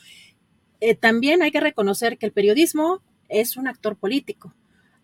[0.82, 3.02] eh, también hay que reconocer que el periodismo
[3.34, 4.54] es un actor político.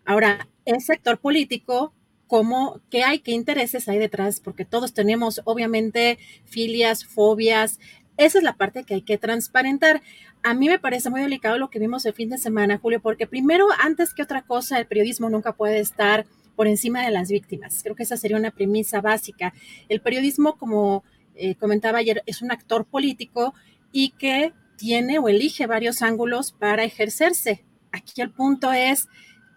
[0.04, 1.92] Ahora, ese actor político,
[2.26, 4.40] ¿cómo, qué hay, qué intereses hay detrás?
[4.40, 7.78] Porque todos tenemos, obviamente, filias, fobias.
[8.16, 10.02] Esa es la parte que hay que transparentar.
[10.42, 13.26] A mí me parece muy delicado lo que vimos el fin de semana, Julio, porque
[13.26, 16.26] primero, antes que otra cosa, el periodismo nunca puede estar
[16.56, 17.82] por encima de las víctimas.
[17.82, 19.52] Creo que esa sería una premisa básica.
[19.88, 21.04] El periodismo, como
[21.34, 23.54] eh, comentaba ayer, es un actor político
[23.92, 29.08] y que tiene o elige varios ángulos para ejercerse aquí el punto es,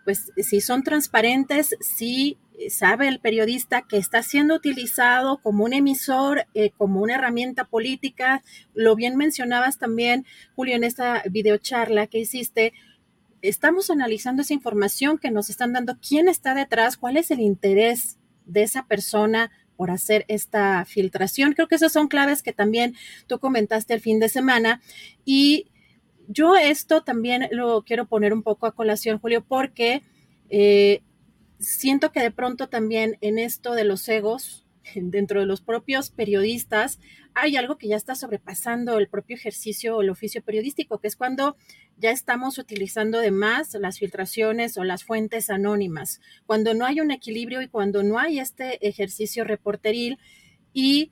[0.06, 2.38] pues, si son transparentes, si
[2.70, 8.44] sabe el periodista que está siendo utilizado como un emisor, eh, como una herramienta política.
[8.74, 10.26] Lo bien mencionabas también,
[10.56, 12.74] Julio, en esta videocharla que hiciste.
[13.42, 18.18] Estamos analizando esa información que nos están dando, quién está detrás, cuál es el interés
[18.46, 21.54] de esa persona por hacer esta filtración.
[21.54, 22.96] Creo que esas son claves que también
[23.28, 24.82] tú comentaste el fin de semana.
[25.26, 25.68] Y
[26.28, 30.04] yo esto también lo quiero poner un poco a colación, Julio, porque
[30.50, 31.02] eh,
[31.60, 34.66] siento que de pronto también en esto de los egos,
[34.96, 37.00] dentro de los propios periodistas,
[37.36, 41.16] hay algo que ya está sobrepasando el propio ejercicio o el oficio periodístico, que es
[41.16, 41.56] cuando
[41.98, 47.12] ya estamos utilizando de más las filtraciones o las fuentes anónimas, cuando no hay un
[47.12, 50.20] equilibrio y cuando no hay este ejercicio reporteril
[50.74, 51.12] y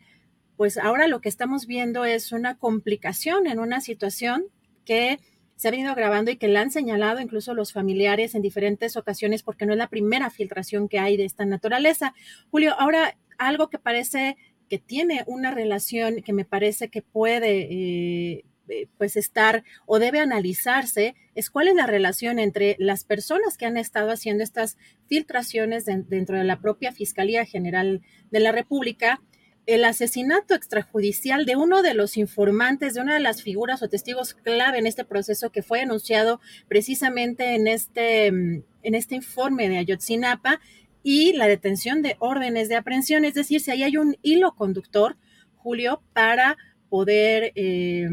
[0.58, 4.46] pues ahora lo que estamos viendo es una complicación en una situación
[4.86, 5.20] que
[5.56, 9.44] se ha venido grabando y que la han señalado incluso los familiares en diferentes ocasiones
[9.44, 12.16] porque no es la primera filtración que hay de esta naturaleza.
[12.50, 14.38] Julio, ahora algo que parece
[14.70, 20.20] que tiene una relación que me parece que puede eh, eh, pues estar o debe
[20.20, 24.78] analizarse es cuál es la relación entre las personas que han estado haciendo estas
[25.08, 29.22] filtraciones dentro de la propia Fiscalía General de la República,
[29.66, 34.34] el asesinato extrajudicial de uno de los informantes, de una de las figuras o testigos
[34.34, 40.60] clave en este proceso que fue anunciado precisamente en este, en este informe de Ayotzinapa
[41.04, 45.18] y la detención de órdenes de aprehensión, es decir, si ahí hay un hilo conductor,
[45.56, 46.58] Julio, para
[46.90, 48.10] poder eh,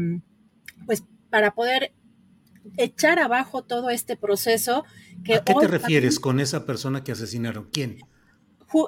[0.85, 1.93] pues para poder
[2.77, 4.85] echar abajo todo este proceso.
[5.23, 7.69] Que ¿A qué te refieres con esa persona que asesinaron?
[7.71, 7.99] ¿Quién?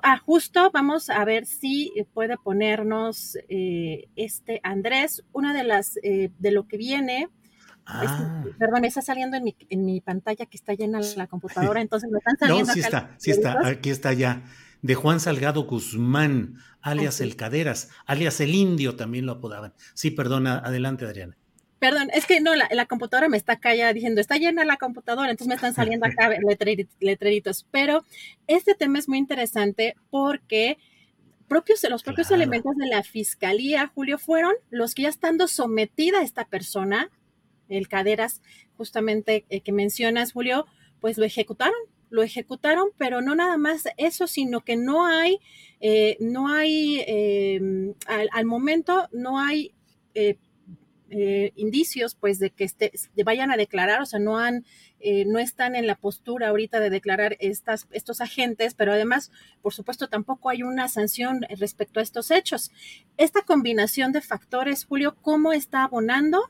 [0.04, 6.32] Ah, justo vamos a ver si puede ponernos eh, este Andrés, una de las eh,
[6.40, 7.30] de lo que viene.
[7.86, 8.44] Ah.
[8.58, 12.10] perdón, me está saliendo en mi, en mi, pantalla que está llena la computadora, entonces
[12.12, 12.68] me están saliendo.
[12.68, 14.44] No, sí está, sí está, aquí está ya.
[14.82, 19.74] De Juan Salgado Guzmán, alias El Caderas, alias El Indio también lo apodaban.
[19.94, 21.38] Sí, perdona, adelante, Adriana.
[21.82, 25.48] Perdón, es que no, la, computadora me está ya diciendo, está llena la computadora, entonces
[25.48, 26.30] me están saliendo acá
[27.00, 27.66] letreritos.
[27.72, 28.06] Pero
[28.46, 30.78] este tema es muy interesante porque
[31.48, 36.24] propios, los propios elementos de la fiscalía, Julio, fueron los que ya estando sometida a
[36.24, 37.10] esta persona,
[37.68, 38.44] el Caderas,
[38.78, 40.68] justamente eh, que mencionas, Julio,
[41.00, 41.74] pues lo ejecutaron,
[42.12, 45.40] lo ejecutaron, pero no nada más eso, sino que no hay,
[45.80, 49.74] eh, no hay, em, al, momento no hay
[51.14, 52.94] eh, indicios, pues, de que este,
[53.26, 54.66] vayan a declarar, o sea, no han,
[55.02, 59.30] eh, no están en la postura ahorita de declarar estas, estos agentes, pero además,
[59.62, 62.72] por supuesto, tampoco hay una sanción respecto a estos hechos.
[63.18, 66.50] Esta combinación de factores, Julio, ¿cómo está abonando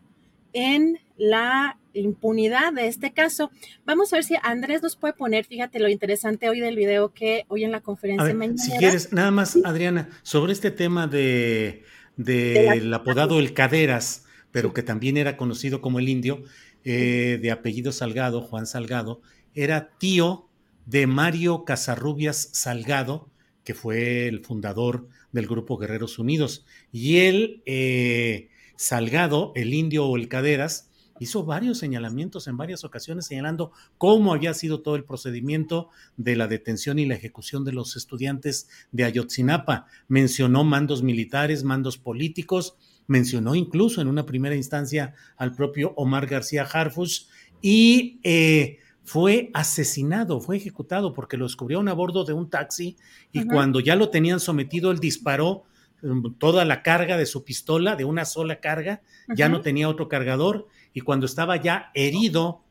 [0.54, 3.50] en la impunidad de este caso?
[3.86, 7.46] Vamos a ver si Andrés nos puede poner, fíjate lo interesante hoy del video que
[7.48, 8.58] hoy en la conferencia mañana.
[8.58, 11.84] Si quieres, nada más, Adriana, sobre este tema de
[12.16, 16.44] del apodado El Caderas, pero que también era conocido como el indio,
[16.84, 19.22] eh, de apellido Salgado, Juan Salgado,
[19.54, 20.48] era tío
[20.86, 23.30] de Mario Casarrubias Salgado,
[23.64, 26.66] que fue el fundador del Grupo Guerreros Unidos.
[26.92, 30.90] Y él, eh, Salgado, el indio o el Caderas,
[31.20, 36.48] hizo varios señalamientos en varias ocasiones señalando cómo había sido todo el procedimiento de la
[36.48, 39.86] detención y la ejecución de los estudiantes de Ayotzinapa.
[40.08, 42.76] Mencionó mandos militares, mandos políticos,
[43.12, 47.28] mencionó incluso en una primera instancia al propio Omar García Harfuch
[47.62, 52.96] y eh, fue asesinado, fue ejecutado porque lo descubrieron a bordo de un taxi
[53.34, 55.66] y cuando ya lo tenían sometido, él disparó
[56.02, 59.02] um, toda la carga de su pistola, de una sola carga,
[59.36, 62.64] ya no tenía otro cargador y cuando estaba ya herido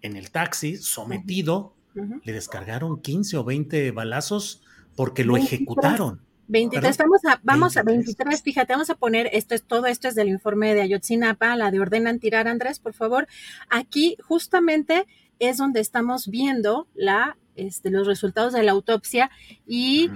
[0.00, 1.74] en el taxi, sometido,
[2.22, 4.62] le descargaron 15 o 20 balazos
[4.94, 6.20] porque lo ejecutaron.
[6.48, 10.14] 23, vamos a, vamos a 23, fíjate, vamos a poner, esto es, todo esto es
[10.14, 13.28] del informe de Ayotzinapa, la de ordenan tirar, Andrés, por favor.
[13.68, 15.06] Aquí justamente
[15.38, 19.30] es donde estamos viendo la, este, los resultados de la autopsia
[19.66, 20.10] y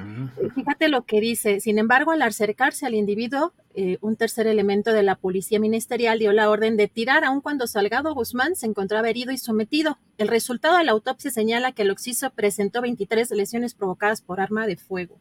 [0.54, 5.02] fíjate lo que dice, sin embargo, al acercarse al individuo, eh, un tercer elemento de
[5.02, 9.32] la policía ministerial dio la orden de tirar aun cuando Salgado Guzmán se encontraba herido
[9.32, 9.98] y sometido.
[10.18, 14.66] El resultado de la autopsia señala que el occiso presentó 23 lesiones provocadas por arma
[14.66, 15.18] de fuego.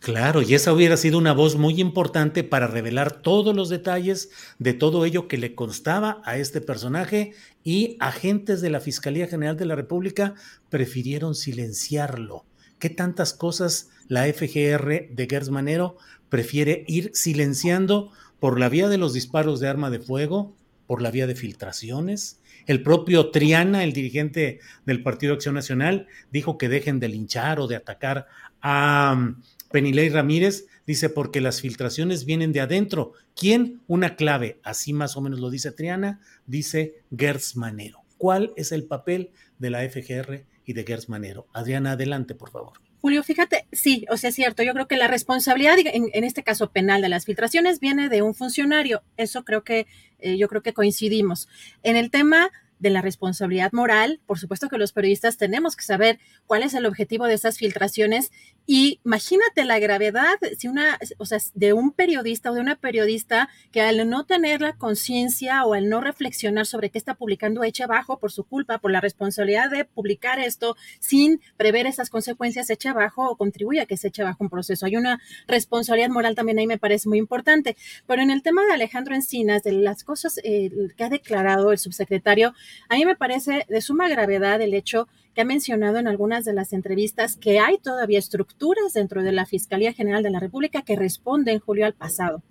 [0.00, 4.74] Claro, y esa hubiera sido una voz muy importante para revelar todos los detalles de
[4.74, 9.66] todo ello que le constaba a este personaje y agentes de la Fiscalía General de
[9.66, 10.34] la República
[10.70, 12.44] prefirieron silenciarlo.
[12.78, 15.96] ¿Qué tantas cosas la FGR de Gers Manero
[16.28, 20.54] prefiere ir silenciando por la vía de los disparos de arma de fuego,
[20.86, 22.40] por la vía de filtraciones?
[22.66, 27.66] El propio Triana, el dirigente del Partido Acción Nacional, dijo que dejen de linchar o
[27.68, 28.26] de atacar
[28.60, 29.34] a
[29.70, 33.12] Penilei Ramírez dice, porque las filtraciones vienen de adentro.
[33.34, 33.80] ¿Quién?
[33.86, 38.02] Una clave, así más o menos lo dice Triana, dice Gertz Manero.
[38.18, 41.46] ¿Cuál es el papel de la FGR y de Gertz Manero?
[41.52, 42.72] Adriana, adelante, por favor.
[43.00, 46.72] Julio, fíjate, sí, o sea, es cierto, yo creo que la responsabilidad, en, este caso
[46.72, 49.02] penal, de las filtraciones viene de un funcionario.
[49.16, 49.86] Eso creo que,
[50.18, 51.48] eh, yo creo que coincidimos.
[51.82, 56.18] En el tema de la responsabilidad moral, por supuesto que los periodistas tenemos que saber
[56.46, 58.32] cuál es el objetivo de esas filtraciones
[58.66, 63.48] Y imagínate la gravedad si una, o sea, de un periodista o de una periodista
[63.70, 67.84] que al no tener la conciencia o al no reflexionar sobre qué está publicando echa
[67.84, 72.90] abajo por su culpa, por la responsabilidad de publicar esto sin prever esas consecuencias, echa
[72.90, 74.86] abajo o contribuye a que se eche abajo un proceso.
[74.86, 77.76] Hay una responsabilidad moral también ahí me parece muy importante.
[78.06, 81.78] Pero en el tema de Alejandro Encinas, de las cosas eh, que ha declarado el
[81.78, 82.52] subsecretario,
[82.88, 86.54] a mí me parece de suma gravedad el hecho que ha mencionado en algunas de
[86.54, 90.96] las entrevistas que hay todavía estructuras dentro de la Fiscalía General de la República que
[90.96, 92.42] responden, Julio, al pasado.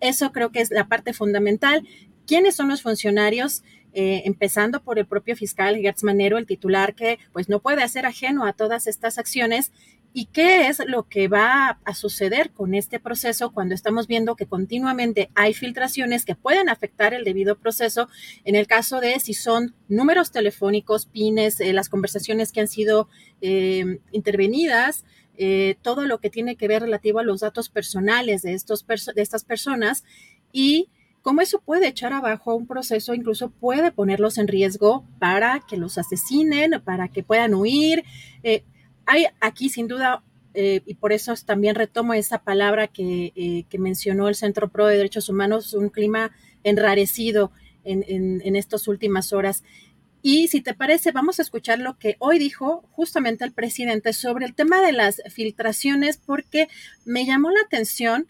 [0.00, 1.88] Eso creo que es la parte fundamental.
[2.26, 3.62] ¿Quiénes son los funcionarios?
[3.94, 8.04] Eh, empezando por el propio fiscal Gertz Manero, el titular que pues no puede hacer
[8.04, 9.72] ajeno a todas estas acciones
[10.18, 14.46] ¿Y qué es lo que va a suceder con este proceso cuando estamos viendo que
[14.46, 18.08] continuamente hay filtraciones que pueden afectar el debido proceso?
[18.46, 23.10] En el caso de si son números telefónicos, pines, eh, las conversaciones que han sido
[23.42, 25.04] eh, intervenidas,
[25.36, 29.20] eh, todo lo que tiene que ver relativo a los datos personales de, estos de
[29.20, 30.02] estas personas
[30.50, 30.88] y
[31.20, 35.98] cómo eso puede echar abajo un proceso, incluso puede ponerlos en riesgo para que los
[35.98, 38.02] asesinen, para que puedan huir
[39.06, 40.22] hay aquí sin duda,
[40.54, 44.96] eh, y por eso también retomo esa palabra eh, que, mencionó el Centro Pro de
[44.96, 46.32] Derechos Humanos, un clima
[46.64, 47.52] enrarecido
[47.84, 49.62] en, en, estas últimas horas.
[50.22, 54.44] Y si te parece, vamos a escuchar lo que hoy dijo justamente el presidente sobre
[54.44, 56.68] el tema de las filtraciones, porque
[57.04, 58.26] me llamó la atención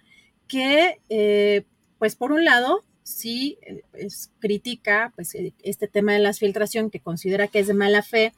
[0.46, 1.64] que, eh,
[1.98, 3.58] pues por un lado, sí
[3.92, 8.34] pues, critica pues, este tema de las filtraciones, que considera que es de mala fe,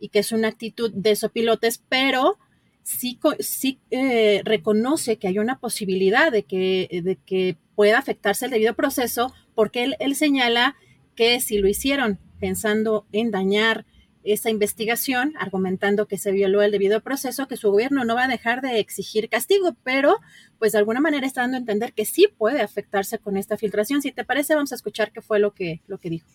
[0.00, 2.38] y que es una actitud de sopilotes, pero
[2.82, 8.50] sí, sí eh, reconoce que hay una posibilidad de que, de que pueda afectarse el
[8.50, 10.76] debido proceso, porque él, él señala
[11.14, 13.84] que si lo hicieron pensando en dañar
[14.22, 18.28] esa investigación, argumentando que se violó el debido proceso, que su gobierno no va a
[18.28, 20.16] dejar de exigir castigo, pero
[20.58, 24.02] pues de alguna manera está dando a entender que sí puede afectarse con esta filtración.
[24.02, 26.28] Si te parece, vamos a escuchar qué fue lo que, lo que dijo.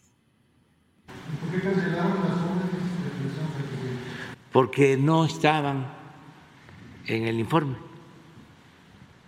[1.52, 2.75] ¿Por qué
[4.56, 5.86] porque no estaban
[7.08, 7.76] en el informe.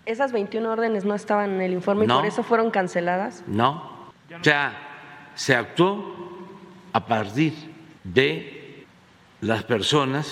[0.05, 3.43] ¿Esas 21 órdenes no estaban en el informe y por eso fueron canceladas?
[3.45, 4.13] No.
[4.39, 6.15] O sea, se actuó
[6.93, 7.53] a partir
[8.05, 8.85] de
[9.41, 10.31] las personas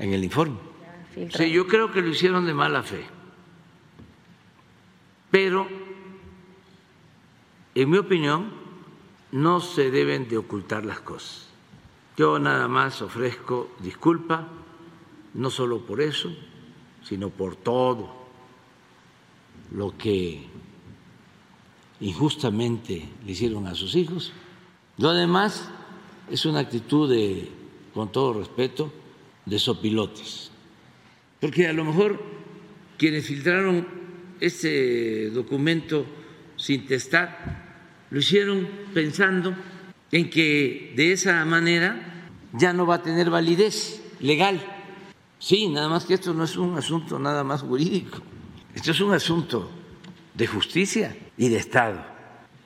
[0.00, 0.56] en el informe.
[1.30, 3.04] Sí, yo creo que lo hicieron de mala fe.
[5.30, 5.68] Pero,
[7.74, 8.50] en mi opinión,
[9.30, 11.48] no se deben de ocultar las cosas.
[12.16, 14.48] Yo nada más ofrezco disculpa,
[15.34, 16.34] no solo por eso,
[17.04, 18.26] sino por todo
[19.72, 20.46] lo que
[22.00, 24.32] injustamente le hicieron a sus hijos.
[24.96, 25.70] Lo demás
[26.30, 27.50] es una actitud de,
[27.94, 28.92] con todo respeto,
[29.50, 30.50] de sopilotes.
[31.40, 32.22] Porque a lo mejor
[32.96, 33.86] quienes filtraron
[34.40, 36.06] ese documento
[36.56, 39.54] sin testar lo hicieron pensando
[40.12, 44.60] en que de esa manera ya no va a tener validez legal.
[45.38, 48.18] Sí, nada más que esto no es un asunto nada más jurídico,
[48.74, 49.70] esto es un asunto
[50.34, 52.04] de justicia y de Estado.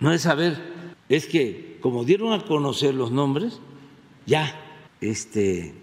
[0.01, 0.59] no es saber,
[1.09, 3.61] es que como dieron a conocer los nombres,
[4.27, 4.61] ya
[5.01, 5.75] este,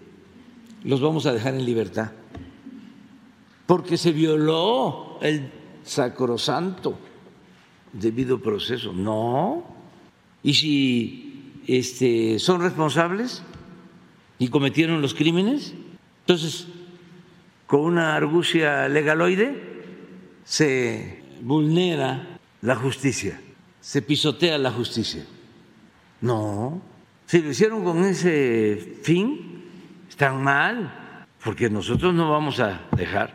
[0.84, 2.12] los vamos a dejar en libertad,
[3.66, 5.50] porque se violó el
[5.84, 6.98] sacrosanto
[7.92, 8.92] debido proceso.
[8.92, 9.64] No.
[10.42, 13.42] Y si este, son responsables
[14.38, 15.74] y cometieron los crímenes,
[16.20, 16.66] entonces
[17.66, 19.72] con una argucia legaloide
[20.44, 23.40] se vulnera la justicia,
[23.80, 25.24] se pisotea la justicia.
[26.20, 26.80] No,
[27.26, 29.51] si lo hicieron con ese fin,
[30.12, 33.32] están mal, porque nosotros no vamos a dejar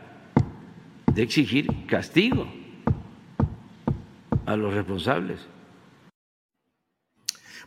[1.12, 2.48] de exigir castigo
[4.45, 5.40] a los responsables.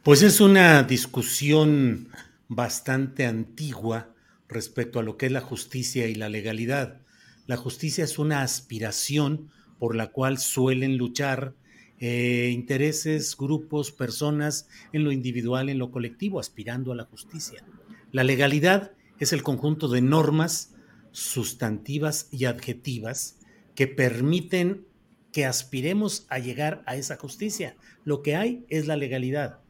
[0.04, 2.08] Pues es una discusión
[2.46, 4.14] bastante antigua
[4.48, 7.00] respecto a lo que es la justicia y la legalidad.
[7.48, 9.50] La justicia es una aspiración
[9.80, 11.56] por la cual suelen luchar
[11.98, 17.64] eh, intereses, grupos, personas en lo individual, en lo colectivo, aspirando a la justicia.
[18.12, 20.74] La legalidad es el conjunto de normas
[21.12, 23.36] sustantivas y adjetivas
[23.74, 24.86] que permiten
[25.32, 27.76] que aspiremos a llegar a esa justicia.
[28.04, 29.60] Lo que hay es la legalidad.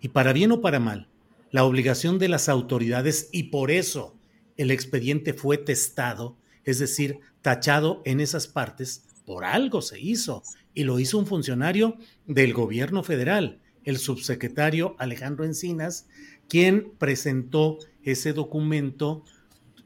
[0.00, 1.08] Y para bien o para mal,
[1.50, 4.16] la obligación de las autoridades, y por eso
[4.56, 10.42] el expediente fue testado, es decir, tachado en esas partes, por algo se hizo.
[10.74, 16.08] Y lo hizo un funcionario del gobierno federal, el subsecretario Alejandro Encinas,
[16.48, 19.24] quien presentó ese documento,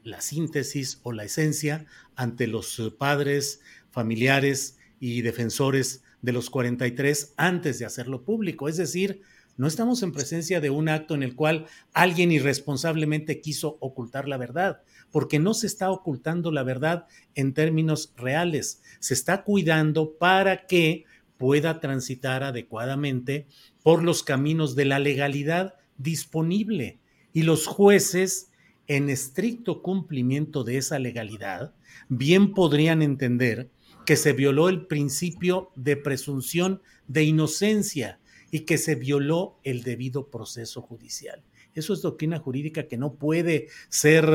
[0.03, 1.85] la síntesis o la esencia,
[2.15, 8.67] ante los padres, familiares, y defensores de los 43 antes de hacerlo público.
[8.67, 9.21] Es decir,
[9.55, 14.37] no estamos en presencia de un acto en el cual alguien irresponsablemente quiso ocultar la
[14.37, 14.81] verdad,
[15.11, 21.05] porque no se está ocultando la verdad en términos reales, se está cuidando para que
[21.37, 23.47] pueda transitar adecuadamente
[23.83, 26.99] por los caminos de la legalidad disponible.
[27.33, 28.51] Y los jueces,
[28.87, 31.73] en estricto cumplimiento de esa legalidad,
[32.09, 33.69] bien podrían entender
[34.05, 38.19] que se violó el principio de presunción de inocencia
[38.51, 41.43] y que se violó el debido proceso judicial.
[41.73, 44.25] Eso es doctrina jurídica que no puede ser,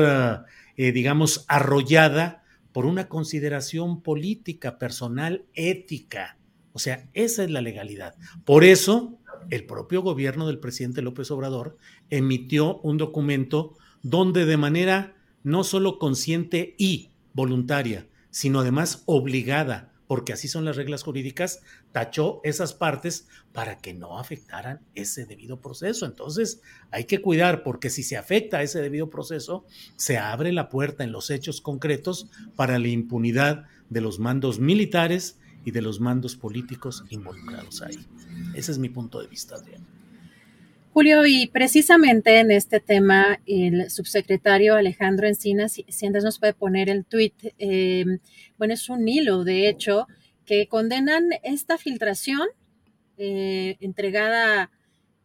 [0.77, 6.37] eh, digamos, arrollada por una consideración política, personal, ética.
[6.71, 8.15] O sea, esa es la legalidad.
[8.45, 11.77] Por eso, el propio gobierno del presidente López Obrador
[12.09, 20.33] emitió un documento donde de manera no solo consciente y voluntaria, sino además obligada, porque
[20.33, 21.61] así son las reglas jurídicas,
[21.91, 26.05] tachó esas partes para que no afectaran ese debido proceso.
[26.05, 26.61] Entonces,
[26.91, 29.65] hay que cuidar, porque si se afecta ese debido proceso,
[29.95, 35.39] se abre la puerta en los hechos concretos para la impunidad de los mandos militares
[35.65, 37.99] y de los mandos políticos involucrados ahí.
[38.53, 39.85] Ese es mi punto de vista, Adrián.
[40.93, 46.87] Julio, y precisamente en este tema, el subsecretario Alejandro Encinas, si, antes nos puede poner
[46.87, 48.19] el tuit, em,
[48.59, 50.07] bueno, es un hilo, de hecho,
[50.45, 52.47] que condenan esta filtración
[53.17, 54.69] eh, entregada,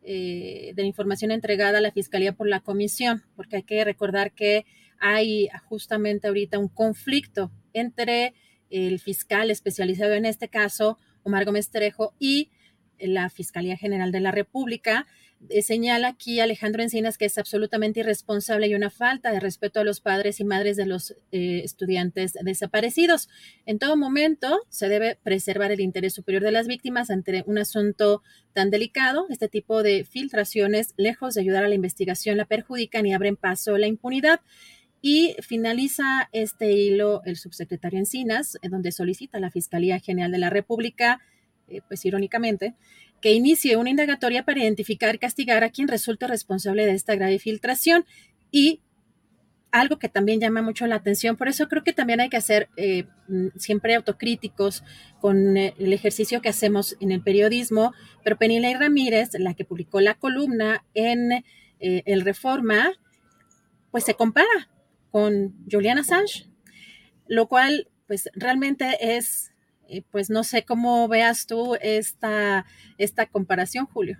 [0.02, 4.32] eh, de la información entregada a la Fiscalía por la Comisión, porque hay que recordar
[4.32, 4.64] que
[5.00, 8.32] hay justamente ahorita un conflicto entre
[8.70, 12.50] el fiscal especializado en este caso, Omar Gómez Trejo, y
[12.98, 15.06] la Fiscalía General de la República
[15.50, 19.84] eh, señala aquí Alejandro Encinas que es absolutamente irresponsable y una falta de respeto a
[19.84, 23.28] los padres y madres de los eh, estudiantes desaparecidos.
[23.64, 28.22] En todo momento se debe preservar el interés superior de las víctimas ante un asunto
[28.52, 29.26] tan delicado.
[29.30, 33.76] Este tipo de filtraciones, lejos de ayudar a la investigación, la perjudican y abren paso
[33.76, 34.40] a la impunidad.
[35.00, 40.50] Y finaliza este hilo el subsecretario Encinas, donde solicita a la Fiscalía General de la
[40.50, 41.20] República,
[41.68, 42.74] eh, pues irónicamente,
[43.20, 47.38] que inicie una indagatoria para identificar y castigar a quien resulte responsable de esta grave
[47.38, 48.04] filtración.
[48.50, 48.80] Y
[49.70, 52.68] algo que también llama mucho la atención, por eso creo que también hay que ser
[52.76, 54.82] eh, mm, siempre autocríticos
[55.20, 57.92] con eh, el ejercicio que hacemos en el periodismo,
[58.24, 62.92] pero Penilei Ramírez, la que publicó la columna en eh, El Reforma,
[63.90, 64.68] pues se compara
[65.18, 66.00] con Julian
[67.26, 69.50] lo cual pues realmente es
[70.12, 72.66] pues no sé cómo veas tú esta,
[72.98, 74.16] esta comparación, Julio.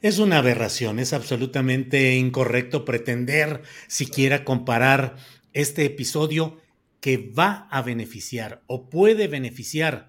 [0.00, 5.16] Es una aberración, es absolutamente incorrecto pretender siquiera comparar
[5.52, 6.58] este episodio
[7.00, 10.08] que va a beneficiar o puede beneficiar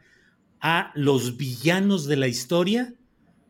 [0.61, 2.93] a los villanos de la historia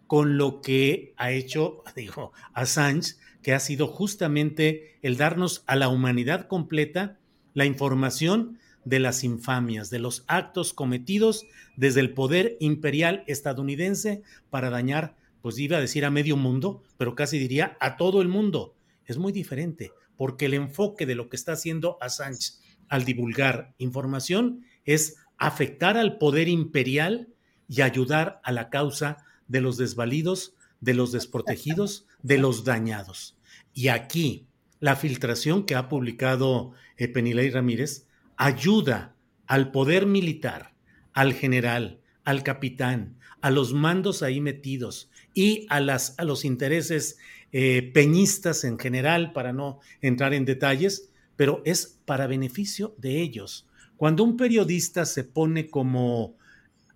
[0.07, 3.13] con lo que ha hecho, digo, Assange,
[3.43, 7.19] que ha sido justamente el darnos a la humanidad completa
[7.53, 11.45] la información de las infamias, de los actos cometidos
[11.75, 17.15] desde el poder imperial estadounidense para dañar, pues iba a decir a medio mundo, pero
[17.15, 18.75] casi diría a todo el mundo.
[19.05, 22.53] Es muy diferente, porque el enfoque de lo que está haciendo Assange
[22.87, 27.29] al divulgar información es afectar al poder imperial
[27.67, 29.17] y ayudar a la causa
[29.47, 33.38] de los desvalidos, de los desprotegidos, de los dañados.
[33.73, 34.47] Y aquí,
[34.80, 39.15] la filtración que ha publicado eh, Penilei Ramírez ayuda
[39.47, 40.73] al poder militar,
[41.14, 47.18] al general, al capitán, a los mandos ahí metidos y a, las, a los intereses
[47.53, 53.68] eh, peñistas en general, para no entrar en detalles, pero es para beneficio de ellos.
[53.95, 56.35] Cuando un periodista se pone como...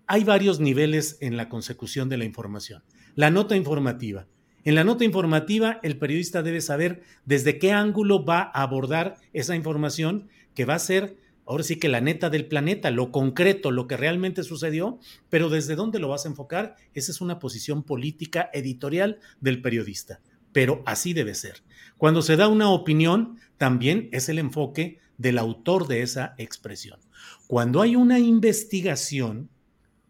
[0.06, 2.82] Hay varios niveles en la consecución de la información.
[3.14, 4.26] La nota informativa.
[4.64, 9.56] En la nota informativa, el periodista debe saber desde qué ángulo va a abordar esa
[9.56, 11.16] información que va a ser
[11.48, 14.98] ahora sí que la neta del planeta, lo concreto, lo que realmente sucedió,
[15.30, 20.20] pero desde dónde lo vas a enfocar, esa es una posición política editorial del periodista.
[20.52, 21.62] Pero así debe ser.
[21.96, 27.00] Cuando se da una opinión, también es el enfoque del autor de esa expresión.
[27.46, 29.48] Cuando hay una investigación,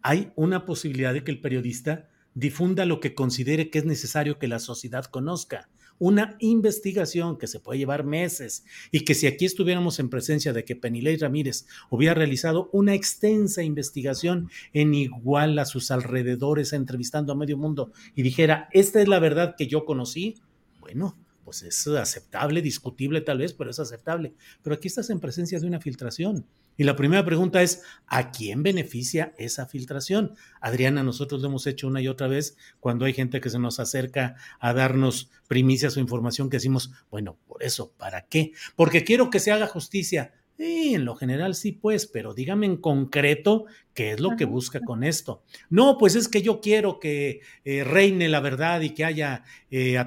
[0.02, 2.08] hay una posibilidad de que el periodista
[2.38, 7.58] difunda lo que considere que es necesario que la sociedad conozca una investigación que se
[7.58, 12.14] puede llevar meses y que si aquí estuviéramos en presencia de que Penilei Ramírez hubiera
[12.14, 18.68] realizado una extensa investigación en igual a sus alrededores, entrevistando a medio mundo y dijera,
[18.70, 20.36] esta es la verdad que yo conocí,
[20.78, 24.34] bueno, pues es aceptable, discutible tal vez, pero es aceptable.
[24.62, 26.46] Pero aquí estás en presencia de una filtración.
[26.78, 30.34] Y la primera pregunta es, ¿a quién beneficia esa filtración?
[30.60, 33.80] Adriana, nosotros lo hemos hecho una y otra vez cuando hay gente que se nos
[33.80, 38.52] acerca a darnos primicias o información que decimos, bueno, por eso, ¿para qué?
[38.76, 40.32] Porque quiero que se haga justicia.
[40.56, 44.80] Sí, en lo general sí, pues, pero dígame en concreto qué es lo que busca
[44.80, 45.42] con esto.
[45.70, 49.42] No, pues es que yo quiero que eh, reine la verdad y que haya
[49.72, 49.98] eh,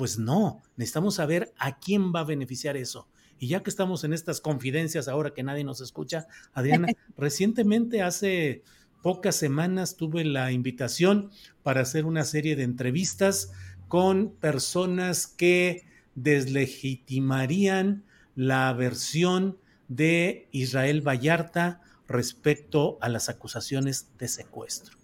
[0.00, 3.09] pues no, necesitamos saber a quién va a beneficiar eso.
[3.40, 8.62] Y ya que estamos en estas confidencias ahora que nadie nos escucha, Adriana, recientemente hace
[9.02, 11.30] pocas semanas tuve la invitación
[11.62, 13.50] para hacer una serie de entrevistas
[13.88, 18.04] con personas que deslegitimarían
[18.36, 19.56] la versión
[19.88, 24.98] de Israel Vallarta respecto a las acusaciones de secuestro.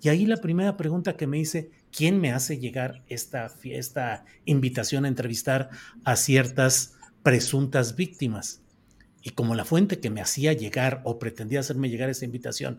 [0.00, 5.04] Y ahí la primera pregunta que me hice, ¿quién me hace llegar esta, esta invitación
[5.04, 5.70] a entrevistar
[6.04, 8.62] a ciertas presuntas víctimas?
[9.22, 12.78] Y como la fuente que me hacía llegar o pretendía hacerme llegar esa invitación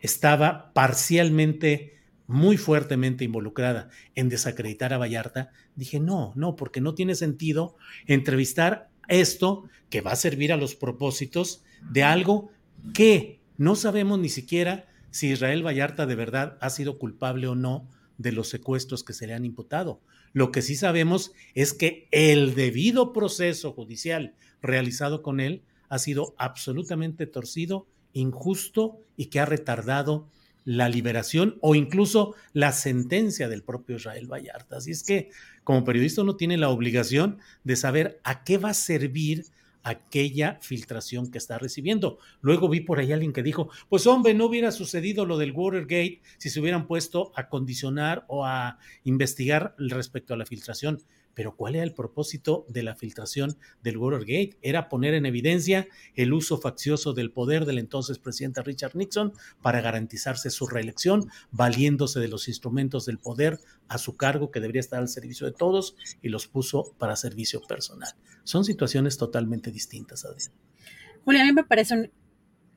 [0.00, 1.94] estaba parcialmente,
[2.26, 8.88] muy fuertemente involucrada en desacreditar a Vallarta, dije, no, no, porque no tiene sentido entrevistar
[9.08, 12.50] esto que va a servir a los propósitos de algo
[12.92, 17.88] que no sabemos ni siquiera si Israel Vallarta de verdad ha sido culpable o no
[18.18, 20.00] de los secuestros que se le han imputado.
[20.34, 26.34] Lo que sí sabemos es que el debido proceso judicial realizado con él ha sido
[26.38, 30.28] absolutamente torcido, injusto y que ha retardado
[30.64, 34.78] la liberación o incluso la sentencia del propio Israel Vallarta.
[34.78, 35.30] Así es que
[35.62, 39.46] como periodista uno tiene la obligación de saber a qué va a servir
[39.84, 42.18] aquella filtración que está recibiendo.
[42.40, 46.22] Luego vi por ahí alguien que dijo, pues hombre, no hubiera sucedido lo del Watergate
[46.38, 51.00] si se hubieran puesto a condicionar o a investigar respecto a la filtración.
[51.34, 54.58] Pero ¿cuál era el propósito de la filtración del Watergate?
[54.62, 59.32] Era poner en evidencia el uso faccioso del poder del entonces presidente Richard Nixon
[59.62, 63.58] para garantizarse su reelección, valiéndose de los instrumentos del poder
[63.88, 67.60] a su cargo que debería estar al servicio de todos y los puso para servicio
[67.62, 68.14] personal.
[68.44, 70.52] Son situaciones totalmente distintas, Adrián.
[71.24, 72.10] Julia, a mí me parece un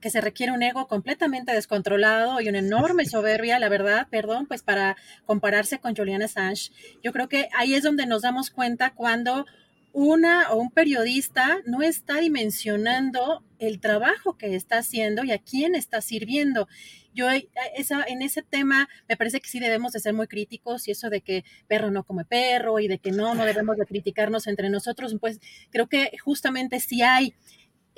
[0.02, 4.64] que se requiere un ego completamente descontrolado y una enorme soberbia, la verdad, perdón, pues
[4.64, 4.95] para
[5.26, 6.72] compararse con Julian Assange.
[7.03, 9.45] Yo creo que ahí es donde nos damos cuenta cuando
[9.94, 15.74] una o un periodista no está dimensionando el trabajo que está haciendo y a quién
[15.74, 16.68] está sirviendo.
[17.15, 20.88] Yo eh, esa, en ese tema me parece que sí debemos de ser muy críticos
[20.88, 23.88] y eso de que perro no come perro y de que no, no debemos de
[23.88, 25.40] criticarnos entre nosotros, pues
[25.72, 27.34] creo que justamente si hay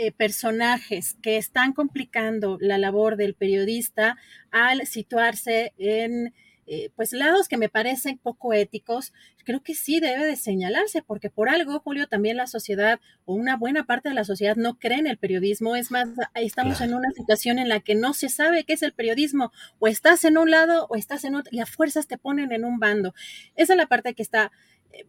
[0.01, 4.15] eh, personajes que están complicando la labor del periodista
[4.49, 6.33] al situarse en
[6.71, 9.11] eh, pues lados que me parecen poco éticos,
[9.43, 13.57] creo que sí debe de señalarse, porque por algo, Julio, también la sociedad o una
[13.57, 15.75] buena parte de la sociedad no cree en el periodismo.
[15.75, 18.93] Es más, estamos en una situación en la que no se sabe qué es el
[18.93, 19.51] periodismo.
[19.79, 22.63] O estás en un lado o estás en otro y a fuerzas te ponen en
[22.63, 23.13] un bando.
[23.55, 24.51] Esa es la parte que está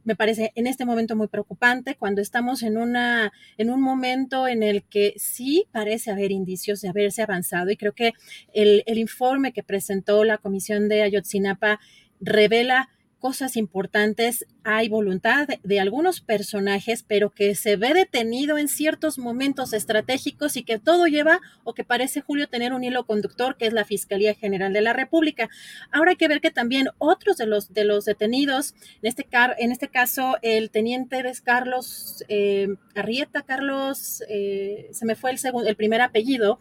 [0.05, 4.63] me parece en este momento muy preocupante cuando estamos en una en un momento en
[4.63, 8.13] el que sí parece haber indicios de haberse avanzado y creo que
[8.53, 11.81] el, el informe que presentó la comisión de Ayotzinapa
[12.21, 12.89] revela
[13.21, 19.73] cosas importantes, hay voluntad de, algunos personajes, pero que se ve detenido en ciertos momentos
[19.73, 23.73] estratégicos y que todo lleva o que parece Julio tener un hilo conductor, que es
[23.73, 25.49] la Fiscalía General de la República.
[25.93, 29.29] Ahora hay que ver que también otros de los, de los detenidos, en este,
[29.59, 35.39] en este caso el teniente es Carlos eh, Arrieta, Carlos, eh, se me fue el,
[35.39, 36.59] segundo, el primer apellido,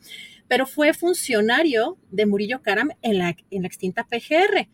[0.50, 4.68] pero fue funcionario de Murillo Caram en la, en la extinta PGR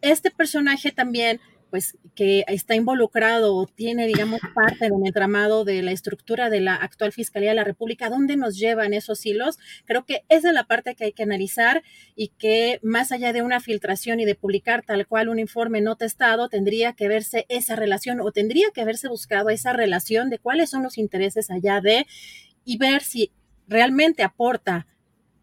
[0.00, 5.92] este personaje también, pues que está involucrado o tiene, digamos, parte del entramado de la
[5.92, 9.58] estructura de la actual Fiscalía de la República, ¿dónde nos llevan esos hilos?
[9.84, 11.82] Creo que esa es la parte que hay que analizar
[12.16, 15.96] y que más allá de una filtración y de publicar tal cual un informe no
[15.96, 20.70] testado, tendría que verse esa relación o tendría que haberse buscado esa relación de cuáles
[20.70, 22.06] son los intereses allá de
[22.64, 23.30] y ver si
[23.66, 24.86] realmente aporta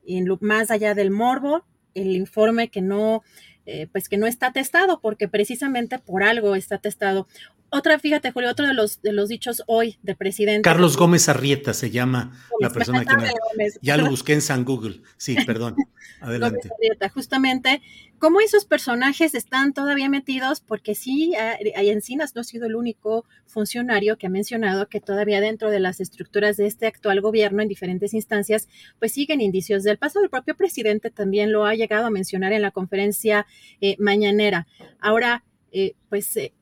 [0.07, 3.23] en lo, más allá del morbo el informe que no
[3.65, 7.27] eh, pues que no está testado, porque precisamente por algo está testado.
[7.76, 10.61] Otra, fíjate, Julio, otro de los, de los dichos hoy del presidente.
[10.61, 12.31] Carlos Gómez Arrieta se llama
[12.61, 15.02] la persona que me, Ya lo busqué en San Google.
[15.18, 15.76] Sí, perdón.
[16.22, 16.69] Adelante.
[16.69, 17.81] Gómez Arrieta, justamente,
[18.18, 20.61] ¿cómo esos personajes están todavía metidos?
[20.61, 25.41] Porque sí, hay Encinas no ha sido el único funcionario que ha mencionado que todavía
[25.41, 28.69] dentro de las estructuras de este actual gobierno en diferentes instancias,
[28.99, 30.23] pues siguen indicios del pasado.
[30.23, 33.45] El propio presidente también lo ha llegado a mencionar en la conferencia
[33.81, 34.65] eh, mañanera.
[35.02, 35.43] Ahora,
[35.73, 36.53] eh, pues eh,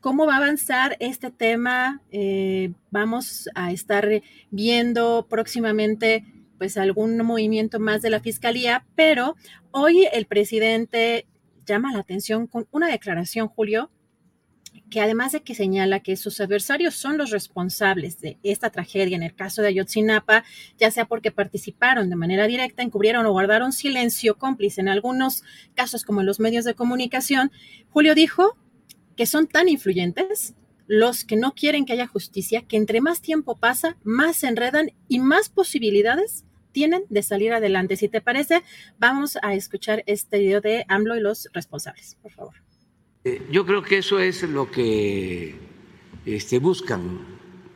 [0.00, 2.00] ¿Cómo va a avanzar este tema?
[2.12, 4.08] Eh, vamos a estar
[4.52, 6.24] viendo próximamente
[6.56, 9.34] pues algún movimiento más de la fiscalía, pero
[9.72, 11.26] hoy el presidente
[11.66, 13.90] llama la atención con una declaración, Julio,
[14.88, 19.24] que además de que señala que sus adversarios son los responsables de esta tragedia en
[19.24, 20.44] el caso de Ayotzinapa,
[20.78, 25.42] ya sea porque participaron de manera directa, encubrieron o guardaron silencio cómplice en algunos
[25.74, 27.50] casos como en los medios de comunicación,
[27.90, 28.56] Julio dijo
[29.18, 30.54] que son tan influyentes
[30.86, 34.92] los que no quieren que haya justicia, que entre más tiempo pasa, más se enredan
[35.08, 37.96] y más posibilidades tienen de salir adelante.
[37.96, 38.62] Si te parece,
[39.00, 42.54] vamos a escuchar este video de AMLO y los responsables, por favor.
[43.24, 45.56] Eh, yo creo que eso es lo que
[46.24, 47.18] este, buscan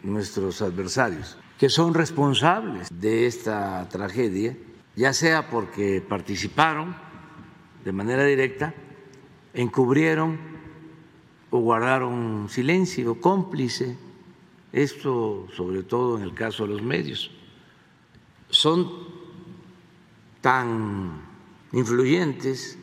[0.05, 4.56] nuestros adversarios, que son responsables de esta tragedia,
[4.94, 6.94] ya sea porque participaron
[7.85, 8.73] de manera directa,
[9.55, 10.51] encubrieron
[11.52, 13.94] o guardaron silencio, cómplice,
[14.72, 17.30] esto sobre todo en el caso de los medios.
[18.48, 18.90] Son
[20.40, 21.20] tan
[21.72, 22.78] influyentes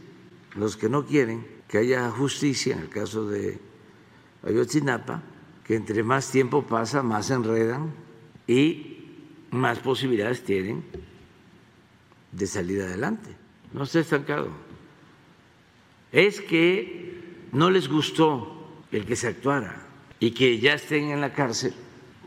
[0.55, 3.59] los que no quieren que haya justicia, en el caso de
[4.43, 5.23] Ayotzinapa,
[5.63, 7.91] que entre más tiempo pasa, más se enredan
[8.45, 9.07] y
[9.49, 10.83] más posibilidades tienen
[12.31, 13.35] de salir adelante.
[13.73, 14.49] No está estancado.
[16.11, 18.58] Es que no les gustó
[18.91, 19.85] el que se actuara
[20.19, 21.73] y que ya estén en la cárcel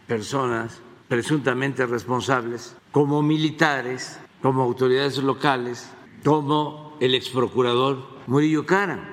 [0.07, 5.91] personas presuntamente responsables, como militares, como autoridades locales,
[6.25, 9.12] como el ex procurador Murillo Cara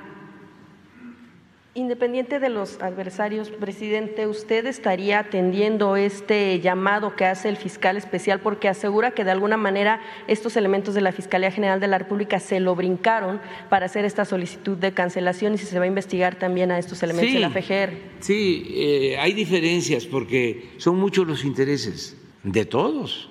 [1.79, 8.41] Independiente de los adversarios, presidente, ¿usted estaría atendiendo este llamado que hace el fiscal especial
[8.41, 12.41] porque asegura que de alguna manera estos elementos de la Fiscalía General de la República
[12.41, 13.39] se lo brincaron
[13.69, 17.01] para hacer esta solicitud de cancelación y si se va a investigar también a estos
[17.01, 17.93] elementos de la FGR?
[18.19, 23.29] Sí, eh, hay diferencias porque son muchos los intereses de todos.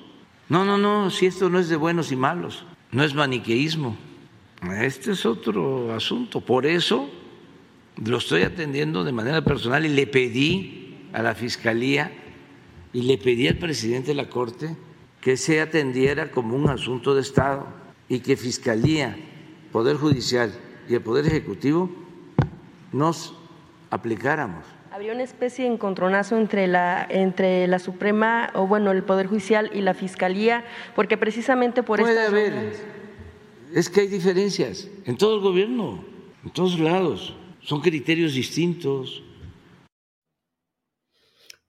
[0.49, 3.95] No, no, no, si esto no es de buenos y malos, no es maniqueísmo.
[4.81, 6.41] Este es otro asunto.
[6.41, 7.11] Por eso
[8.05, 12.13] lo estoy atendiendo de manera personal y le pedí a la Fiscalía
[12.93, 14.77] y le pedí al presidente de la Corte
[15.21, 17.67] que se atendiera como un asunto de Estado
[18.09, 19.17] y que Fiscalía,
[19.73, 20.53] Poder Judicial
[20.89, 21.91] y el Poder Ejecutivo
[22.93, 23.35] nos
[23.91, 24.65] aplicáramos.
[24.91, 29.71] Habría una especie de encontronazo entre la, entre la Suprema, o bueno, el Poder Judicial
[29.75, 30.65] y la Fiscalía,
[30.97, 32.73] porque precisamente por Puede haber,
[33.75, 36.05] es que hay diferencias en todo el gobierno,
[36.45, 37.37] en todos lados.
[37.69, 39.23] Son criterios distintos.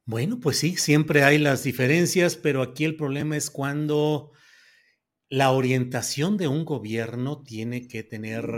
[0.06, 4.32] Bueno, pues sí, siempre hay las diferencias, pero aquí el problema es cuando
[5.28, 8.50] la orientación de un gobierno tiene que tener,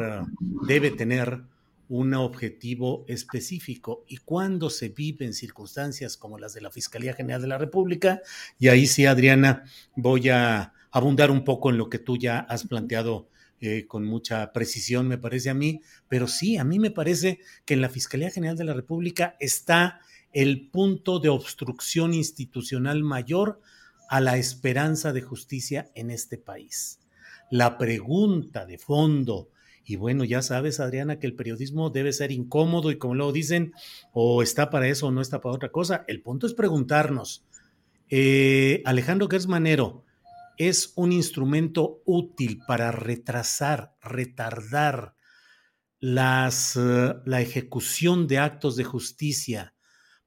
[0.68, 1.42] debe tener
[1.90, 7.42] un objetivo específico y cuando se vive en circunstancias como las de la Fiscalía General
[7.42, 8.22] de la República,
[8.60, 9.64] y ahí sí, Adriana,
[9.96, 13.31] voy a abundar un poco en lo que tú ya has planteado
[13.62, 17.76] eh, con mucha precisión, me parece a mí, pero sí, a mí me parece que
[17.76, 20.02] en la Fiscalía General de la República está
[20.34, 23.62] el punto de obstrucción institucional mayor
[24.10, 27.02] a la esperanza de justicia en este país.
[27.52, 29.50] La pregunta de fondo,
[29.86, 33.74] y bueno, ya sabes, Adriana, que el periodismo debe ser incómodo y como luego dicen,
[34.12, 36.04] o está para eso o no está para otra cosa.
[36.08, 37.46] El punto es preguntarnos,
[38.10, 40.04] eh, Alejandro Gersmanero,
[40.68, 45.16] ¿es un instrumento útil para retrasar, retardar
[46.00, 49.74] las, eh, la ejecución de actos de justicia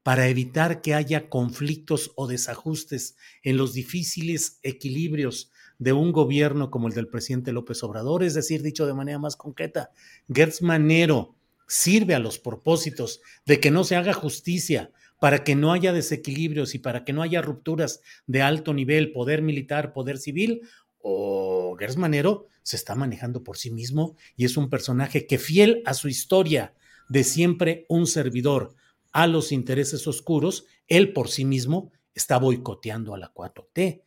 [0.03, 6.89] para evitar que haya conflictos o desajustes en los difíciles equilibrios de un gobierno como
[6.89, 9.91] el del presidente López Obrador, es decir, dicho de manera más concreta,
[10.29, 11.37] Gertz Manero
[11.69, 14.91] sirve a los propósitos de que no se haga justicia,
[15.25, 19.41] para que no haya desequilibrios y para que no haya rupturas de alto nivel, poder
[19.41, 20.61] militar, poder civil,
[20.99, 25.81] o Gertz Manero se está manejando por sí mismo y es un personaje que fiel
[25.87, 26.75] a su historia
[27.09, 28.75] de siempre un servidor,
[29.13, 34.03] a los intereses oscuros, él por sí mismo está boicoteando a la 4T.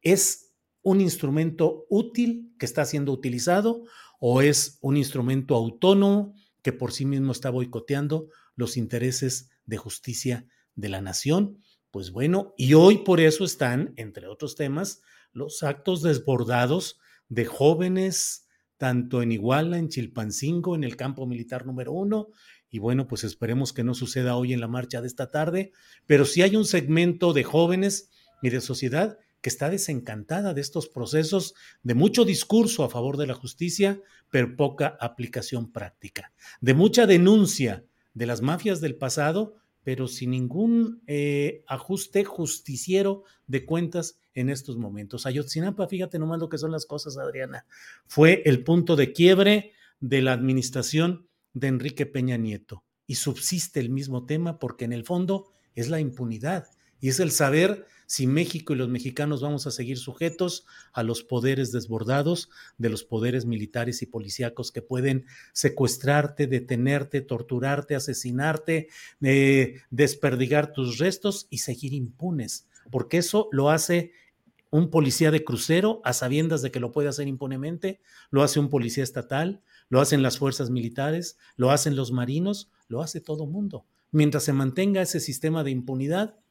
[0.00, 3.84] ¿Es un instrumento útil que está siendo utilizado
[4.20, 6.32] o es un instrumento autónomo
[6.62, 11.58] que por sí mismo está boicoteando los intereses de justicia de la nación?
[11.90, 18.46] Pues bueno, y hoy por eso están, entre otros temas, los actos desbordados de jóvenes,
[18.78, 22.28] tanto en Iguala, en Chilpancingo, en el campo militar número uno,
[22.70, 25.72] y bueno, pues esperemos que no suceda hoy en la marcha de esta tarde,
[26.06, 30.88] pero sí hay un segmento de jóvenes y de sociedad que está desencantada de estos
[30.88, 34.00] procesos de mucho discurso a favor de la justicia,
[34.30, 37.84] pero poca aplicación práctica, de mucha denuncia
[38.14, 44.76] de las mafias del pasado, pero sin ningún eh, ajuste justiciero de cuentas en estos
[44.76, 45.26] momentos.
[45.26, 47.66] Ayotzinapa, fíjate nomás lo que son las cosas, Adriana,
[48.06, 52.84] fue el punto de quiebre de la administración de Enrique Peña Nieto.
[53.06, 56.68] Y subsiste el mismo tema porque en el fondo es la impunidad
[57.02, 61.24] y es el saber si México y los mexicanos vamos a seguir sujetos a los
[61.24, 62.48] poderes desbordados
[62.78, 68.88] de los poderes militares y policíacos que pueden secuestrarte, detenerte, torturarte, asesinarte,
[69.20, 74.12] eh, desperdigar tus restos y seguir impunes, porque eso lo hace
[74.70, 78.00] un policía de crucero a sabiendas de que lo puede hacer impunemente,
[78.30, 83.02] lo hace un policía estatal, lo hacen las fuerzas militares, lo hacen los marinos, lo
[83.02, 83.86] hace todo mundo.
[84.12, 86.41] Mientras se mantenga ese sistema de impunidad,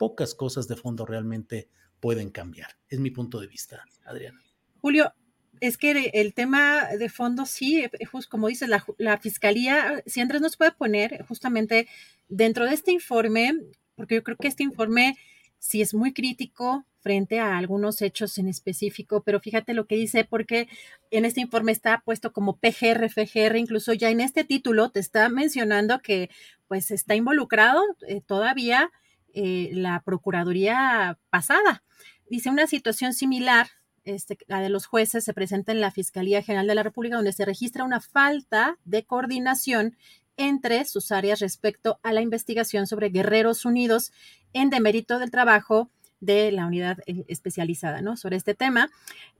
[0.00, 1.68] pocas cosas de fondo realmente
[2.00, 2.70] pueden cambiar.
[2.88, 4.40] Es mi punto de vista, Adriana.
[4.80, 5.12] Julio,
[5.60, 7.84] es que el tema de fondo sí,
[8.30, 11.86] como dices, la, la, fiscalía, si Andrés nos puede poner justamente
[12.30, 13.60] dentro de este informe,
[13.94, 15.18] porque yo creo que este informe
[15.58, 20.24] sí es muy crítico, frente a algunos hechos en específico, pero fíjate lo que dice,
[20.24, 20.66] porque
[21.10, 25.28] en este informe está puesto como PGR, FGR, incluso ya en este título te está
[25.28, 26.30] mencionando que
[26.68, 28.90] pues está involucrado eh, todavía
[29.34, 31.82] eh, la Procuraduría pasada.
[32.28, 33.68] Dice una situación similar
[34.04, 37.32] este, la de los jueces se presenta en la Fiscalía General de la República, donde
[37.32, 39.96] se registra una falta de coordinación
[40.36, 44.12] entre sus áreas respecto a la investigación sobre Guerreros Unidos
[44.52, 45.90] en demérito del trabajo
[46.20, 48.90] de la unidad eh, especializada sobre este tema.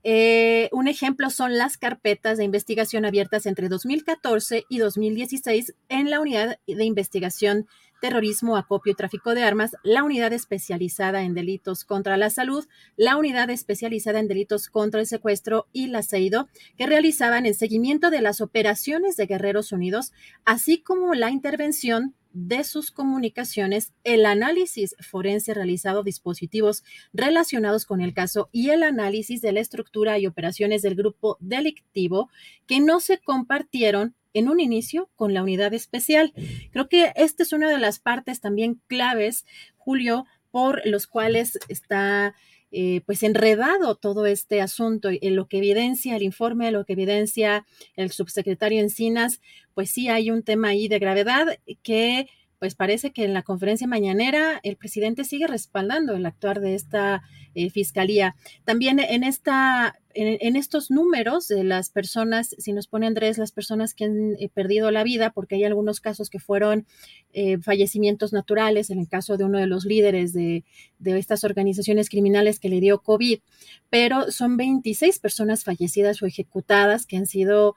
[0.03, 6.21] Eh, un ejemplo son las carpetas de investigación abiertas entre 2014 y 2016 en la
[6.21, 7.67] unidad de investigación
[8.01, 12.67] terrorismo, acopio y tráfico de armas, la unidad especializada en delitos contra la salud,
[12.97, 18.11] la unidad especializada en delitos contra el secuestro y la CEIDO, que realizaban el seguimiento
[18.11, 20.13] de las operaciones de Guerreros Unidos,
[20.45, 28.15] así como la intervención de sus comunicaciones, el análisis forense realizado dispositivos relacionados con el
[28.15, 32.31] caso y el análisis de la estructura y operaciones del grupo delictivo
[32.67, 36.33] que no se compartieron en un inicio con la unidad especial.
[36.73, 39.45] Creo que esta es una de las partes también claves,
[39.77, 42.35] Julio, por los cuales está
[42.73, 47.67] eh, pues enredado todo este asunto en lo que evidencia el informe, lo que evidencia
[47.97, 49.41] el subsecretario Encinas,
[49.75, 52.29] pues sí hay un tema ahí de gravedad que
[52.61, 57.23] pues parece que en la conferencia mañanera el presidente sigue respaldando el actuar de esta
[57.55, 58.37] eh, fiscalía.
[58.65, 63.95] También en esta, en, estos números de las personas, si nos pone Andrés, las personas
[63.95, 66.87] que han eh, perdido la vida, porque hay algunos casos que fueron
[67.33, 70.63] eh, fallecimientos naturales, en el caso de uno de los líderes de,
[70.99, 73.41] de estas organizaciones criminales que le dio COVID,
[73.89, 77.77] pero son 26 personas fallecidas o ejecutadas que han sido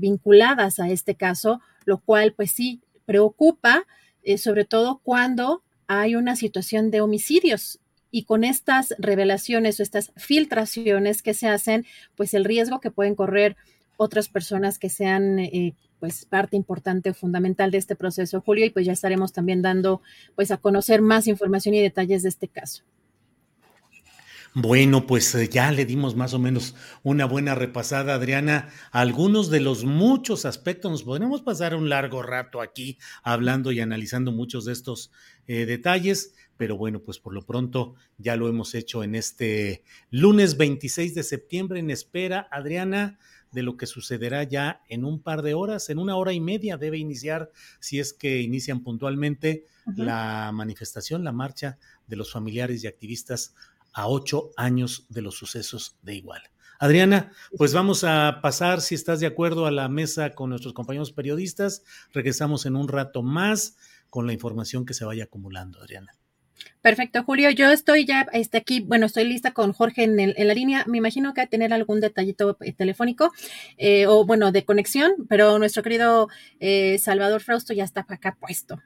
[0.00, 3.84] vinculadas a este caso, lo cual pues sí preocupa
[4.24, 7.78] eh, sobre todo cuando hay una situación de homicidios.
[8.10, 11.84] Y con estas revelaciones o estas filtraciones que se hacen,
[12.16, 13.56] pues el riesgo que pueden correr
[13.96, 18.86] otras personas que sean eh, pues parte importante, fundamental de este proceso, Julio, y pues
[18.86, 20.00] ya estaremos también dando
[20.36, 22.82] pues a conocer más información y detalles de este caso.
[24.56, 29.58] Bueno, pues eh, ya le dimos más o menos una buena repasada, Adriana, algunos de
[29.58, 30.92] los muchos aspectos.
[30.92, 35.10] Nos podremos pasar un largo rato aquí hablando y analizando muchos de estos
[35.48, 40.56] eh, detalles, pero bueno, pues por lo pronto ya lo hemos hecho en este lunes
[40.56, 43.18] 26 de septiembre en espera, Adriana,
[43.50, 46.76] de lo que sucederá ya en un par de horas, en una hora y media
[46.76, 47.50] debe iniciar,
[47.80, 49.66] si es que inician puntualmente,
[49.96, 53.54] la manifestación, la marcha de los familiares y activistas
[53.94, 56.42] a ocho años de los sucesos de Igual.
[56.78, 61.12] Adriana, pues vamos a pasar, si estás de acuerdo, a la mesa con nuestros compañeros
[61.12, 61.82] periodistas.
[62.12, 63.76] Regresamos en un rato más
[64.10, 66.12] con la información que se vaya acumulando, Adriana.
[66.80, 67.50] Perfecto, Julio.
[67.50, 70.84] Yo estoy ya este, aquí, bueno, estoy lista con Jorge en, la línea.
[70.86, 73.32] Me imagino que va a tener algún detallito eh, telefónico
[73.78, 76.28] eh, o, bueno, de conexión, pero nuestro querido
[76.60, 78.80] eh, Salvador Frausto ya está acá puesto.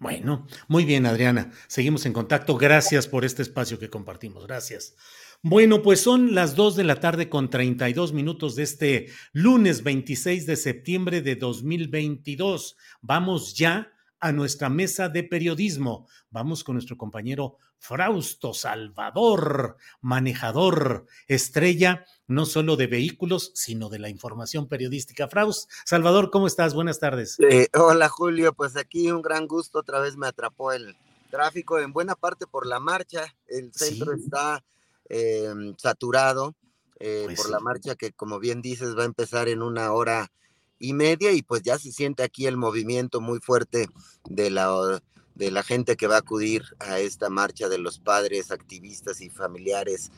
[0.00, 1.52] Bueno, muy bien, Adriana.
[1.66, 2.56] Seguimos en contacto.
[2.56, 4.46] Gracias por este espacio que compartimos.
[4.46, 4.96] Gracias.
[5.42, 10.46] Bueno, pues son las 2 de la tarde con 32 minutos de este lunes 26
[10.46, 12.78] de septiembre de 2022.
[13.02, 16.08] Vamos ya a nuestra mesa de periodismo.
[16.30, 24.08] Vamos con nuestro compañero Frausto Salvador, manejador, estrella no solo de vehículos, sino de la
[24.08, 25.26] información periodística.
[25.26, 26.74] Fraus, Salvador, ¿cómo estás?
[26.74, 27.36] Buenas tardes.
[27.40, 30.96] Eh, hola Julio, pues aquí un gran gusto, otra vez me atrapó el
[31.28, 34.64] tráfico, en buena parte por la marcha, el centro está
[35.08, 36.54] em, saturado
[37.00, 40.30] eh, pues por la marcha que como bien dices va a empezar en una hora
[40.78, 43.88] y media y pues ya se siente aquí el movimiento muy fuerte
[44.28, 45.00] de la
[45.34, 49.30] de la gente que va a acudir a esta marcha de los padres, activistas y
[49.30, 50.12] familiares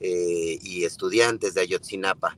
[0.00, 2.36] eh, y estudiantes de Ayotzinapa.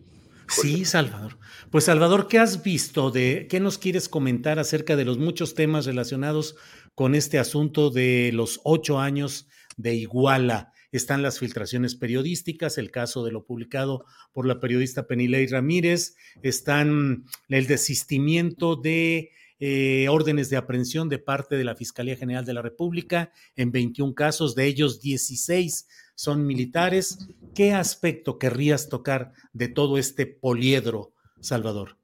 [0.49, 1.39] Sí, Salvador.
[1.71, 5.87] Pues Salvador, ¿qué has visto de qué nos quieres comentar acerca de los muchos temas
[5.87, 6.57] relacionados
[6.95, 10.73] con este asunto de los ocho años de Iguala?
[10.93, 17.25] Están las filtraciones periodísticas, el caso de lo publicado por la periodista Penilei Ramírez, están
[17.49, 22.63] el desistimiento de eh, órdenes de aprehensión de parte de la Fiscalía General de la
[22.63, 25.87] República en 21 casos, de ellos 16
[26.17, 27.29] son militares.
[27.55, 31.97] ¿Qué aspecto querrías tocar de todo este poliedro, Salvador?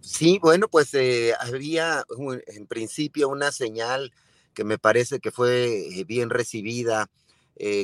[0.00, 2.04] Sí, bueno, pues eh, había
[2.46, 4.12] en principio una señal
[4.54, 7.10] que me parece que fue eh, bien recibida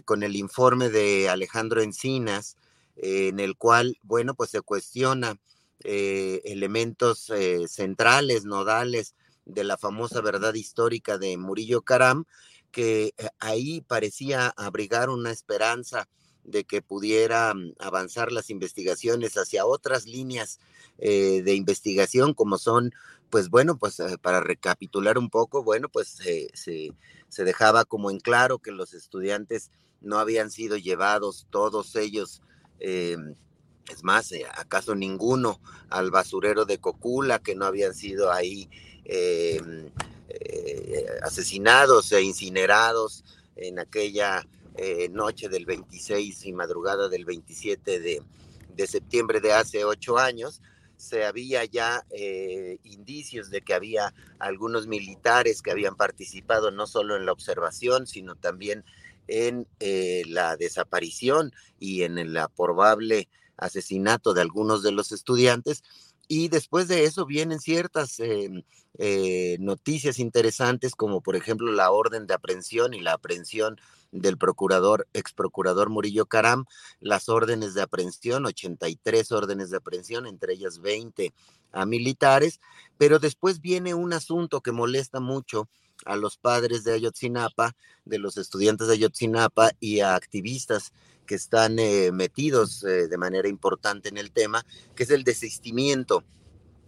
[0.07, 2.57] con el informe de Alejandro Encinas,
[2.97, 5.39] en el cual, bueno, pues se cuestiona
[5.85, 9.15] eh, elementos eh, centrales, nodales
[9.45, 12.25] de la famosa verdad histórica de Murillo Caram,
[12.71, 16.09] que eh, ahí parecía abrigar una esperanza
[16.45, 20.59] de que pudiera mm, avanzar las investigaciones hacia otras líneas
[21.01, 22.93] de investigación, como son,
[23.31, 28.59] pues bueno, pues para recapitular un poco, bueno, pues se, se dejaba como en claro
[28.59, 29.71] que los estudiantes
[30.01, 32.43] no habían sido llevados todos ellos
[33.89, 38.69] es más, eh, acaso ninguno al basurero de Cocula, que no habían sido ahí
[40.29, 43.25] eh, asesinados e incinerados
[43.57, 44.47] en aquella
[44.77, 48.23] eh, noche del 26 y madrugada del 27 de,
[48.75, 50.61] de septiembre de hace ocho años,
[50.97, 52.05] se había ya
[52.83, 58.35] indicios de que había algunos militares que habían participado no solo en la observación, sino
[58.35, 58.85] también
[59.29, 63.29] en la desaparición y en la probable
[63.59, 65.83] asesinato de algunos de los estudiantes.
[66.29, 68.63] Y después de eso vienen ciertas em,
[68.99, 73.81] eh, noticias interesantes, como por ejemplo la orden de aprehensión y la aprehensión
[74.13, 76.67] del procurador, ex procurador Murillo Caram,
[77.01, 81.33] las órdenes de aprehensión, 83 órdenes de aprehensión, entre ellas 20
[81.73, 82.61] a militares,
[82.97, 85.69] pero después viene un asunto que molesta mucho
[86.05, 90.93] a los padres de Ayotzinapa, de los estudiantes de Ayotzinapa y a activistas
[91.29, 94.65] que están eh, metidos eh, de manera importante en el tema,
[94.97, 96.25] que es el desistimiento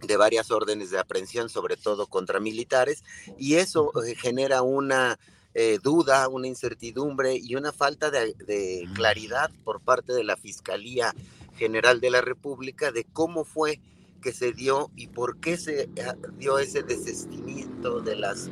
[0.01, 3.03] de varias órdenes de aprehensión, sobre todo contra militares,
[3.37, 5.17] y eso eh, genera una
[5.83, 11.13] duda, una incertidumbre y una falta de, claridad por parte de la Fiscalía
[11.57, 13.81] General de la República de cómo fue
[14.21, 15.89] que se dio y por qué se
[16.37, 18.49] dio ese desistimiento de las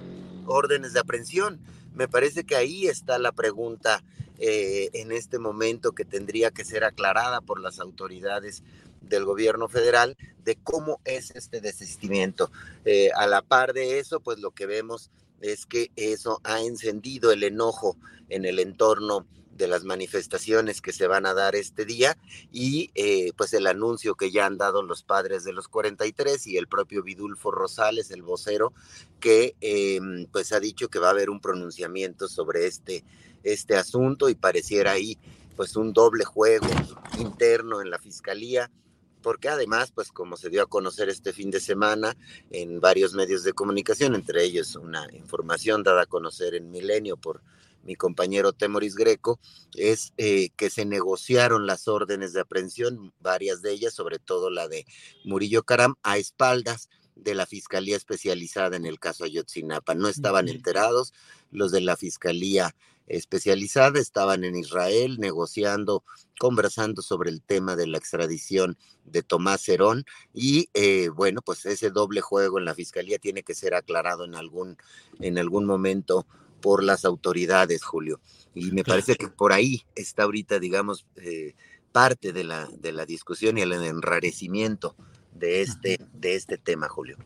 [0.50, 1.60] órdenes de aprehensión.
[1.94, 4.04] Me parece que ahí está la pregunta
[4.38, 8.64] eh, en este momento que tendría que ser aclarada por las autoridades
[9.02, 12.52] del gobierno federal de cómo es este desistimiento.
[12.86, 15.12] Eh, a la par de eso, pues lo que vemos
[15.42, 17.98] es que eso ha encendido el enojo
[18.30, 19.26] en el entorno
[19.60, 22.18] de las manifestaciones que se van a dar este día
[22.52, 26.58] y eh, pues el anuncio que ya han dado los padres de los 43 y
[26.58, 28.74] el propio Vidulfo Rosales, el vocero,
[29.20, 33.04] que em, pues ha dicho que va a haber un pronunciamiento sobre este,
[33.44, 35.20] este asunto y pareciera ahí
[35.58, 36.68] pues un doble juego
[37.20, 38.72] interno en la fiscalía
[39.22, 42.16] porque además, pues como se dio a conocer este fin de semana
[42.52, 47.42] en varios medios de comunicación, entre ellos una información dada a conocer en Milenio por
[47.84, 49.40] mi compañero Temoris Greco,
[49.76, 54.68] es eh, que se negociaron las órdenes de aprehensión, varias de ellas, sobre todo la
[54.68, 54.86] de
[55.24, 59.94] Murillo Caram, a espaldas de la Fiscalía Especializada en el caso Ayotzinapa.
[59.96, 61.14] No estaban enterados
[61.52, 62.76] los de la Fiscalía
[63.08, 66.04] Especializada, estaban en Israel negociando,
[66.40, 71.90] conversando sobre el tema de la extradición de Tomás Herón y eh, bueno, pues ese
[71.90, 74.78] doble juego en la Fiscalía tiene que ser aclarado en algún,
[75.20, 76.28] en algún momento
[76.62, 78.20] por las autoridades, Julio.
[78.54, 81.56] Y me parece que por ahí está ahorita, digamos, eh,
[81.92, 84.96] parte de la, de la discusión y el enrarecimiento
[85.34, 87.18] de este, de este tema, Julio.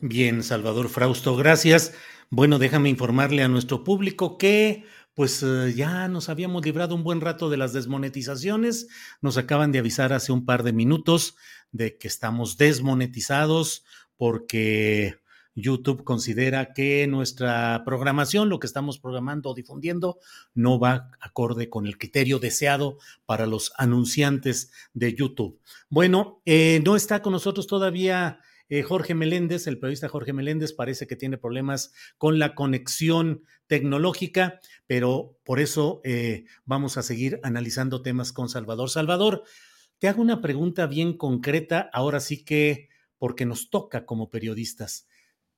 [0.00, 1.94] Bien, Salvador Frausto, gracias.
[2.28, 4.84] Bueno, déjame informarle a nuestro público que
[5.14, 8.88] pues eh, ya nos habíamos librado un buen rato de las desmonetizaciones.
[9.22, 11.36] Nos acaban de avisar hace un par de minutos
[11.72, 13.84] de que estamos desmonetizados
[14.18, 15.16] porque
[15.56, 20.18] YouTube considera que nuestra programación, lo que estamos programando o difundiendo,
[20.54, 25.58] no va acorde con el criterio deseado para los anunciantes de YouTube.
[25.88, 28.38] Bueno, eh, no está con nosotros todavía
[28.68, 34.60] eh, Jorge Meléndez, el periodista Jorge Meléndez, parece que tiene problemas con la conexión tecnológica,
[34.86, 38.90] pero por eso eh, vamos a seguir analizando temas con Salvador.
[38.90, 39.44] Salvador,
[39.98, 42.88] te hago una pregunta bien concreta, ahora sí que
[43.18, 45.06] porque nos toca como periodistas.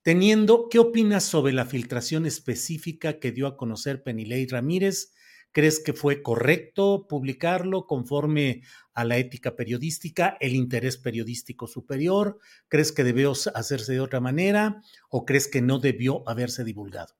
[0.02, 5.12] Teniendo, ¿qué opinas sobre la filtración específica que dio a conocer Penilei Ramírez?
[5.50, 8.62] ¿Crees que fue correcto publicarlo conforme
[8.94, 12.38] a la ética periodística, el interés periodístico superior?
[12.68, 17.14] ¿Crees que debió hacerse de otra manera o crees que no debió haberse divulgado?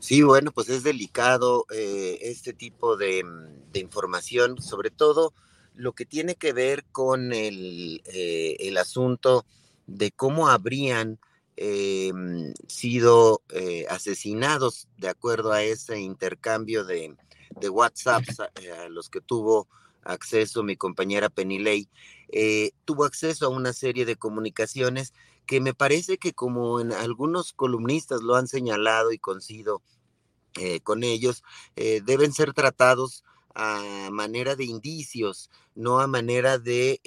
[0.00, 3.22] Sí, bueno, pues es delicado eh, este tipo de,
[3.74, 5.32] información, sobre todo
[5.74, 9.46] lo que tiene que ver con el, eh, el asunto
[9.92, 11.18] de cómo habrían
[11.56, 17.14] em, sido eh, asesinados de acuerdo a ese intercambio de,
[17.60, 18.24] de WhatsApp
[18.60, 19.68] eh, a, los que tuvo
[20.02, 21.88] acceso mi compañera Penilei,
[22.30, 25.12] eh, tuvo acceso a una serie de comunicaciones
[25.46, 29.82] que me parece que como en algunos columnistas lo han señalado y coincido
[30.84, 31.42] con ellos,
[31.74, 33.24] deben ser tratados
[33.54, 37.00] a manera de indicios, no a manera de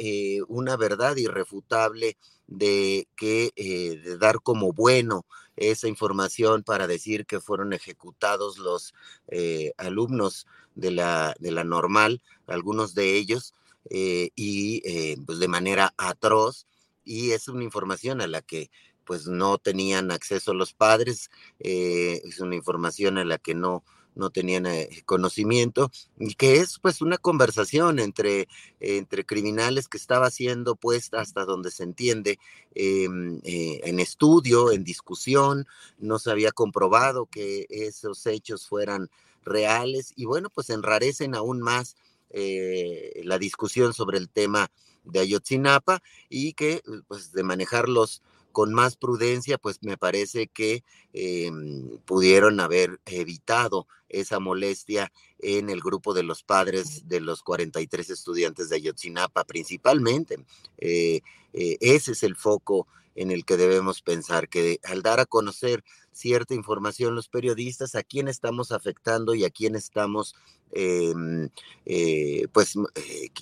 [0.48, 2.18] una verdad irrefutable
[2.48, 8.94] de que eh, de dar como bueno esa información para decir que fueron ejecutados los
[9.28, 13.54] eh, alumnos de la, de la normal, algunos de ellos,
[13.90, 14.82] eh, y
[15.26, 16.68] pues de manera atroz,
[17.06, 18.70] y es una información a la que
[19.06, 23.84] pues no tenían acceso los padres, es una información a la que no
[24.16, 28.48] no tenían eh, conocimiento, y que es pues una conversación entre,
[28.80, 32.40] entre criminales que estaba siendo puesta hasta donde se entiende
[32.74, 35.68] em, eh, en estudio, en discusión,
[36.00, 39.10] no se había comprobado que esos hechos fueran
[39.44, 41.96] reales y bueno, pues enrarecen aún más
[42.32, 44.72] eh, la discusión sobre el tema
[45.04, 48.24] de Ayotzinapa y que pues de manejarlos
[48.56, 55.82] con más prudencia, pues me parece que em, pudieron haber evitado esa molestia en el
[55.82, 60.38] grupo de los padres de los 43 estudiantes de Ayotzinapa, principalmente.
[60.78, 61.20] Eh,
[61.52, 65.84] eh, ese es el foco en el que debemos pensar, que al dar a conocer
[66.14, 70.34] cierta información los periodistas, a quién estamos afectando y a quién estamos
[70.76, 71.50] em,
[71.86, 72.76] eh, pues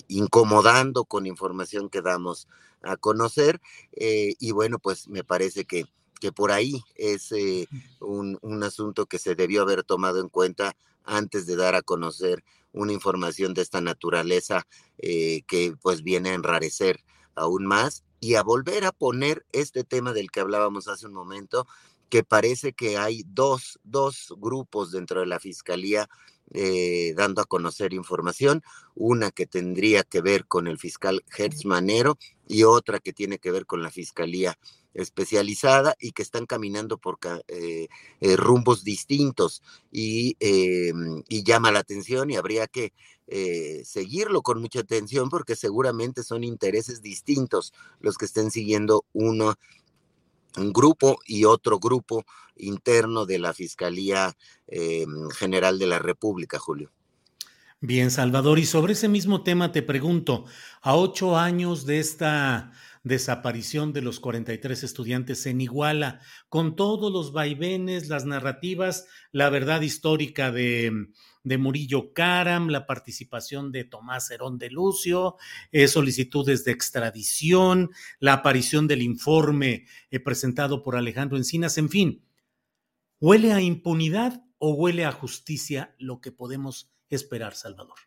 [0.08, 2.48] incomodando con información que damos
[2.82, 3.60] a conocer.
[3.92, 5.84] Eh, y bueno, pues me parece que,
[6.20, 7.68] que por ahí es eh,
[8.00, 12.42] un, un, asunto que se debió haber tomado en cuenta antes de dar a conocer
[12.74, 14.66] una información de esta naturaleza
[14.98, 17.00] eh, que pues viene a enrarecer
[17.34, 21.66] aún más y a volver a poner este tema del que hablábamos hace un momento,
[22.08, 26.08] que parece que hay dos, dos grupos dentro de la Fiscalía
[26.52, 28.62] eh, dando a conocer información,
[28.94, 33.50] una que tendría que ver con el fiscal Hertz Manero y otra que tiene que
[33.50, 34.56] ver con la Fiscalía
[34.92, 37.18] especializada y que están caminando por
[37.48, 37.88] eh,
[38.20, 42.92] eh, rumbos distintos y, y, llama la atención y habría que
[43.84, 49.54] seguirlo con mucha atención porque seguramente son intereses distintos los que estén siguiendo uno
[50.56, 52.24] un grupo y otro grupo
[52.56, 54.34] interno de la Fiscalía
[54.68, 55.06] eh,
[55.36, 56.92] General de la República, Julio.
[57.80, 60.46] Bien, Salvador, y sobre ese mismo tema te pregunto,
[60.80, 62.72] a ocho años de esta
[63.02, 69.82] desaparición de los 43 estudiantes en Iguala, con todos los vaivenes, las narrativas, la verdad
[69.82, 71.08] histórica de,
[71.44, 75.36] de Murillo Caram, la participación de Tomás Herón de Lucio,
[75.70, 82.24] eh, solicitudes de extradición, la aparición del informe eh, presentado por Alejandro Encinas, en fin.
[83.20, 87.98] ¿Huele a impunidad o huele a justicia lo que podemos esperar, Salvador?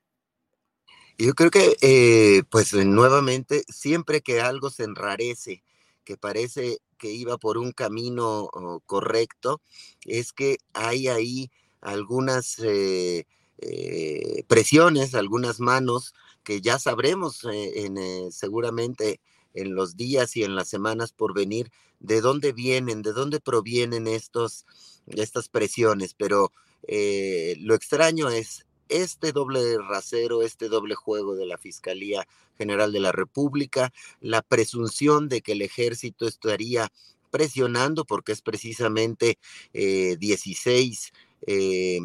[1.19, 5.63] Yo creo que, eh, pues nuevamente, siempre que algo se enrarece,
[6.03, 8.49] que parece que iba por un camino
[8.85, 9.61] correcto,
[10.05, 11.51] es que hay ahí
[11.81, 13.25] algunas eh,
[13.59, 16.13] eh, presiones, algunas manos
[16.43, 19.19] que ya sabremos en, seguramente
[19.53, 24.07] en los días y en las semanas por venir de dónde vienen, de dónde provienen
[24.07, 24.65] estos,
[25.07, 26.13] estas presiones.
[26.13, 26.51] Pero
[26.87, 32.25] lo extraño es este doble rasero, este doble juego de la Fiscalía
[32.57, 33.91] General de la República,
[34.21, 36.91] la presunción de que el ejército estaría
[37.29, 39.37] presionando, porque es precisamente
[39.73, 41.11] 16
[41.43, 41.99] eh,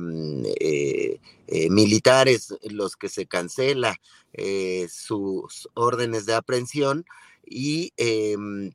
[0.60, 3.98] eh, eh, militares los que se cancela
[4.88, 7.04] sus órdenes de aprehensión
[7.44, 7.92] y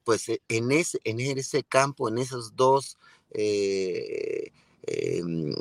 [0.03, 2.97] pues e, en ese, en ese campo, en esos dos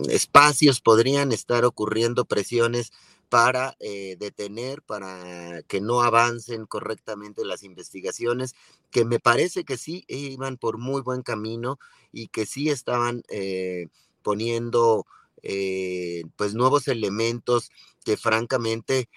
[0.08, 2.92] espacios podrían estar ocurriendo presiones
[3.28, 8.54] para detener, para que no avancen correctamente las investigaciones,
[8.90, 11.78] que me parece que sí iban por muy buen camino
[12.12, 13.22] y que sí estaban
[14.26, 15.06] poniendo
[15.44, 17.70] eh, pues nuevos elementos
[18.04, 19.08] que francamente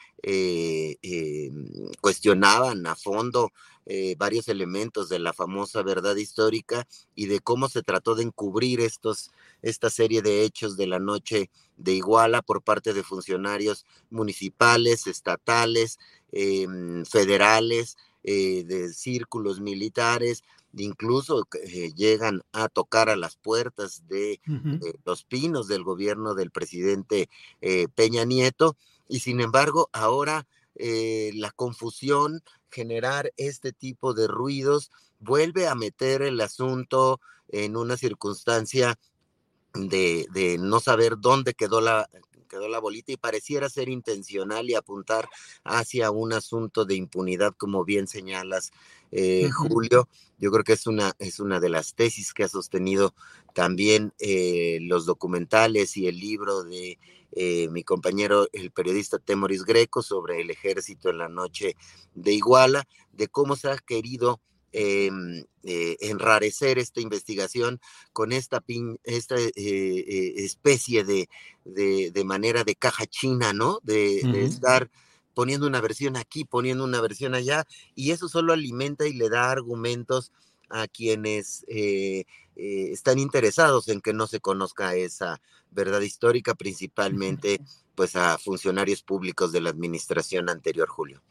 [2.01, 3.51] cuestionaban a fondo
[3.91, 8.81] eh, varios elementos de la famosa verdad histórica y de cómo se trató de encubrir
[8.81, 9.31] estos,
[9.63, 15.97] esta serie de hechos de la noche de Iguala por parte de funcionarios municipales, estatales,
[16.31, 20.43] em, federales, eh, de círculos militares,
[20.75, 24.39] incluso eh, llegan a tocar a las puertas de
[25.05, 27.29] los pinos del gobierno del presidente
[27.95, 28.77] Peña Nieto,
[29.07, 36.39] y sin embargo ahora la confusión, generar este tipo de ruidos, vuelve a meter el
[36.41, 37.19] asunto
[37.49, 38.97] en una circunstancia
[39.73, 42.09] de, de no saber dónde quedó la,
[42.49, 45.29] quedó la bolita y pareciera ser intencional y apuntar
[45.63, 48.71] hacia un asunto de impunidad, como bien señalas,
[49.11, 50.09] eh, Julio.
[50.37, 53.13] Yo creo que es una, es una de las tesis que ha sostenido
[53.53, 56.99] también eh, los documentales y el libro de
[57.31, 61.75] eh, mi compañero, el periodista Temoris Greco, sobre el ejército en la noche
[62.15, 67.79] de Iguala, de cómo se ha querido em, eh, enrarecer esta investigación
[68.13, 68.63] con esta,
[69.03, 71.29] esta eh, especie de,
[71.65, 73.79] de, manera de caja china, ¿no?
[73.83, 74.89] De, de, estar
[75.33, 77.65] poniendo una versión aquí, poniendo una versión allá,
[77.95, 80.31] y eso solo alimenta y le da argumentos
[80.69, 82.25] a quienes eh,
[82.55, 85.41] están interesados en que no se conozca esa
[85.71, 87.61] verdad histórica, principalmente
[87.95, 91.21] pues a funcionarios públicos de la administración anterior, Julio.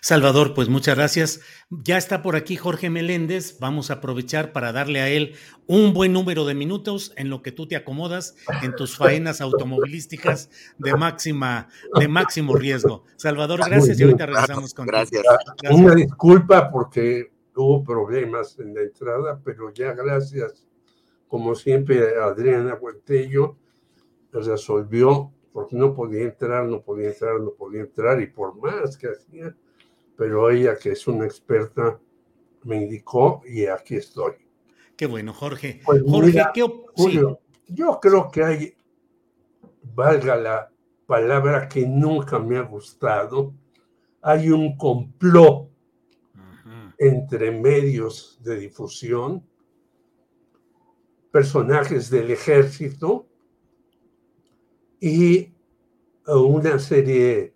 [0.00, 1.40] Salvador, pues muchas gracias.
[1.70, 3.58] Ya está por aquí Jorge Meléndez.
[3.58, 5.34] Vamos a aprovechar para darle a él
[5.66, 10.50] un buen número de minutos en lo que tú te acomodas en tus faenas automovilísticas
[10.78, 11.68] de máxima,
[11.98, 13.04] de máximo riesgo.
[13.16, 15.22] Salvador, gracias y ahorita regresamos con gracias.
[15.22, 15.72] gracias.
[15.72, 20.66] Una disculpa porque hubo problemas en la entrada, pero ya gracias,
[21.28, 23.56] como siempre, Adriana Huertello
[24.32, 29.08] resolvió, porque no podía entrar, no podía entrar, no podía entrar, y por más que
[29.08, 29.54] hacía,
[30.16, 31.98] pero ella, que es una experta,
[32.64, 34.34] me indicó y aquí estoy.
[34.96, 35.80] Qué bueno, Jorge.
[35.84, 36.64] Pues Jorge, ¿qué
[36.94, 38.74] Julio, Yo creo que hay,
[39.94, 40.70] valga la
[41.06, 43.52] palabra que nunca me ha gustado,
[44.20, 45.70] hay un complot
[46.98, 49.44] entre medios de difusión,
[51.32, 53.26] personajes del ejército
[55.00, 55.52] y
[56.26, 57.52] una serie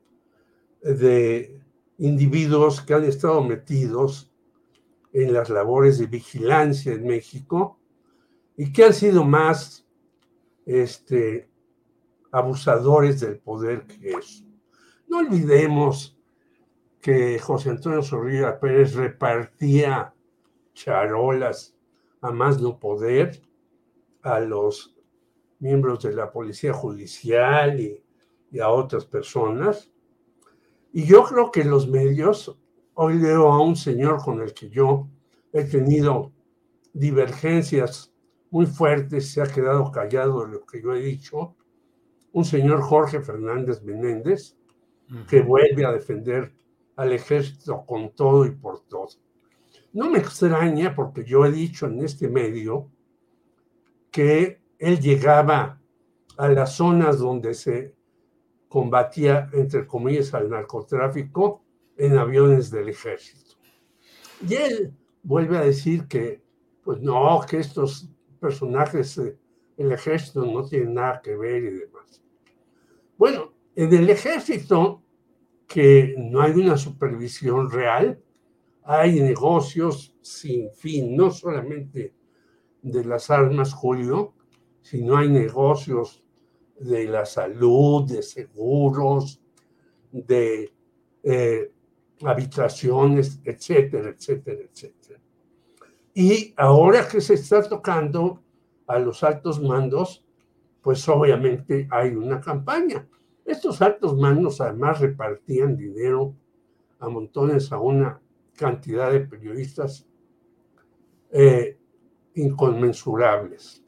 [0.82, 1.60] de
[1.98, 4.30] individuos que han estado metidos
[5.12, 7.78] en las labores de vigilancia en México
[8.56, 9.86] y que han sido más
[10.64, 11.48] este,
[12.30, 14.44] abusadores del poder que eso.
[15.08, 16.18] No olvidemos
[17.00, 20.12] que José Antonio Zorrilla Pérez repartía
[20.74, 21.74] charolas
[22.20, 23.40] a más no poder
[24.22, 24.96] a los
[25.60, 28.02] miembros de la Policía Judicial y,
[28.60, 29.92] a otras personas.
[30.96, 32.58] Y yo creo que los medios,
[32.94, 35.06] hoy leo a un señor con el que yo
[35.52, 36.32] he tenido
[36.94, 38.14] divergencias
[38.48, 41.54] muy fuertes, se ha quedado callado de lo que yo he dicho,
[42.32, 44.56] un señor Jorge Fernández Menéndez,
[45.28, 46.54] que vuelve a defender
[46.96, 49.08] al ejército con todo y por todo.
[49.92, 52.88] No me extraña porque yo he dicho en este medio
[54.10, 55.78] que él llegaba
[56.38, 57.95] a las zonas donde se
[58.68, 61.62] combatía, entre comillas, al narcotráfico
[61.96, 63.56] en aviones del ejército.
[64.46, 66.42] Y él vuelve a decir que,
[66.82, 68.08] pues no, que estos
[68.40, 72.22] personajes del ejército no tienen nada que ver y demás.
[73.16, 75.02] Bueno, en el ejército,
[75.66, 78.22] que no hay una supervisión real,
[78.84, 82.14] hay negocios sin fin, no solamente
[82.82, 84.34] de las armas, Julio,
[84.80, 86.22] sino hay negocios
[86.78, 89.40] de la salud, de seguros,
[90.12, 90.72] de
[91.22, 91.72] eh,
[92.22, 95.20] habitaciones, etcétera, etcétera, etcétera.
[96.14, 98.42] Y ahora que se está tocando
[98.86, 100.24] a los altos mandos,
[100.80, 103.06] pues obviamente hay una campaña.
[103.44, 106.34] Estos altos mandos además repartían dinero
[106.98, 108.20] a montones a una
[108.54, 110.06] cantidad de periodistas
[111.30, 111.76] eh,
[112.34, 113.85] inconmensurables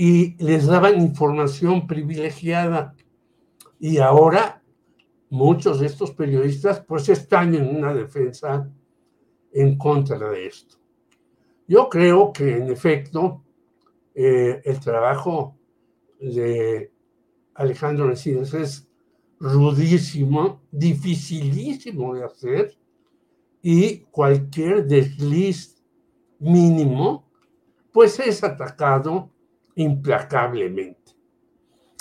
[0.00, 2.94] y les daban información privilegiada.
[3.80, 4.62] Y ahora
[5.28, 8.70] muchos de estos periodistas pues están en una defensa
[9.52, 10.76] en contra de esto.
[11.66, 13.42] Yo creo que en efecto
[14.14, 15.56] eh, el trabajo
[16.20, 16.92] de
[17.54, 18.88] Alejandro Encinas es
[19.40, 22.78] rudísimo, dificilísimo de hacer
[23.60, 25.82] y cualquier desliz
[26.38, 27.28] mínimo
[27.90, 29.32] pues es atacado
[29.78, 31.12] implacablemente.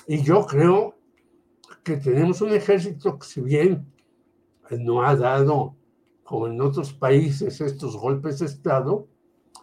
[0.08, 0.96] Y yo creo
[1.84, 3.86] que tenemos un ejército que si bien
[4.72, 5.76] no ha dado,
[6.24, 9.08] como en otros países, estos golpes de Estado,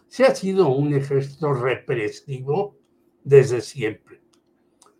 [0.07, 2.77] se ha sido un ejército represivo
[3.23, 4.21] desde siempre.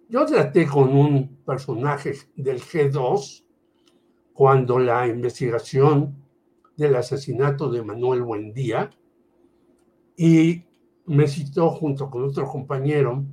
[0.10, 3.46] Yo traté con un personaje del G2
[4.34, 6.22] cuando la investigación
[6.76, 8.90] del asesinato de Manuel Buendía
[10.18, 10.66] y
[11.06, 13.24] me citó junto con otro compañero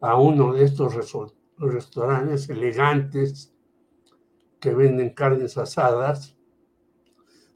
[0.00, 0.94] a uno de estos
[1.58, 3.52] restaurantes elegantes
[4.60, 6.36] que venden carnes asadas,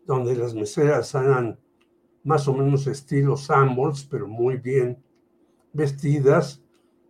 [0.07, 1.59] donde las meseras eran
[2.23, 5.03] más o menos estilo Sambors, pero muy bien
[5.73, 6.63] vestidas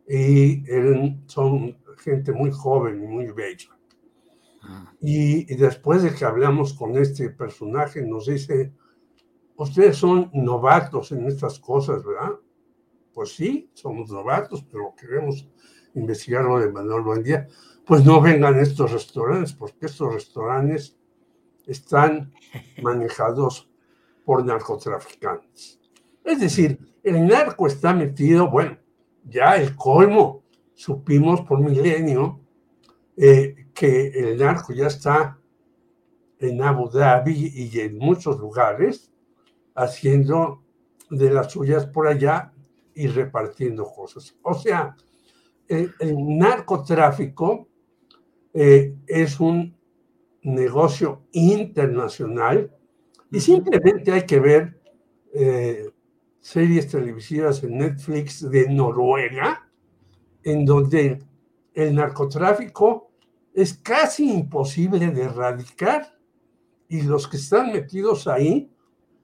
[0.08, 3.70] y eran, son gente muy joven y muy bella.
[4.62, 4.92] Ah.
[5.00, 8.72] Y, y, después de que hablamos con este personaje, nos dice,
[9.62, 12.32] ustedes son novatos en estas cosas, ¿verdad?
[13.12, 15.46] Pues sí, somos novatos, pero queremos
[15.94, 17.46] investigarlo de Manuel Buendía,
[17.86, 20.96] pues no vengan estos restaurantes, porque estos restaurantes
[21.66, 22.32] están
[22.82, 23.68] manejados
[24.24, 25.78] por narcotraficantes.
[26.24, 28.78] Es decir, el narco está metido, bueno,
[29.24, 30.42] ya el colmo,
[30.74, 32.40] supimos por milenio
[33.14, 35.38] eh, que el narco ya está
[36.38, 39.09] en Abu Dhabi y en muchos lugares
[39.82, 40.62] haciendo
[41.10, 42.52] de las suyas por allá
[42.94, 44.36] y repartiendo cosas.
[44.42, 44.96] O sea,
[45.68, 45.94] el,
[46.38, 47.68] narcotráfico
[48.52, 49.76] eh, es un
[50.42, 52.74] negocio internacional
[53.30, 54.80] y simplemente hay que ver
[55.32, 55.90] eh,
[56.40, 59.68] series televisivas en Netflix de Noruega,
[60.42, 61.22] en donde
[61.74, 63.12] el narcotráfico
[63.54, 66.18] es casi imposible de erradicar
[66.88, 68.70] y los que están metidos ahí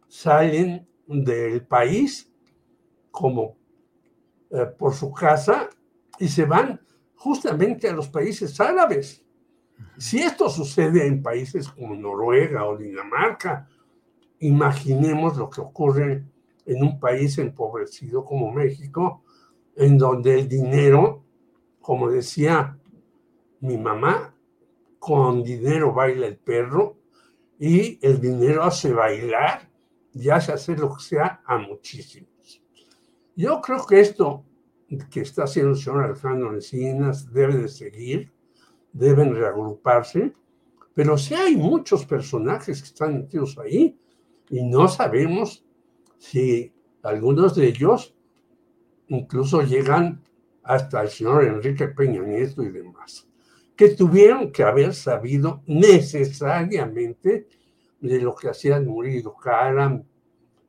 [0.08, 2.30] salen del país
[3.10, 3.56] como
[4.50, 5.68] eh, por su casa
[6.18, 6.80] y se van
[7.14, 9.24] justamente a los países árabes.
[9.98, 13.68] Si esto sucede en países como Noruega o Dinamarca,
[14.40, 16.24] imaginemos lo que ocurre
[16.64, 19.22] en un país empobrecido como México,
[19.74, 21.24] en donde el dinero,
[21.80, 22.78] como decía
[23.60, 24.34] mi mamá,
[24.98, 26.96] con dinero baila el perro
[27.58, 29.70] y el dinero hace bailar
[30.18, 32.62] y hace lo que sea a muchísimos.
[33.34, 34.44] Yo creo que esto
[35.10, 38.32] que está haciendo el señor Alejandro Encinas debe de seguir,
[38.92, 40.32] deben reagruparse,
[40.94, 43.98] pero sí hay muchos personajes que están metidos ahí
[44.48, 45.64] y no sabemos
[46.18, 46.72] si
[47.02, 48.14] algunos de ellos
[49.08, 50.22] incluso llegan
[50.62, 53.28] hasta el señor Enrique Peña Nieto y demás,
[53.76, 57.48] que tuvieron que haber sabido necesariamente
[58.00, 60.04] de lo que hacían Murillo Caram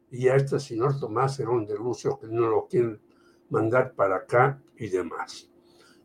[0.10, 3.00] y a este señor Tomás Herón de Lucio, que no lo quieren
[3.50, 5.50] mandar para acá y demás.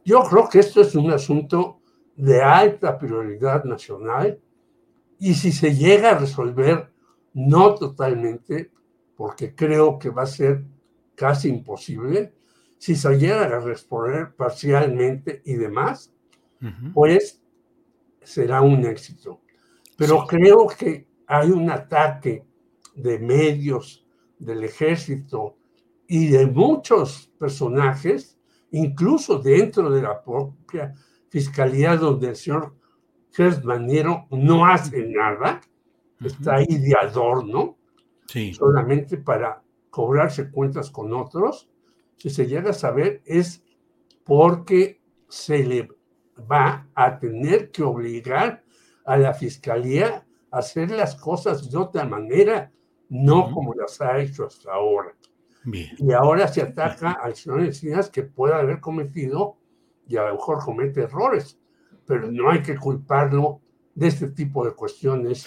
[0.05, 1.81] Yo creo que esto es un asunto
[2.17, 4.41] de alta prioridad nacional
[5.19, 6.93] y si se llega a resolver,
[7.33, 8.73] no totalmente,
[9.17, 10.65] porque creo que va a ser
[11.15, 12.35] casi imposible,
[12.79, 16.13] si se llega a responder parcialmente y demás,
[16.93, 17.41] pues
[18.23, 19.41] será un éxito.
[19.97, 22.45] Pero creo que hay un ataque
[22.95, 24.07] de medios,
[24.39, 25.57] del ejército
[26.07, 28.39] y de muchos personajes,
[28.71, 30.95] incluso dentro de la propia
[31.31, 32.75] fiscalía donde el señor
[33.31, 35.63] Gersmaniero no hace nada,
[36.23, 37.79] está ahí de adorno,
[38.53, 41.71] solamente para cobrarse cuentas con otros,
[42.17, 43.65] si se llega a saber es
[44.25, 45.89] porque se le
[46.51, 48.63] va a tener que obligar
[49.07, 52.71] a la fiscalía hacer las cosas de otra manera,
[53.09, 55.13] no como las ha hecho hasta ahora.
[55.65, 59.57] Y ahora se ataca al señor Encinas que puede haber cometido
[60.09, 61.59] y a lo mejor comete errores,
[62.07, 63.61] pero no hay que culparlo
[63.95, 65.47] de este tipo de cuestiones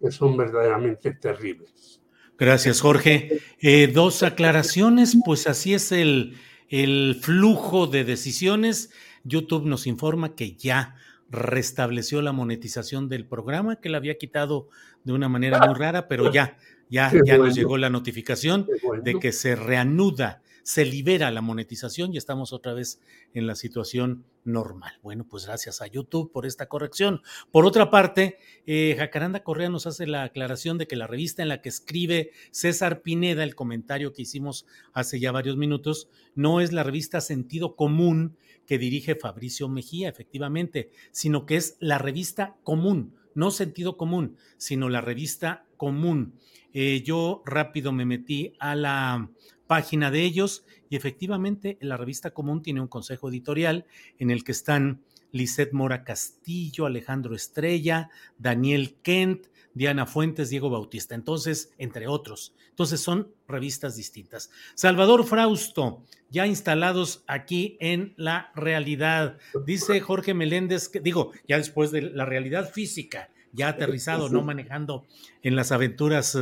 [0.00, 2.00] que son verdaderamente terribles.
[2.38, 3.40] Gracias, Jorge.
[3.60, 6.36] Eh, dos aclaraciones, pues así es el,
[6.68, 8.90] el flujo de decisiones.
[9.24, 10.94] YouTube nos informa que ya
[11.28, 14.68] restableció la monetización del programa, que la había quitado
[15.04, 16.56] de una manera muy rara, pero ya,
[16.88, 18.66] ya, ya nos llegó la notificación
[19.02, 23.00] de que se reanuda se libera la monetización y estamos otra vez
[23.34, 24.94] en la situación normal.
[25.00, 27.22] Bueno, pues gracias a YouTube por esta corrección.
[27.52, 31.50] Por otra parte, eh, Jacaranda Correa nos hace la aclaración de que la revista en
[31.50, 36.72] la que escribe César Pineda, el comentario que hicimos hace ya varios minutos, no es
[36.72, 38.36] la revista Sentido Común
[38.66, 44.88] que dirige Fabricio Mejía, efectivamente, sino que es la revista común, no sentido común, sino
[44.88, 46.34] la revista común.
[46.72, 49.30] Eh, yo rápido me metí a la
[49.66, 53.86] página de ellos y efectivamente la revista común tiene un consejo editorial
[54.18, 55.02] en el que están
[55.32, 59.46] Lisette Mora Castillo, Alejandro Estrella, Daniel Kent,
[59.76, 62.54] Diana Fuentes, Diego Bautista, entonces, entre otros.
[62.70, 64.50] Entonces son revistas distintas.
[64.74, 69.36] Salvador Frausto, ya instalados aquí en la realidad.
[69.66, 75.04] Dice Jorge Meléndez, que, digo, ya después de la realidad física, ya aterrizado, no manejando
[75.42, 76.38] en las aventuras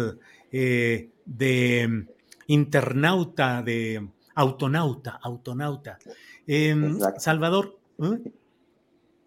[0.53, 2.07] eh, de
[2.47, 5.99] internauta, de autonauta, autonauta.
[6.47, 8.31] Em, Salvador, ¿eh?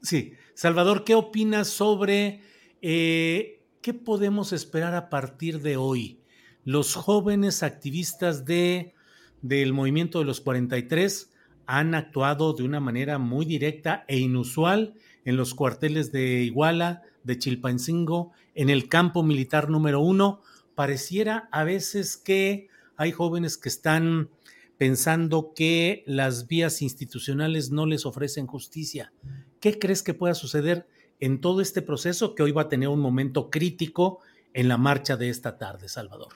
[0.02, 2.42] sí, Salvador, ¿qué opinas sobre
[2.82, 6.20] eh, qué podemos esperar a partir de hoy?
[6.64, 8.94] Los jóvenes activistas de,
[9.42, 11.32] del movimiento de los 43
[11.66, 14.96] han actuado de una manera muy directa e inusual
[15.26, 20.42] en los cuarteles de Iguala, de Chilpancingo, en el campo militar número uno.
[20.76, 24.30] Pareciera a veces que hay jóvenes que están
[24.78, 29.12] pensando que las vías institucionales no les ofrecen justicia.
[29.60, 30.88] ¿Qué crees que pueda suceder
[31.20, 34.20] en todo este proceso que hoy va a tener un momento crítico
[34.54, 36.34] en la marcha de esta tarde, Salvador?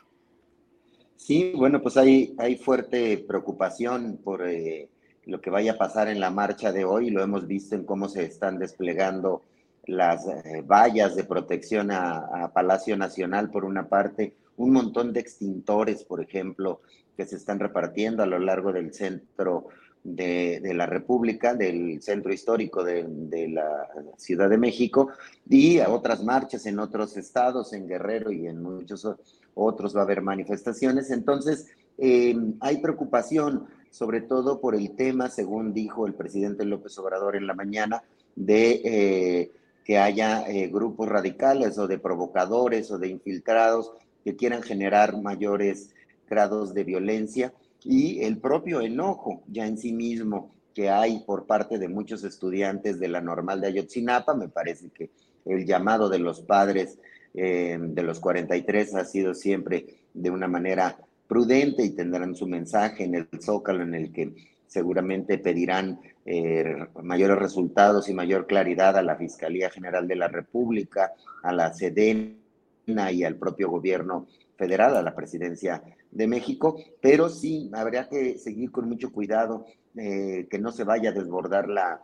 [1.15, 4.89] Sí, bueno, pues hay, hay fuerte preocupación por eh,
[5.25, 7.11] lo que vaya a pasar en la marcha de hoy.
[7.11, 9.43] Lo hemos visto en cómo se están desplegando
[9.85, 16.03] las eh, vallas de protección a Palacio Nacional por una parte, un montón de extintores,
[16.03, 16.81] por ejemplo,
[17.17, 19.67] que se están repartiendo a lo largo del centro
[20.03, 23.87] de, la República, del centro histórico de, la
[24.17, 25.09] Ciudad de México,
[25.49, 29.07] y otras marchas en otros estados, en Guerrero y en muchos
[29.53, 31.11] otros va a haber manifestaciones.
[31.11, 31.67] Entonces,
[31.97, 37.47] eh, hay preocupación, sobre todo por el tema, según dijo el presidente López Obrador en
[37.47, 38.03] la mañana,
[38.35, 39.51] de eh,
[39.83, 43.91] que haya eh, grupos radicales o de provocadores o de infiltrados
[44.23, 45.89] que quieran generar mayores
[46.29, 47.53] grados de violencia
[47.83, 52.99] y el propio enojo ya en sí mismo que hay por parte de muchos estudiantes
[52.99, 54.33] de la normal de Ayotzinapa.
[54.35, 55.09] Me parece que
[55.45, 56.99] el llamado de los padres
[57.33, 60.97] eh, de los 43 ha sido siempre de una manera
[61.27, 64.33] prudente y tendrán su mensaje en el zócalo en el que
[64.67, 71.13] seguramente pedirán eh, mayores resultados y mayor claridad a la Fiscalía General de la República,
[71.43, 72.37] a la SEDEN
[72.85, 74.27] y al propio gobierno
[74.61, 75.81] federal, a la presidencia
[76.11, 79.65] de México, pero sí habría que seguir con mucho cuidado
[79.97, 81.99] eh, que no se vaya a desbordar la,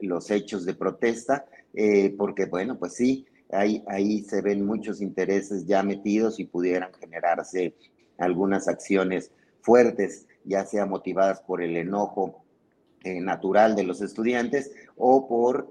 [0.00, 5.66] los hechos de protesta, eh, porque bueno, pues sí, ahí, ahí se ven muchos intereses
[5.66, 7.76] ya metidos y pudieran generarse
[8.18, 9.30] algunas acciones
[9.60, 12.43] fuertes, ya sea motivadas por el enojo
[13.04, 15.68] eh, natural de los estudiantes o por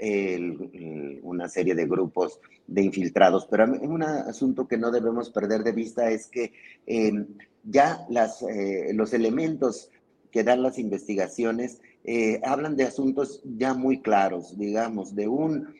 [1.24, 3.48] una serie de grupos de infiltrados.
[3.50, 6.54] Pero un asunto que no debemos perder de vista es que
[6.86, 7.26] em,
[7.64, 8.06] ya
[8.48, 9.90] eh, los elementos
[10.30, 15.74] que dan las investigaciones eh, hablan de asuntos ya muy claros, digamos, de un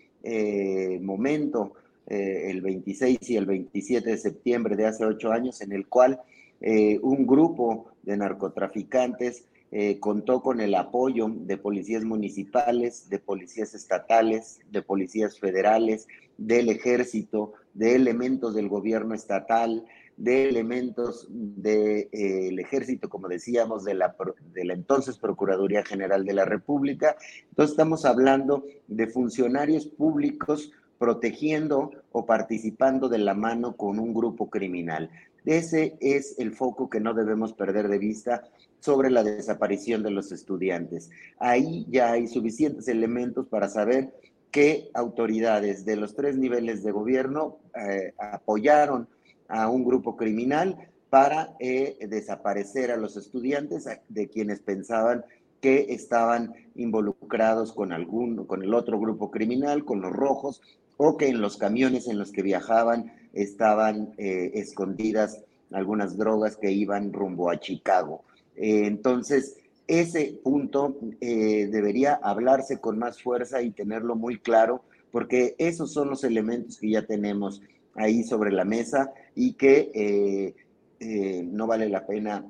[1.02, 1.74] momento,
[2.08, 6.20] el 26 y el 27 de septiembre de hace ocho años, en el cual
[6.62, 14.60] un grupo de narcotraficantes eh, contó con el apoyo de policías municipales, de policías estatales,
[14.70, 19.84] de policías federales, del ejército, de elementos del gobierno estatal,
[20.16, 24.16] de elementos del eh, ejército, como decíamos, de la,
[24.54, 27.16] de la entonces Procuraduría General de la República.
[27.50, 34.52] Entonces estamos hablando de funcionarios públicos protegiendo o participando de la mano con un grupo
[34.52, 35.10] criminal.
[35.46, 38.44] Ese es el foco que no debemos perder de vista
[38.84, 41.10] sobre la desaparición de los estudiantes.
[41.40, 44.14] Ahí ya hay suficientes elementos para saber
[44.52, 49.08] qué autoridades de los tres niveles de gobierno eh, apoyaron
[49.48, 50.78] a un grupo criminal
[51.10, 55.24] para eh, desaparecer a los estudiantes de quienes pensaban
[55.62, 60.62] que estaban involucrados con algún, con el otro grupo criminal, con los rojos,
[60.98, 65.40] o que en los camiones en los que viajaban estaban eh, escondidas
[65.72, 68.26] algunas drogas que iban rumbo a Chicago.
[68.56, 69.58] Eh, entonces,
[69.88, 74.82] ese punto debería hablarse con más fuerza y tenerlo muy claro,
[75.12, 77.62] porque esos son los elementos que ya tenemos
[77.96, 80.56] ahí sobre la mesa y que eh,
[81.00, 82.46] eh, no vale la pena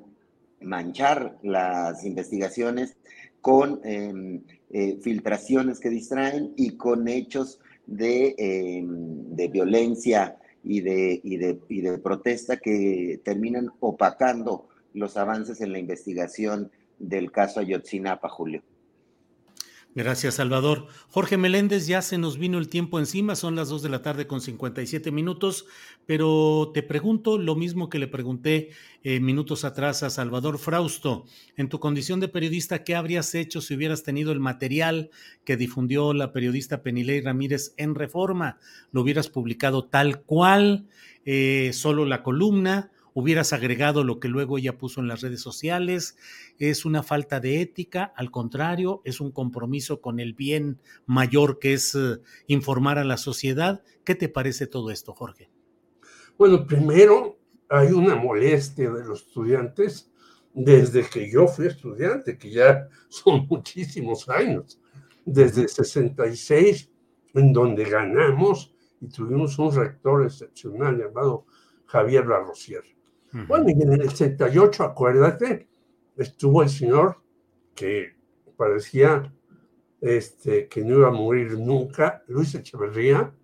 [0.60, 2.96] manchar las investigaciones
[3.40, 11.20] con em, eh, filtraciones que distraen y con hechos de, em, de violencia y de,
[11.22, 17.60] y, de, y de protesta que terminan opacando los avances en la investigación del caso
[17.60, 18.62] Ayotzinapa, Julio.
[19.96, 20.88] Gracias, Salvador.
[21.08, 24.26] Jorge Meléndez, ya se nos vino el tiempo encima, son las 2 de la tarde
[24.26, 25.66] con 57 minutos,
[26.04, 28.70] pero te pregunto lo mismo que le pregunté
[29.04, 31.26] eh, minutos atrás a Salvador Frausto.
[31.56, 35.10] En tu condición de periodista, ¿qué habrías hecho si hubieras tenido el material
[35.44, 38.58] que difundió la periodista Penilei Ramírez en Reforma?
[38.90, 40.88] ¿Lo hubieras publicado tal cual?
[41.24, 42.90] Eh, ¿Solo la columna?
[43.14, 46.16] Hubieras agregado lo que luego ella puso en las redes sociales.
[46.58, 51.72] Es una falta de ética, al contrario, es un compromiso con el bien mayor que
[51.72, 53.82] es eh, informar a la sociedad.
[54.04, 55.48] ¿Qué te parece todo esto, Jorge?
[56.36, 57.38] Bueno, primero
[57.70, 60.10] hay una molestia de los estudiantes
[60.52, 64.80] desde que yo fui estudiante, que ya son muchísimos años,
[65.24, 66.90] desde 66,
[67.34, 71.46] en donde ganamos y tuvimos un rector excepcional llamado
[71.86, 72.24] Javier
[73.48, 75.68] Bueno, y en el 68, acuérdate,
[76.16, 77.20] estuvo el señor
[77.74, 78.14] que
[78.56, 79.32] parecía
[80.00, 83.34] este, que no iba a morir nunca, Luis Echeverría,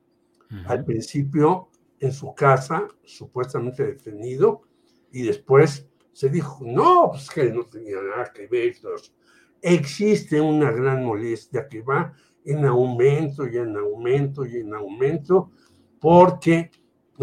[0.66, 4.62] al principio en su casa, supuestamente detenido,
[5.10, 8.76] y después se dijo, no, pues que no tenía nada que ver.
[9.62, 12.12] Existe una gran molestia que va
[12.44, 15.50] en aumento y en aumento y en aumento,
[16.00, 16.70] porque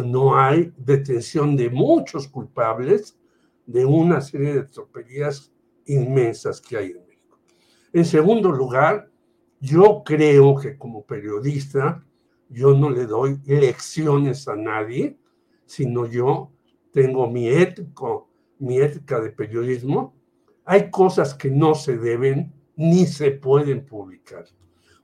[0.03, 3.17] no hay detención de muchos culpables
[3.65, 5.51] de una serie de tropelías
[5.85, 7.39] inmensas que hay en México.
[7.93, 9.09] En segundo lugar,
[9.59, 12.03] yo creo que como periodista,
[12.49, 15.17] yo no le doy lecciones a nadie,
[15.65, 16.51] sino yo
[16.91, 18.29] tengo mi ético,
[18.59, 20.15] mi ética de periodismo.
[20.63, 24.45] Hay cosas que no se deben ni se pueden publicar,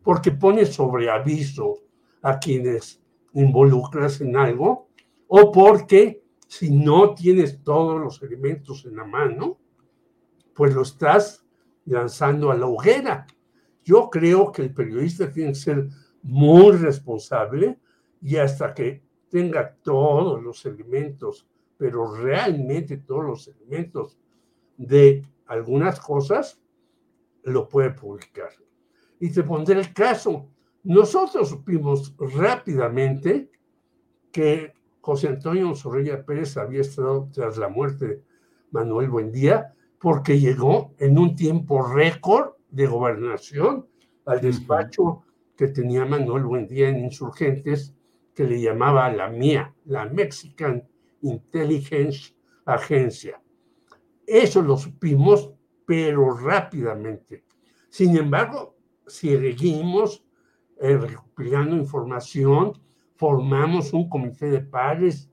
[0.04, 1.80] porque pone sobre aviso
[2.22, 3.03] a quienes
[3.34, 4.90] involucras en algo,
[5.28, 9.58] o porque si no tienes todos los elementos en la mano,
[10.54, 11.46] pues lo estás
[11.86, 13.26] lanzando a la hoguera.
[13.84, 15.90] Yo creo que el periodista tiene que ser
[16.22, 17.80] muy responsable
[18.22, 21.48] y hasta que tenga todos los elementos,
[21.78, 24.18] pero realmente todos los elementos
[24.78, 26.62] de algunas cosas,
[27.44, 28.50] lo puede publicar.
[29.20, 30.50] Y te pondré el caso.
[30.84, 33.50] Nosotros supimos rápidamente
[34.32, 38.24] que José Antonio Zorrilla Pérez había estado tras la muerte de
[38.72, 43.88] Manuel Buendía porque llegó en un tiempo récord de gobernación
[44.26, 45.24] al despacho
[45.56, 47.96] que tenía Manuel Buendía en Insurgentes,
[48.34, 50.86] que le llamaba la mía, la Mexican
[51.22, 52.36] Intelligence
[52.66, 53.42] Agencia.
[54.26, 55.54] Eso lo supimos,
[55.86, 57.46] pero rápidamente.
[57.90, 60.23] Sin embargo, seguimos
[60.84, 62.74] eh, recopilando información,
[63.16, 65.32] formamos un comité de pares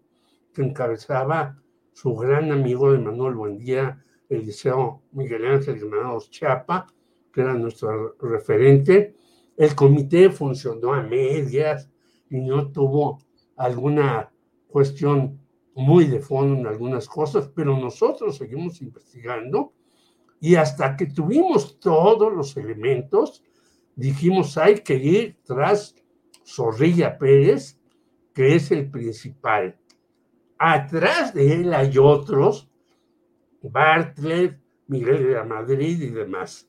[0.54, 1.60] que encabezaba
[1.92, 6.86] su gran amigo de Manuel Buendía, Eliseo Miguel Ángel Granados Chapa,
[7.32, 9.16] que era nuestro referente.
[9.56, 11.90] El comité funcionó a medias
[12.30, 13.18] y no tuvo
[13.56, 14.32] alguna
[14.68, 15.40] cuestión
[15.74, 19.72] muy de fondo en algunas cosas, pero nosotros seguimos investigando
[20.38, 23.42] y hasta que tuvimos todos los elementos,
[24.00, 25.94] dijimos hay que ir tras
[26.44, 27.78] Zorrilla Pérez,
[28.34, 29.78] que es el principal.
[30.58, 32.70] Atrás de él hay otros
[33.62, 36.68] Bartlett, Miguel de la Madrid y demás.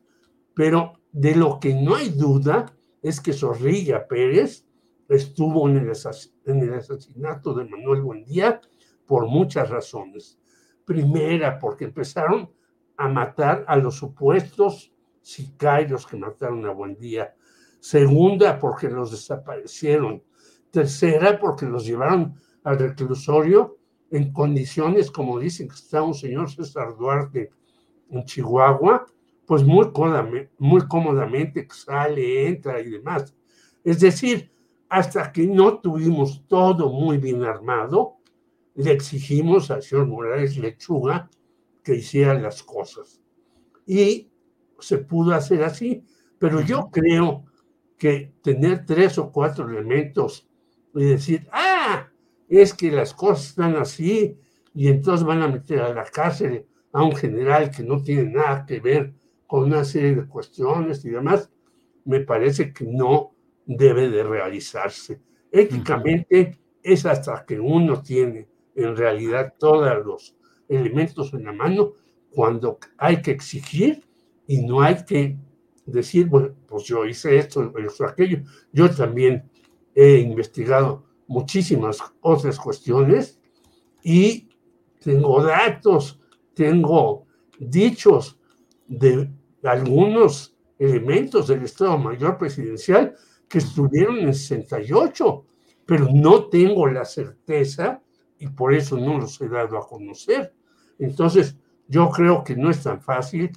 [0.53, 4.65] Pero de lo que no hay duda es que Zorrilla Pérez
[5.07, 5.91] estuvo en el,
[6.75, 8.61] asesinato de Manuel Buendía
[9.05, 10.39] por muchas razones.
[10.85, 12.51] Primera, porque empezaron
[12.97, 14.90] a matar a los supuestos
[15.21, 17.35] sicarios que mataron a Buendía.
[17.79, 20.23] Segunda, porque los desaparecieron.
[20.71, 23.77] Tercera, porque los llevaron al reclusorio
[24.09, 27.51] en condiciones, como dicen que está un señor César Duarte
[28.09, 29.05] en Chihuahua,
[29.45, 33.35] pues muy cómodamente, muy cómodamente sale, entra y demás.
[33.83, 34.51] Es decir,
[34.89, 38.17] hasta que no tuvimos todo muy bien armado,
[38.75, 41.29] le exigimos al señor Morales Lechuga
[41.83, 43.21] que hiciera las cosas.
[43.85, 44.30] Y
[44.81, 46.03] se pudo hacer así,
[46.39, 47.45] pero yo creo
[47.97, 50.49] que tener tres o cuatro elementos
[50.95, 52.07] y decir, ah,
[52.49, 54.37] es que las cosas están así
[54.73, 58.65] y entonces van a meter a la cárcel a un general que no tiene nada
[58.65, 59.13] que ver
[59.47, 61.49] con una serie de cuestiones y demás,
[62.05, 63.35] me parece que no
[63.65, 65.21] debe de realizarse.
[65.51, 70.35] Éticamente es hasta que uno tiene en realidad todos los
[70.67, 71.93] elementos en la mano
[72.29, 74.07] cuando hay que exigir
[74.51, 75.37] y no hay que
[75.85, 78.43] decir, bueno, pues yo hice esto, esto, aquello.
[78.73, 79.49] Yo también
[79.95, 83.39] he investigado muchísimas otras cuestiones
[84.03, 84.49] y
[84.99, 86.19] tengo datos,
[86.53, 87.27] tengo
[87.59, 88.37] dichos
[88.89, 89.31] de
[89.63, 93.15] algunos elementos del Estado Mayor Presidencial
[93.47, 95.45] que estuvieron en 68,
[95.85, 98.03] pero no tengo la certeza
[98.37, 100.53] y por eso no los he dado a conocer.
[100.99, 101.55] Entonces,
[101.87, 103.49] yo creo que no es tan fácil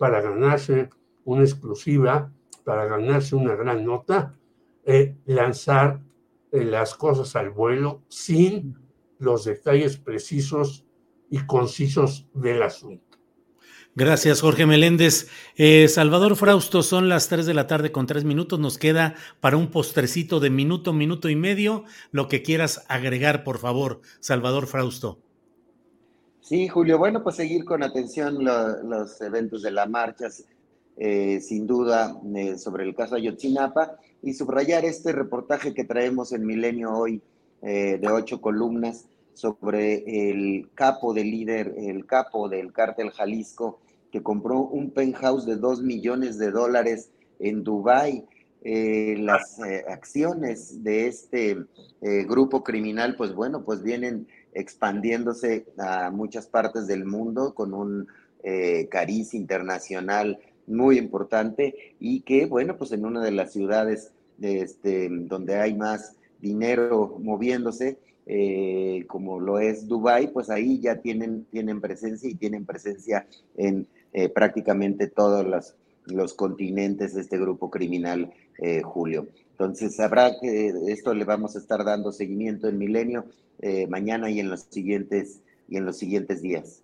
[0.00, 0.88] para ganarse
[1.24, 2.32] una exclusiva,
[2.64, 4.34] para ganarse una gran nota,
[4.82, 6.00] eh, lanzar
[6.50, 8.78] las cosas al vuelo sin
[9.18, 10.86] los detalles precisos
[11.28, 13.18] y concisos del asunto.
[13.94, 15.28] Gracias, Jorge Meléndez.
[15.56, 18.58] Eh, Salvador Frausto, son las 3 de la tarde con 3 minutos.
[18.58, 21.84] Nos queda para un postrecito de minuto, minuto y medio.
[22.10, 25.20] Lo que quieras agregar, por favor, Salvador Frausto.
[26.42, 26.98] Sí, Julio.
[26.98, 30.26] Bueno, pues seguir con atención los eventos de la marcha,
[30.96, 36.46] eh, sin duda, eh, sobre el caso Ayotzinapa y subrayar este reportaje que traemos en
[36.46, 37.22] Milenio hoy
[37.62, 43.78] eh, de ocho columnas sobre el capo del líder, el capo del cártel Jalisco,
[44.10, 48.24] que compró un penthouse de dos millones de dólares en Dubái.
[48.62, 49.58] Las
[49.88, 51.64] acciones de este
[52.26, 58.08] grupo criminal, pues bueno, pues vienen expandiéndose a muchas partes del mundo con un
[58.90, 65.56] cariz internacional muy importante y que, bueno, pues en una de las ciudades este, donde
[65.56, 72.30] hay más dinero moviéndose, eh, como lo es Dubai, pues ahí ya tienen, tienen presencia
[72.30, 75.74] y tienen presencia en eh, prácticamente todos los,
[76.06, 79.26] los, continentes de este grupo criminal, eh, Julio.
[79.52, 83.26] Entonces, habrá que esto le vamos a estar dando seguimiento en Milenio
[83.90, 86.82] mañana y en los siguientes y en los siguientes días.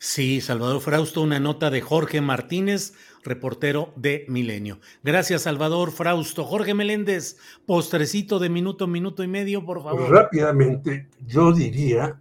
[0.00, 2.94] Sí, Salvador Frausto, una nota de Jorge Martínez,
[3.24, 4.78] reportero de Milenio.
[5.02, 6.44] Gracias, Salvador Frausto.
[6.44, 7.36] Jorge Meléndez,
[7.66, 10.08] postrecito de minuto, minuto y medio, por favor.
[10.08, 12.20] Rápidamente, yo diría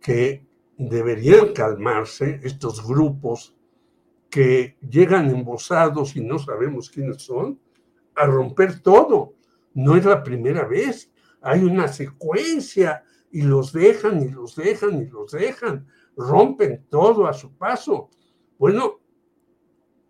[0.00, 0.46] que
[0.78, 3.54] deberían calmarse estos grupos
[4.30, 7.58] que llegan embosados y no sabemos quiénes son,
[8.14, 9.34] a romper todo.
[9.74, 11.12] No es la primera vez.
[11.40, 15.86] Hay una secuencia y los dejan y los dejan y los dejan
[16.16, 18.10] rompen todo a su paso.
[18.58, 19.00] Bueno,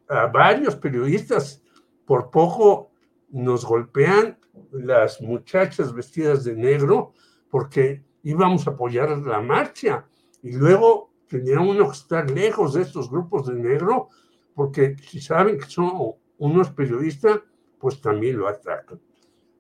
[0.09, 1.62] a varios periodistas
[2.05, 2.91] por poco
[3.31, 4.39] nos golpean
[4.73, 7.15] las muchachas vestidas de negro
[7.49, 10.07] porque íbamos a apoyar la marcha
[10.43, 14.09] y luego tenía uno que estar lejos de estos grupos de negro
[14.55, 17.41] porque si saben que son unos periodistas,
[17.83, 19.01] pues también lo atacan.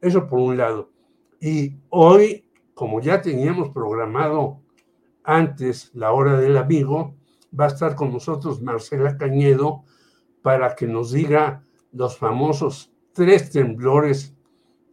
[0.00, 0.90] Eso por un lado.
[1.40, 4.60] Y hoy, como ya teníamos programado
[5.24, 7.16] antes la hora del amigo,
[7.58, 9.82] va a estar con nosotros Marcela Cañedo
[10.40, 14.36] para que nos diga los famosos tres temblores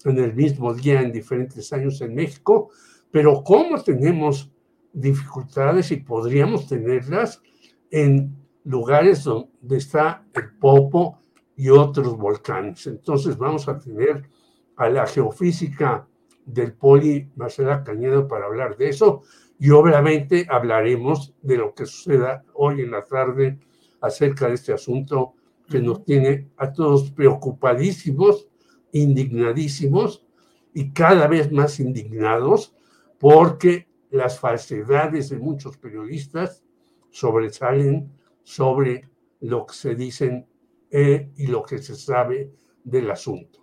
[0.06, 2.72] en el mismo día en diferentes años en México,
[3.12, 4.52] pero cómo tenemos
[4.92, 7.44] dificultades y podríamos tenerlas
[7.92, 11.20] en lugares donde está el Popo
[11.60, 12.88] y otros volcanes.
[12.88, 14.30] Entonces vamos a tener
[14.78, 16.08] a la geofísica
[16.46, 19.24] del Poli Marcela Cañedo para hablar de eso
[19.60, 23.60] y obviamente hablaremos de lo que suceda hoy en la tarde
[24.00, 25.34] acerca de este asunto
[25.70, 28.48] que nos tiene a todos preocupadísimos,
[28.94, 30.26] indignadísimos
[30.74, 32.74] y cada vez más indignados
[33.20, 36.64] porque las falsedades de muchos periodistas
[37.10, 38.14] sobresalen
[38.44, 39.10] sobre
[39.42, 40.49] lo que se dicen
[40.92, 42.52] eh, y lo que se sabe
[42.84, 43.60] del asunto.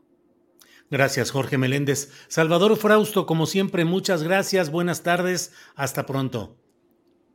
[0.90, 2.12] Gracias, Jorge Meléndez.
[2.28, 4.70] Salvador Frausto, como siempre, muchas gracias.
[4.70, 5.52] Buenas tardes.
[5.74, 6.56] Hasta pronto.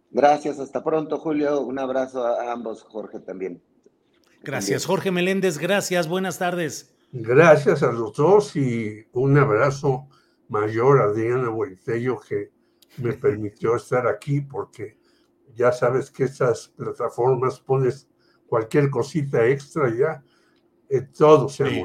[0.10, 1.62] Gracias, hasta pronto, Julio.
[1.62, 3.62] Un abrazo a ambos, Jorge también.
[4.42, 5.58] Gracias, Jorge Meléndez.
[5.58, 6.96] Gracias, buenas tardes.
[7.12, 10.08] Gracias a los dos y un abrazo
[10.48, 12.52] mayor a Adriana Buentello que
[12.98, 14.98] me permitió estar aquí porque
[15.56, 18.08] ya sabes que estas plataformas pones
[18.52, 20.22] cualquier cosita extra ya,
[20.90, 21.82] eh, todo se sí.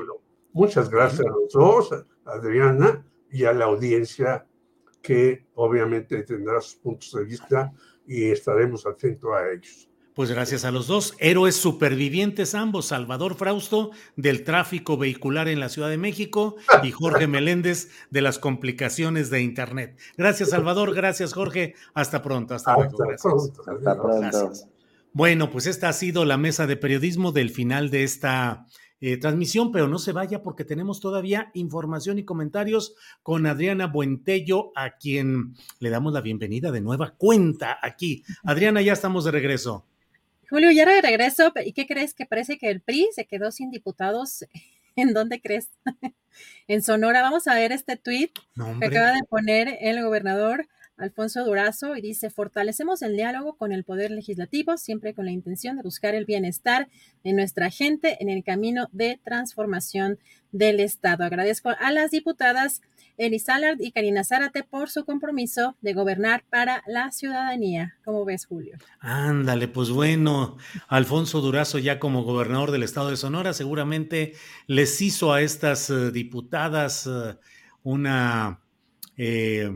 [0.53, 4.45] Muchas gracias a los dos, a Adriana y a la audiencia
[5.01, 7.73] que obviamente tendrá sus puntos de vista
[8.05, 9.89] y estaremos atentos a ellos.
[10.13, 15.69] Pues gracias a los dos, héroes supervivientes ambos, Salvador Frausto del tráfico vehicular en la
[15.69, 19.97] Ciudad de México y Jorge Meléndez de las complicaciones de Internet.
[20.17, 22.99] Gracias Salvador, gracias Jorge, hasta pronto, hasta, hasta luego.
[22.99, 23.23] Gracias.
[23.23, 23.61] Pronto.
[23.71, 24.21] Hasta pronto.
[24.21, 24.69] Gracias.
[25.17, 28.67] Bueno, pues esta ha sido la mesa de periodismo del final de esta
[29.01, 34.73] eh, transmisión, pero no se vaya porque tenemos todavía información y comentarios con Adriana Buentello,
[34.77, 38.25] a quien le damos la bienvenida de nueva cuenta aquí.
[38.45, 39.87] Adriana, ya estamos de regreso.
[40.51, 42.13] Julio, ya de regreso, ¿y qué crees?
[42.13, 44.45] Que parece que el PRI se quedó sin diputados.
[44.97, 45.71] ¿En dónde crees?
[46.69, 47.23] en Sonora.
[47.23, 52.01] Vamos a ver este tuit no, que acaba de poner el gobernador Alfonso Durazo y
[52.01, 56.25] dice, fortalecemos el diálogo con el Poder Legislativo, siempre con la intención de buscar el
[56.25, 56.89] bienestar
[57.23, 60.19] de nuestra gente en el camino de transformación
[60.53, 61.25] del Estado.
[61.25, 62.81] Agradezco a las diputadas
[63.19, 67.97] Eli Salard y Karina Zárate por su compromiso de gobernar para la ciudadanía.
[68.05, 68.77] ¿Cómo ves, Julio?
[69.01, 70.57] Ándale, pues bueno,
[70.89, 74.35] Alfonso Durazo ya como gobernador del Estado de Sonora seguramente
[74.67, 77.37] les hizo a estas uh, diputadas uh,
[77.83, 78.61] una...
[79.19, 79.71] Eh,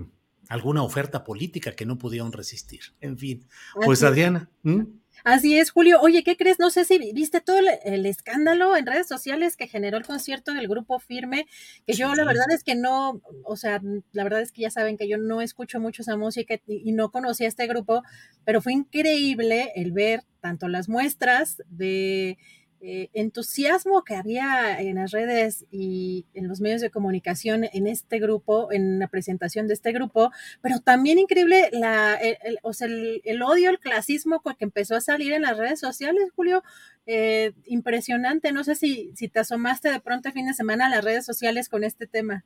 [0.51, 2.81] alguna oferta política que no pudieron resistir.
[3.01, 3.47] En fin,
[3.85, 4.51] pues Adriana.
[4.65, 4.83] ¿hmm?
[5.23, 6.01] Así es, Julio.
[6.01, 6.59] Oye, ¿qué crees?
[6.59, 10.53] No sé si viste todo el, el, escándalo en redes sociales que generó el concierto
[10.53, 11.47] del grupo Firme,
[11.87, 12.01] que sí.
[12.01, 15.09] yo la verdad es que no, o sea, la verdad es que ya saben que
[15.09, 18.03] yo no escucho mucho esa música y, y no conocía este grupo,
[18.45, 22.39] pero fue increíble el ver tanto las muestras de
[22.81, 28.19] eh, entusiasmo que había en las redes y en los medios de comunicación en este
[28.19, 30.31] grupo, en la presentación de este grupo,
[30.63, 35.01] pero también increíble la, el, o sea, el, el, odio, el clasismo que empezó a
[35.01, 36.63] salir en las redes sociales, Julio,
[37.07, 38.53] eh, impresionante.
[38.53, 41.27] No sé si, si te asomaste de pronto el fin de semana a las redes
[41.27, 42.45] sociales con este tema.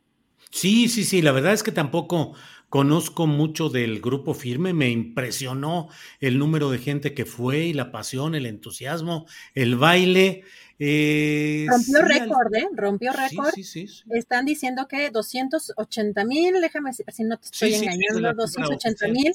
[0.51, 2.35] Sí, sí, sí, la verdad es que tampoco
[2.75, 7.93] conozco mucho del grupo firme, me impresionó el número de gente que fue y la
[7.93, 10.43] pasión, el entusiasmo, el baile.
[10.81, 12.67] Eh, rompió sí, récord, ¿eh?
[12.75, 13.55] Rompió récord.
[13.55, 19.33] Sí, sí, Están diciendo que 280 mil, déjame si no te estoy engañando, 280 mil,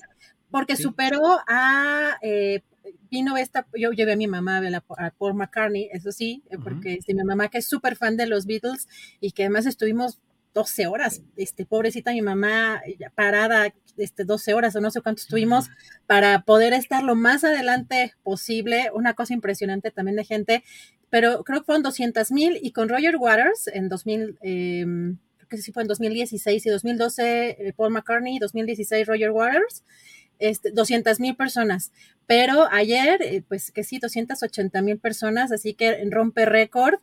[0.51, 2.17] porque superó a...
[2.21, 2.61] Eh,
[3.09, 6.55] vino esta, yo llevé a mi mamá a, la, a Paul McCartney, eso sí, uh
[6.55, 6.63] -huh.
[6.63, 8.87] porque este, mi mamá que es súper fan de los Beatles
[9.21, 10.19] y que además estuvimos
[10.53, 12.81] 12 horas, este, pobrecita mi mamá
[13.15, 15.69] parada, este, 12 horas o no sé cuánto estuvimos
[16.07, 20.63] para poder estar lo más adelante posible, una cosa impresionante también de gente,
[21.09, 24.85] pero creo que fueron 200 mil y con Roger Waters en 2000, eh,
[25.37, 29.83] creo que sí fue en 2016 y 2012 eh, Paul McCartney, 2016 Roger Waters,
[30.39, 31.91] este, 200 mil personas,
[32.25, 36.95] pero ayer, eh, pues que sí, 280 mil personas, así que rompe récord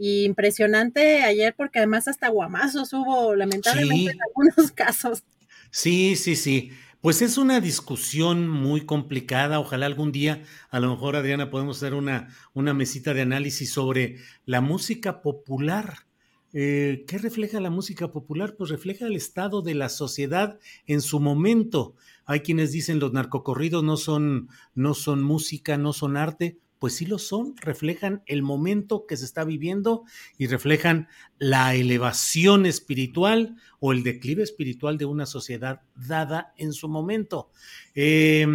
[0.00, 4.16] y impresionante ayer porque además hasta guamazos hubo lamentablemente sí.
[4.16, 5.22] en algunos casos.
[5.70, 6.72] Sí, sí, sí.
[7.02, 9.60] Pues es una discusión muy complicada.
[9.60, 14.16] Ojalá algún día, a lo mejor, Adriana, podemos hacer una, una mesita de análisis sobre
[14.46, 16.06] la música popular.
[16.54, 18.56] Eh, ¿Qué refleja la música popular?
[18.56, 21.94] Pues refleja el estado de la sociedad en su momento.
[22.24, 27.04] Hay quienes dicen los narcocorridos no son, no son música, no son arte pues sí
[27.04, 30.04] lo son, reflejan el momento que se está viviendo
[30.38, 31.08] y reflejan
[31.38, 37.50] la elevación espiritual o el declive espiritual de una sociedad dada en su momento.
[37.94, 38.46] Eh,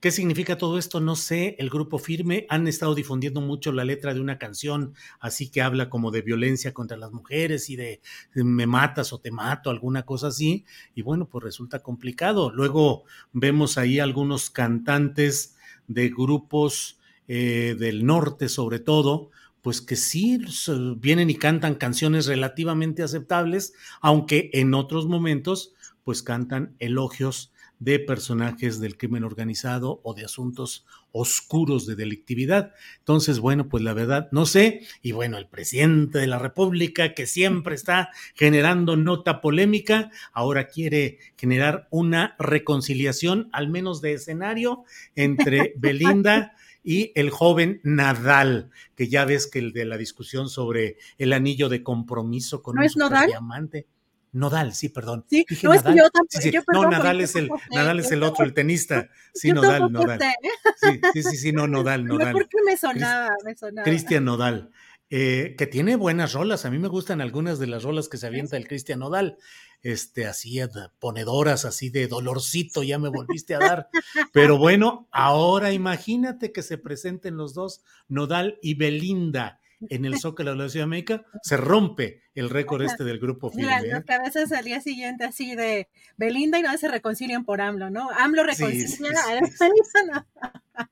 [0.00, 1.00] ¿Qué significa todo esto?
[1.00, 5.50] No sé, el grupo firme han estado difundiendo mucho la letra de una canción, así
[5.50, 8.00] que habla como de violencia contra las mujeres y de
[8.34, 12.52] me matas o te mato, alguna cosa así, y bueno, pues resulta complicado.
[12.52, 15.56] Luego vemos ahí algunos cantantes
[15.88, 16.97] de grupos
[17.28, 19.30] eh, del norte sobre todo,
[19.62, 20.40] pues que sí
[20.96, 25.74] vienen y cantan canciones relativamente aceptables, aunque en otros momentos
[26.04, 32.72] pues cantan elogios de personajes del crimen organizado o de asuntos oscuros de delictividad.
[32.98, 34.82] Entonces, bueno, pues la verdad, no sé.
[35.00, 41.18] Y bueno, el presidente de la República, que siempre está generando nota polémica, ahora quiere
[41.36, 44.84] generar una reconciliación, al menos de escenario,
[45.14, 46.54] entre Belinda
[46.90, 51.68] y el joven Nadal, que ya ves que el de la discusión sobre el anillo
[51.68, 53.26] de compromiso con ¿No un es Nodal?
[53.26, 53.86] diamante.
[54.32, 55.24] Nodal, sí, perdón.
[55.28, 55.98] Sí, Dije no, es que Nadal.
[55.98, 56.50] yo tampoco- Sí, sí.
[56.50, 59.08] yo No, perdón, Nadal es el, sé, Nadal es yo el otro, el tenista.
[59.34, 60.18] Sí, yo Nodal, Nodal.
[60.18, 60.32] sé.
[60.80, 62.32] Sí, sí, sí, sí, no, Nodal, Nodal.
[62.32, 63.30] ¿Por qué me sonaba?
[63.44, 63.84] Me sonaba.
[63.84, 64.70] Cristian Nodal,
[65.10, 66.64] eh, que tiene buenas rolas.
[66.64, 69.38] A mí me gustan algunas de las rolas que se avienta el Cristian Nodal.
[69.82, 70.68] Este, así, eh,
[70.98, 73.88] ponedoras, así de dolorcito, ya me volviste a dar.
[74.32, 80.50] Pero bueno, ahora imagínate que se presenten los dos, Nodal y Belinda, en el Zócalo
[80.50, 81.20] de la Ciudad de México.
[81.42, 83.66] Se rompe el récord este del grupo firme.
[83.70, 84.04] las ¿eh?
[84.04, 88.10] cabezas al día siguiente así de Belinda y no se reconcilian por AMLO, ¿no?
[88.10, 90.88] AMLO Sí, reconcilia sí, a sí, Belinda, no.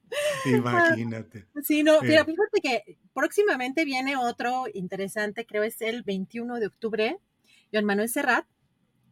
[0.57, 1.47] Imagínate.
[1.65, 2.25] Sí, no, mira, Eh.
[2.25, 7.19] fíjate que próximamente viene otro interesante, creo es el 21 de octubre,
[7.73, 8.45] Joan Manuel Serrat,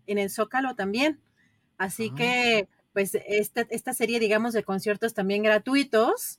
[0.07, 1.21] en el Zócalo también.
[1.79, 2.15] Así Ah.
[2.15, 6.39] que, pues, esta, esta serie, digamos, de conciertos también gratuitos,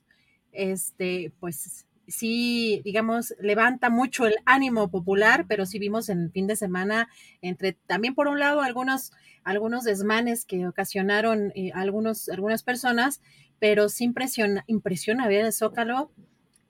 [0.52, 6.46] este, pues, sí, digamos, levanta mucho el ánimo popular, pero sí vimos en el fin
[6.46, 7.08] de semana,
[7.42, 9.10] entre también por un lado algunos,
[9.42, 13.20] algunos desmanes que ocasionaron eh, algunos, algunas personas,
[13.58, 16.12] pero sí impresiona, impresiona ver el Zócalo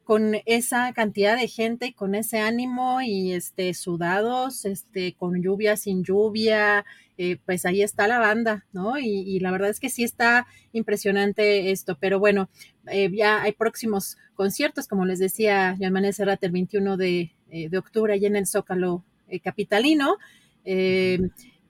[0.07, 5.77] con esa cantidad de gente y con ese ánimo y este sudados, este con lluvia,
[5.77, 6.85] sin lluvia,
[7.19, 8.99] eh, pues ahí está la banda, ¿no?
[8.99, 12.49] Y, y la verdad es que sí está impresionante esto, pero bueno,
[12.87, 17.69] eh, ya hay próximos conciertos, como les decía Joan Manuel Serrat el 21 de, eh,
[17.69, 19.03] de octubre allá en el Zócalo
[19.43, 20.19] Capitalino,
[20.65, 21.19] eh,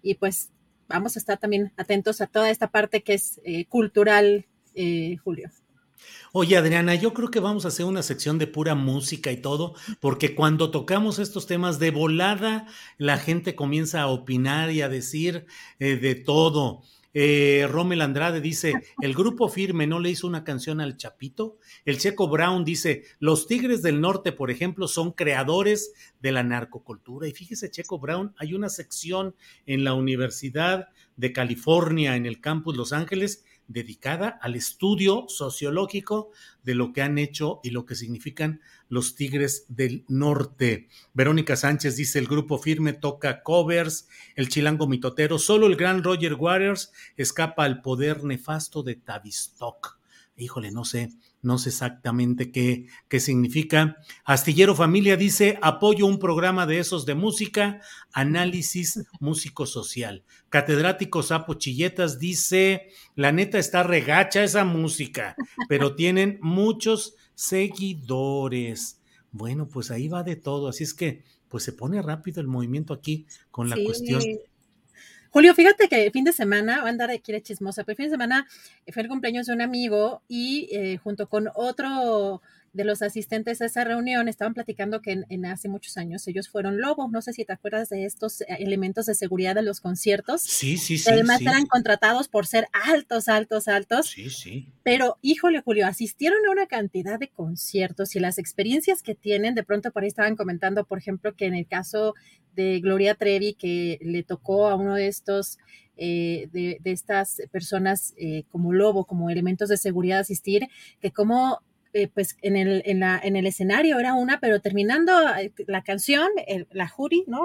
[0.02, 0.50] y pues
[0.88, 3.40] vamos a estar también atentos a toda esta parte que es
[3.70, 4.44] cultural,
[4.74, 5.50] eh, Julio.
[6.32, 9.74] Oye, Adriana, yo creo que vamos a hacer una sección de pura música y todo,
[10.00, 12.66] porque cuando tocamos estos temas de volada,
[12.98, 15.46] la gente comienza a opinar y a decir
[15.78, 16.82] eh, de todo.
[17.18, 21.56] Eh, Rommel Andrade dice, el grupo firme no le hizo una canción al Chapito.
[21.86, 27.26] El Checo Brown dice, los Tigres del Norte, por ejemplo, son creadores de la narcocultura.
[27.26, 29.34] Y fíjese, Checo Brown, hay una sección
[29.64, 36.30] en la Universidad de California, en el campus Los Ángeles, dedicada al estudio sociológico
[36.62, 40.88] de lo que han hecho y lo que significan los Tigres del Norte.
[41.14, 46.34] Verónica Sánchez dice, el grupo firme toca covers, el chilango mitotero, solo el gran Roger
[46.34, 49.98] Waters escapa al poder nefasto de Tavistock.
[50.36, 51.12] Híjole, no sé,
[51.46, 53.96] no sé exactamente qué, qué significa.
[54.24, 57.80] Astillero Familia dice, apoyo un programa de esos de música,
[58.12, 60.24] análisis músico-social.
[60.48, 65.36] Catedrático Sapo Chilletas dice, la neta está regacha esa música,
[65.68, 69.00] pero tienen muchos seguidores.
[69.30, 72.92] Bueno, pues ahí va de todo, así es que pues se pone rápido el movimiento
[72.92, 73.84] aquí con la Sí.
[73.84, 74.22] cuestión.
[75.36, 77.96] Julio, fíjate que el fin de semana, voy a andar aquí de chismosa, pero el
[77.98, 78.46] fin de semana
[78.90, 82.40] fue el cumpleaños de un amigo y eh, junto con otro
[82.76, 86.50] de los asistentes a esa reunión estaban platicando que en, en hace muchos años ellos
[86.50, 87.10] fueron lobos.
[87.10, 90.42] No sé si te acuerdas de estos eh, elementos de seguridad de los conciertos.
[90.42, 91.10] Sí, sí, sí.
[91.10, 94.08] además sí, eran contratados por ser altos, altos, altos.
[94.08, 94.68] Sí, sí.
[94.82, 99.64] Pero, híjole, Julio, asistieron a una cantidad de conciertos y las experiencias que tienen, de
[99.64, 102.14] pronto por ahí estaban comentando, por ejemplo, que en el caso
[102.54, 105.56] de Gloria Trevi, que le tocó a uno de estos,
[105.96, 110.68] eh, de, de estas personas eh, como lobo, como elementos de seguridad asistir,
[111.00, 111.62] que como
[111.96, 115.82] eh, pues en el, en, la, en el escenario era una, pero terminando eh, la
[115.82, 117.40] canción, el- la jury, ¿no?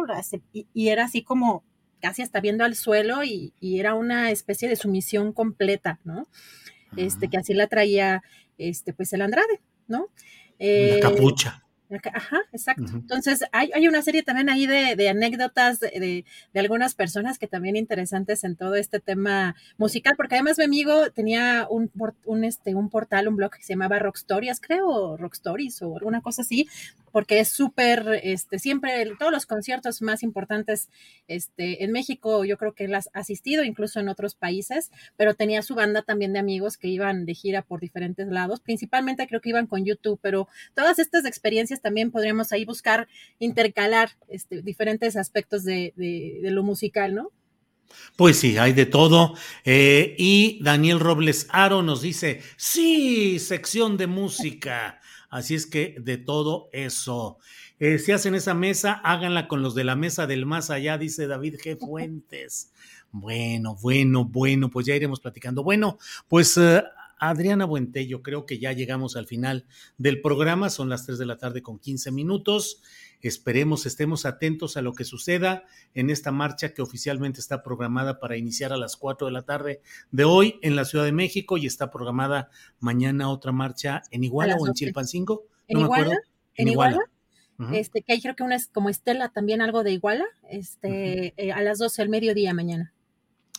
[0.53, 1.63] Y, y era así como
[2.01, 6.27] casi hasta viendo al suelo y, y era una especie de sumisión completa, ¿no?
[6.97, 8.21] Este, que así la traía,
[8.57, 10.09] este, pues el Andrade, ¿no?
[10.59, 11.63] La Eh, capucha.
[12.13, 12.91] Ajá, exacto.
[12.93, 17.37] Entonces, hay, hay una serie también ahí de, de anécdotas de, de- de algunas personas
[17.37, 21.91] que también interesantes en todo este tema musical, porque además mi amigo tenía un,
[22.25, 25.97] un, este, un portal, un blog que se llamaba Rockstorias, creo, o Rock Stories o
[25.97, 26.67] alguna cosa así,
[27.11, 30.89] porque es súper, este, siempre, todos los conciertos más importantes
[31.27, 35.61] este, en México, yo creo que él ha asistido, incluso en otros países, pero tenía
[35.61, 39.49] su banda también de amigos que iban de gira por diferentes lados, principalmente creo que
[39.49, 43.07] iban con YouTube, pero todas estas experiencias también podríamos ahí buscar
[43.39, 47.31] intercalar este, diferentes aspectos de, de- de lo musical, ¿no?
[48.15, 49.35] Pues sí, hay de todo.
[49.65, 55.00] Eh, y Daniel Robles Aro nos dice, sí, sección de música.
[55.31, 57.37] Así es que de todo eso.
[57.79, 61.25] Eh, si hacen esa mesa, háganla con los de la mesa del más allá, dice
[61.25, 61.79] David G.
[61.79, 62.71] Fuentes.
[63.13, 65.65] Bueno, bueno, bueno, pues ya iremos platicando.
[65.65, 65.97] Bueno,
[66.29, 66.81] pues uh,
[67.19, 69.65] Adriana Buentello, creo que ya llegamos al final
[69.97, 72.81] del programa, son las 3 de la tarde con 15 minutos.
[73.21, 78.37] Esperemos, estemos atentos a lo que suceda en esta marcha que oficialmente está programada para
[78.37, 81.65] iniciar a las 4 de la tarde de hoy en la Ciudad de México y
[81.65, 85.43] está programada mañana otra marcha en Iguala o en Chilpancingo.
[85.67, 86.17] ¿En Iguala?
[86.55, 86.99] ¿En Iguala?
[87.73, 91.51] Este, que hay creo que una es como Estela también algo de Iguala, este, eh,
[91.51, 92.91] a las 12 del mediodía mañana.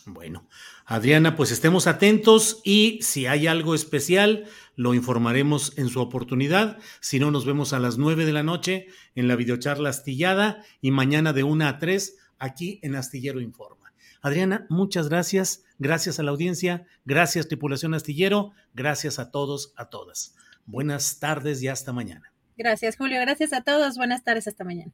[0.05, 0.47] Bueno,
[0.85, 6.77] Adriana, pues estemos atentos y si hay algo especial, lo informaremos en su oportunidad.
[6.99, 10.91] Si no, nos vemos a las nueve de la noche en la videocharla astillada y
[10.91, 13.93] mañana de una a tres aquí en Astillero Informa.
[14.21, 15.63] Adriana, muchas gracias.
[15.79, 16.85] Gracias a la audiencia.
[17.05, 18.51] Gracias, tripulación astillero.
[18.73, 20.35] Gracias a todos, a todas.
[20.65, 22.33] Buenas tardes y hasta mañana.
[22.57, 23.19] Gracias, Julio.
[23.21, 23.97] Gracias a todos.
[23.97, 24.93] Buenas tardes, hasta mañana.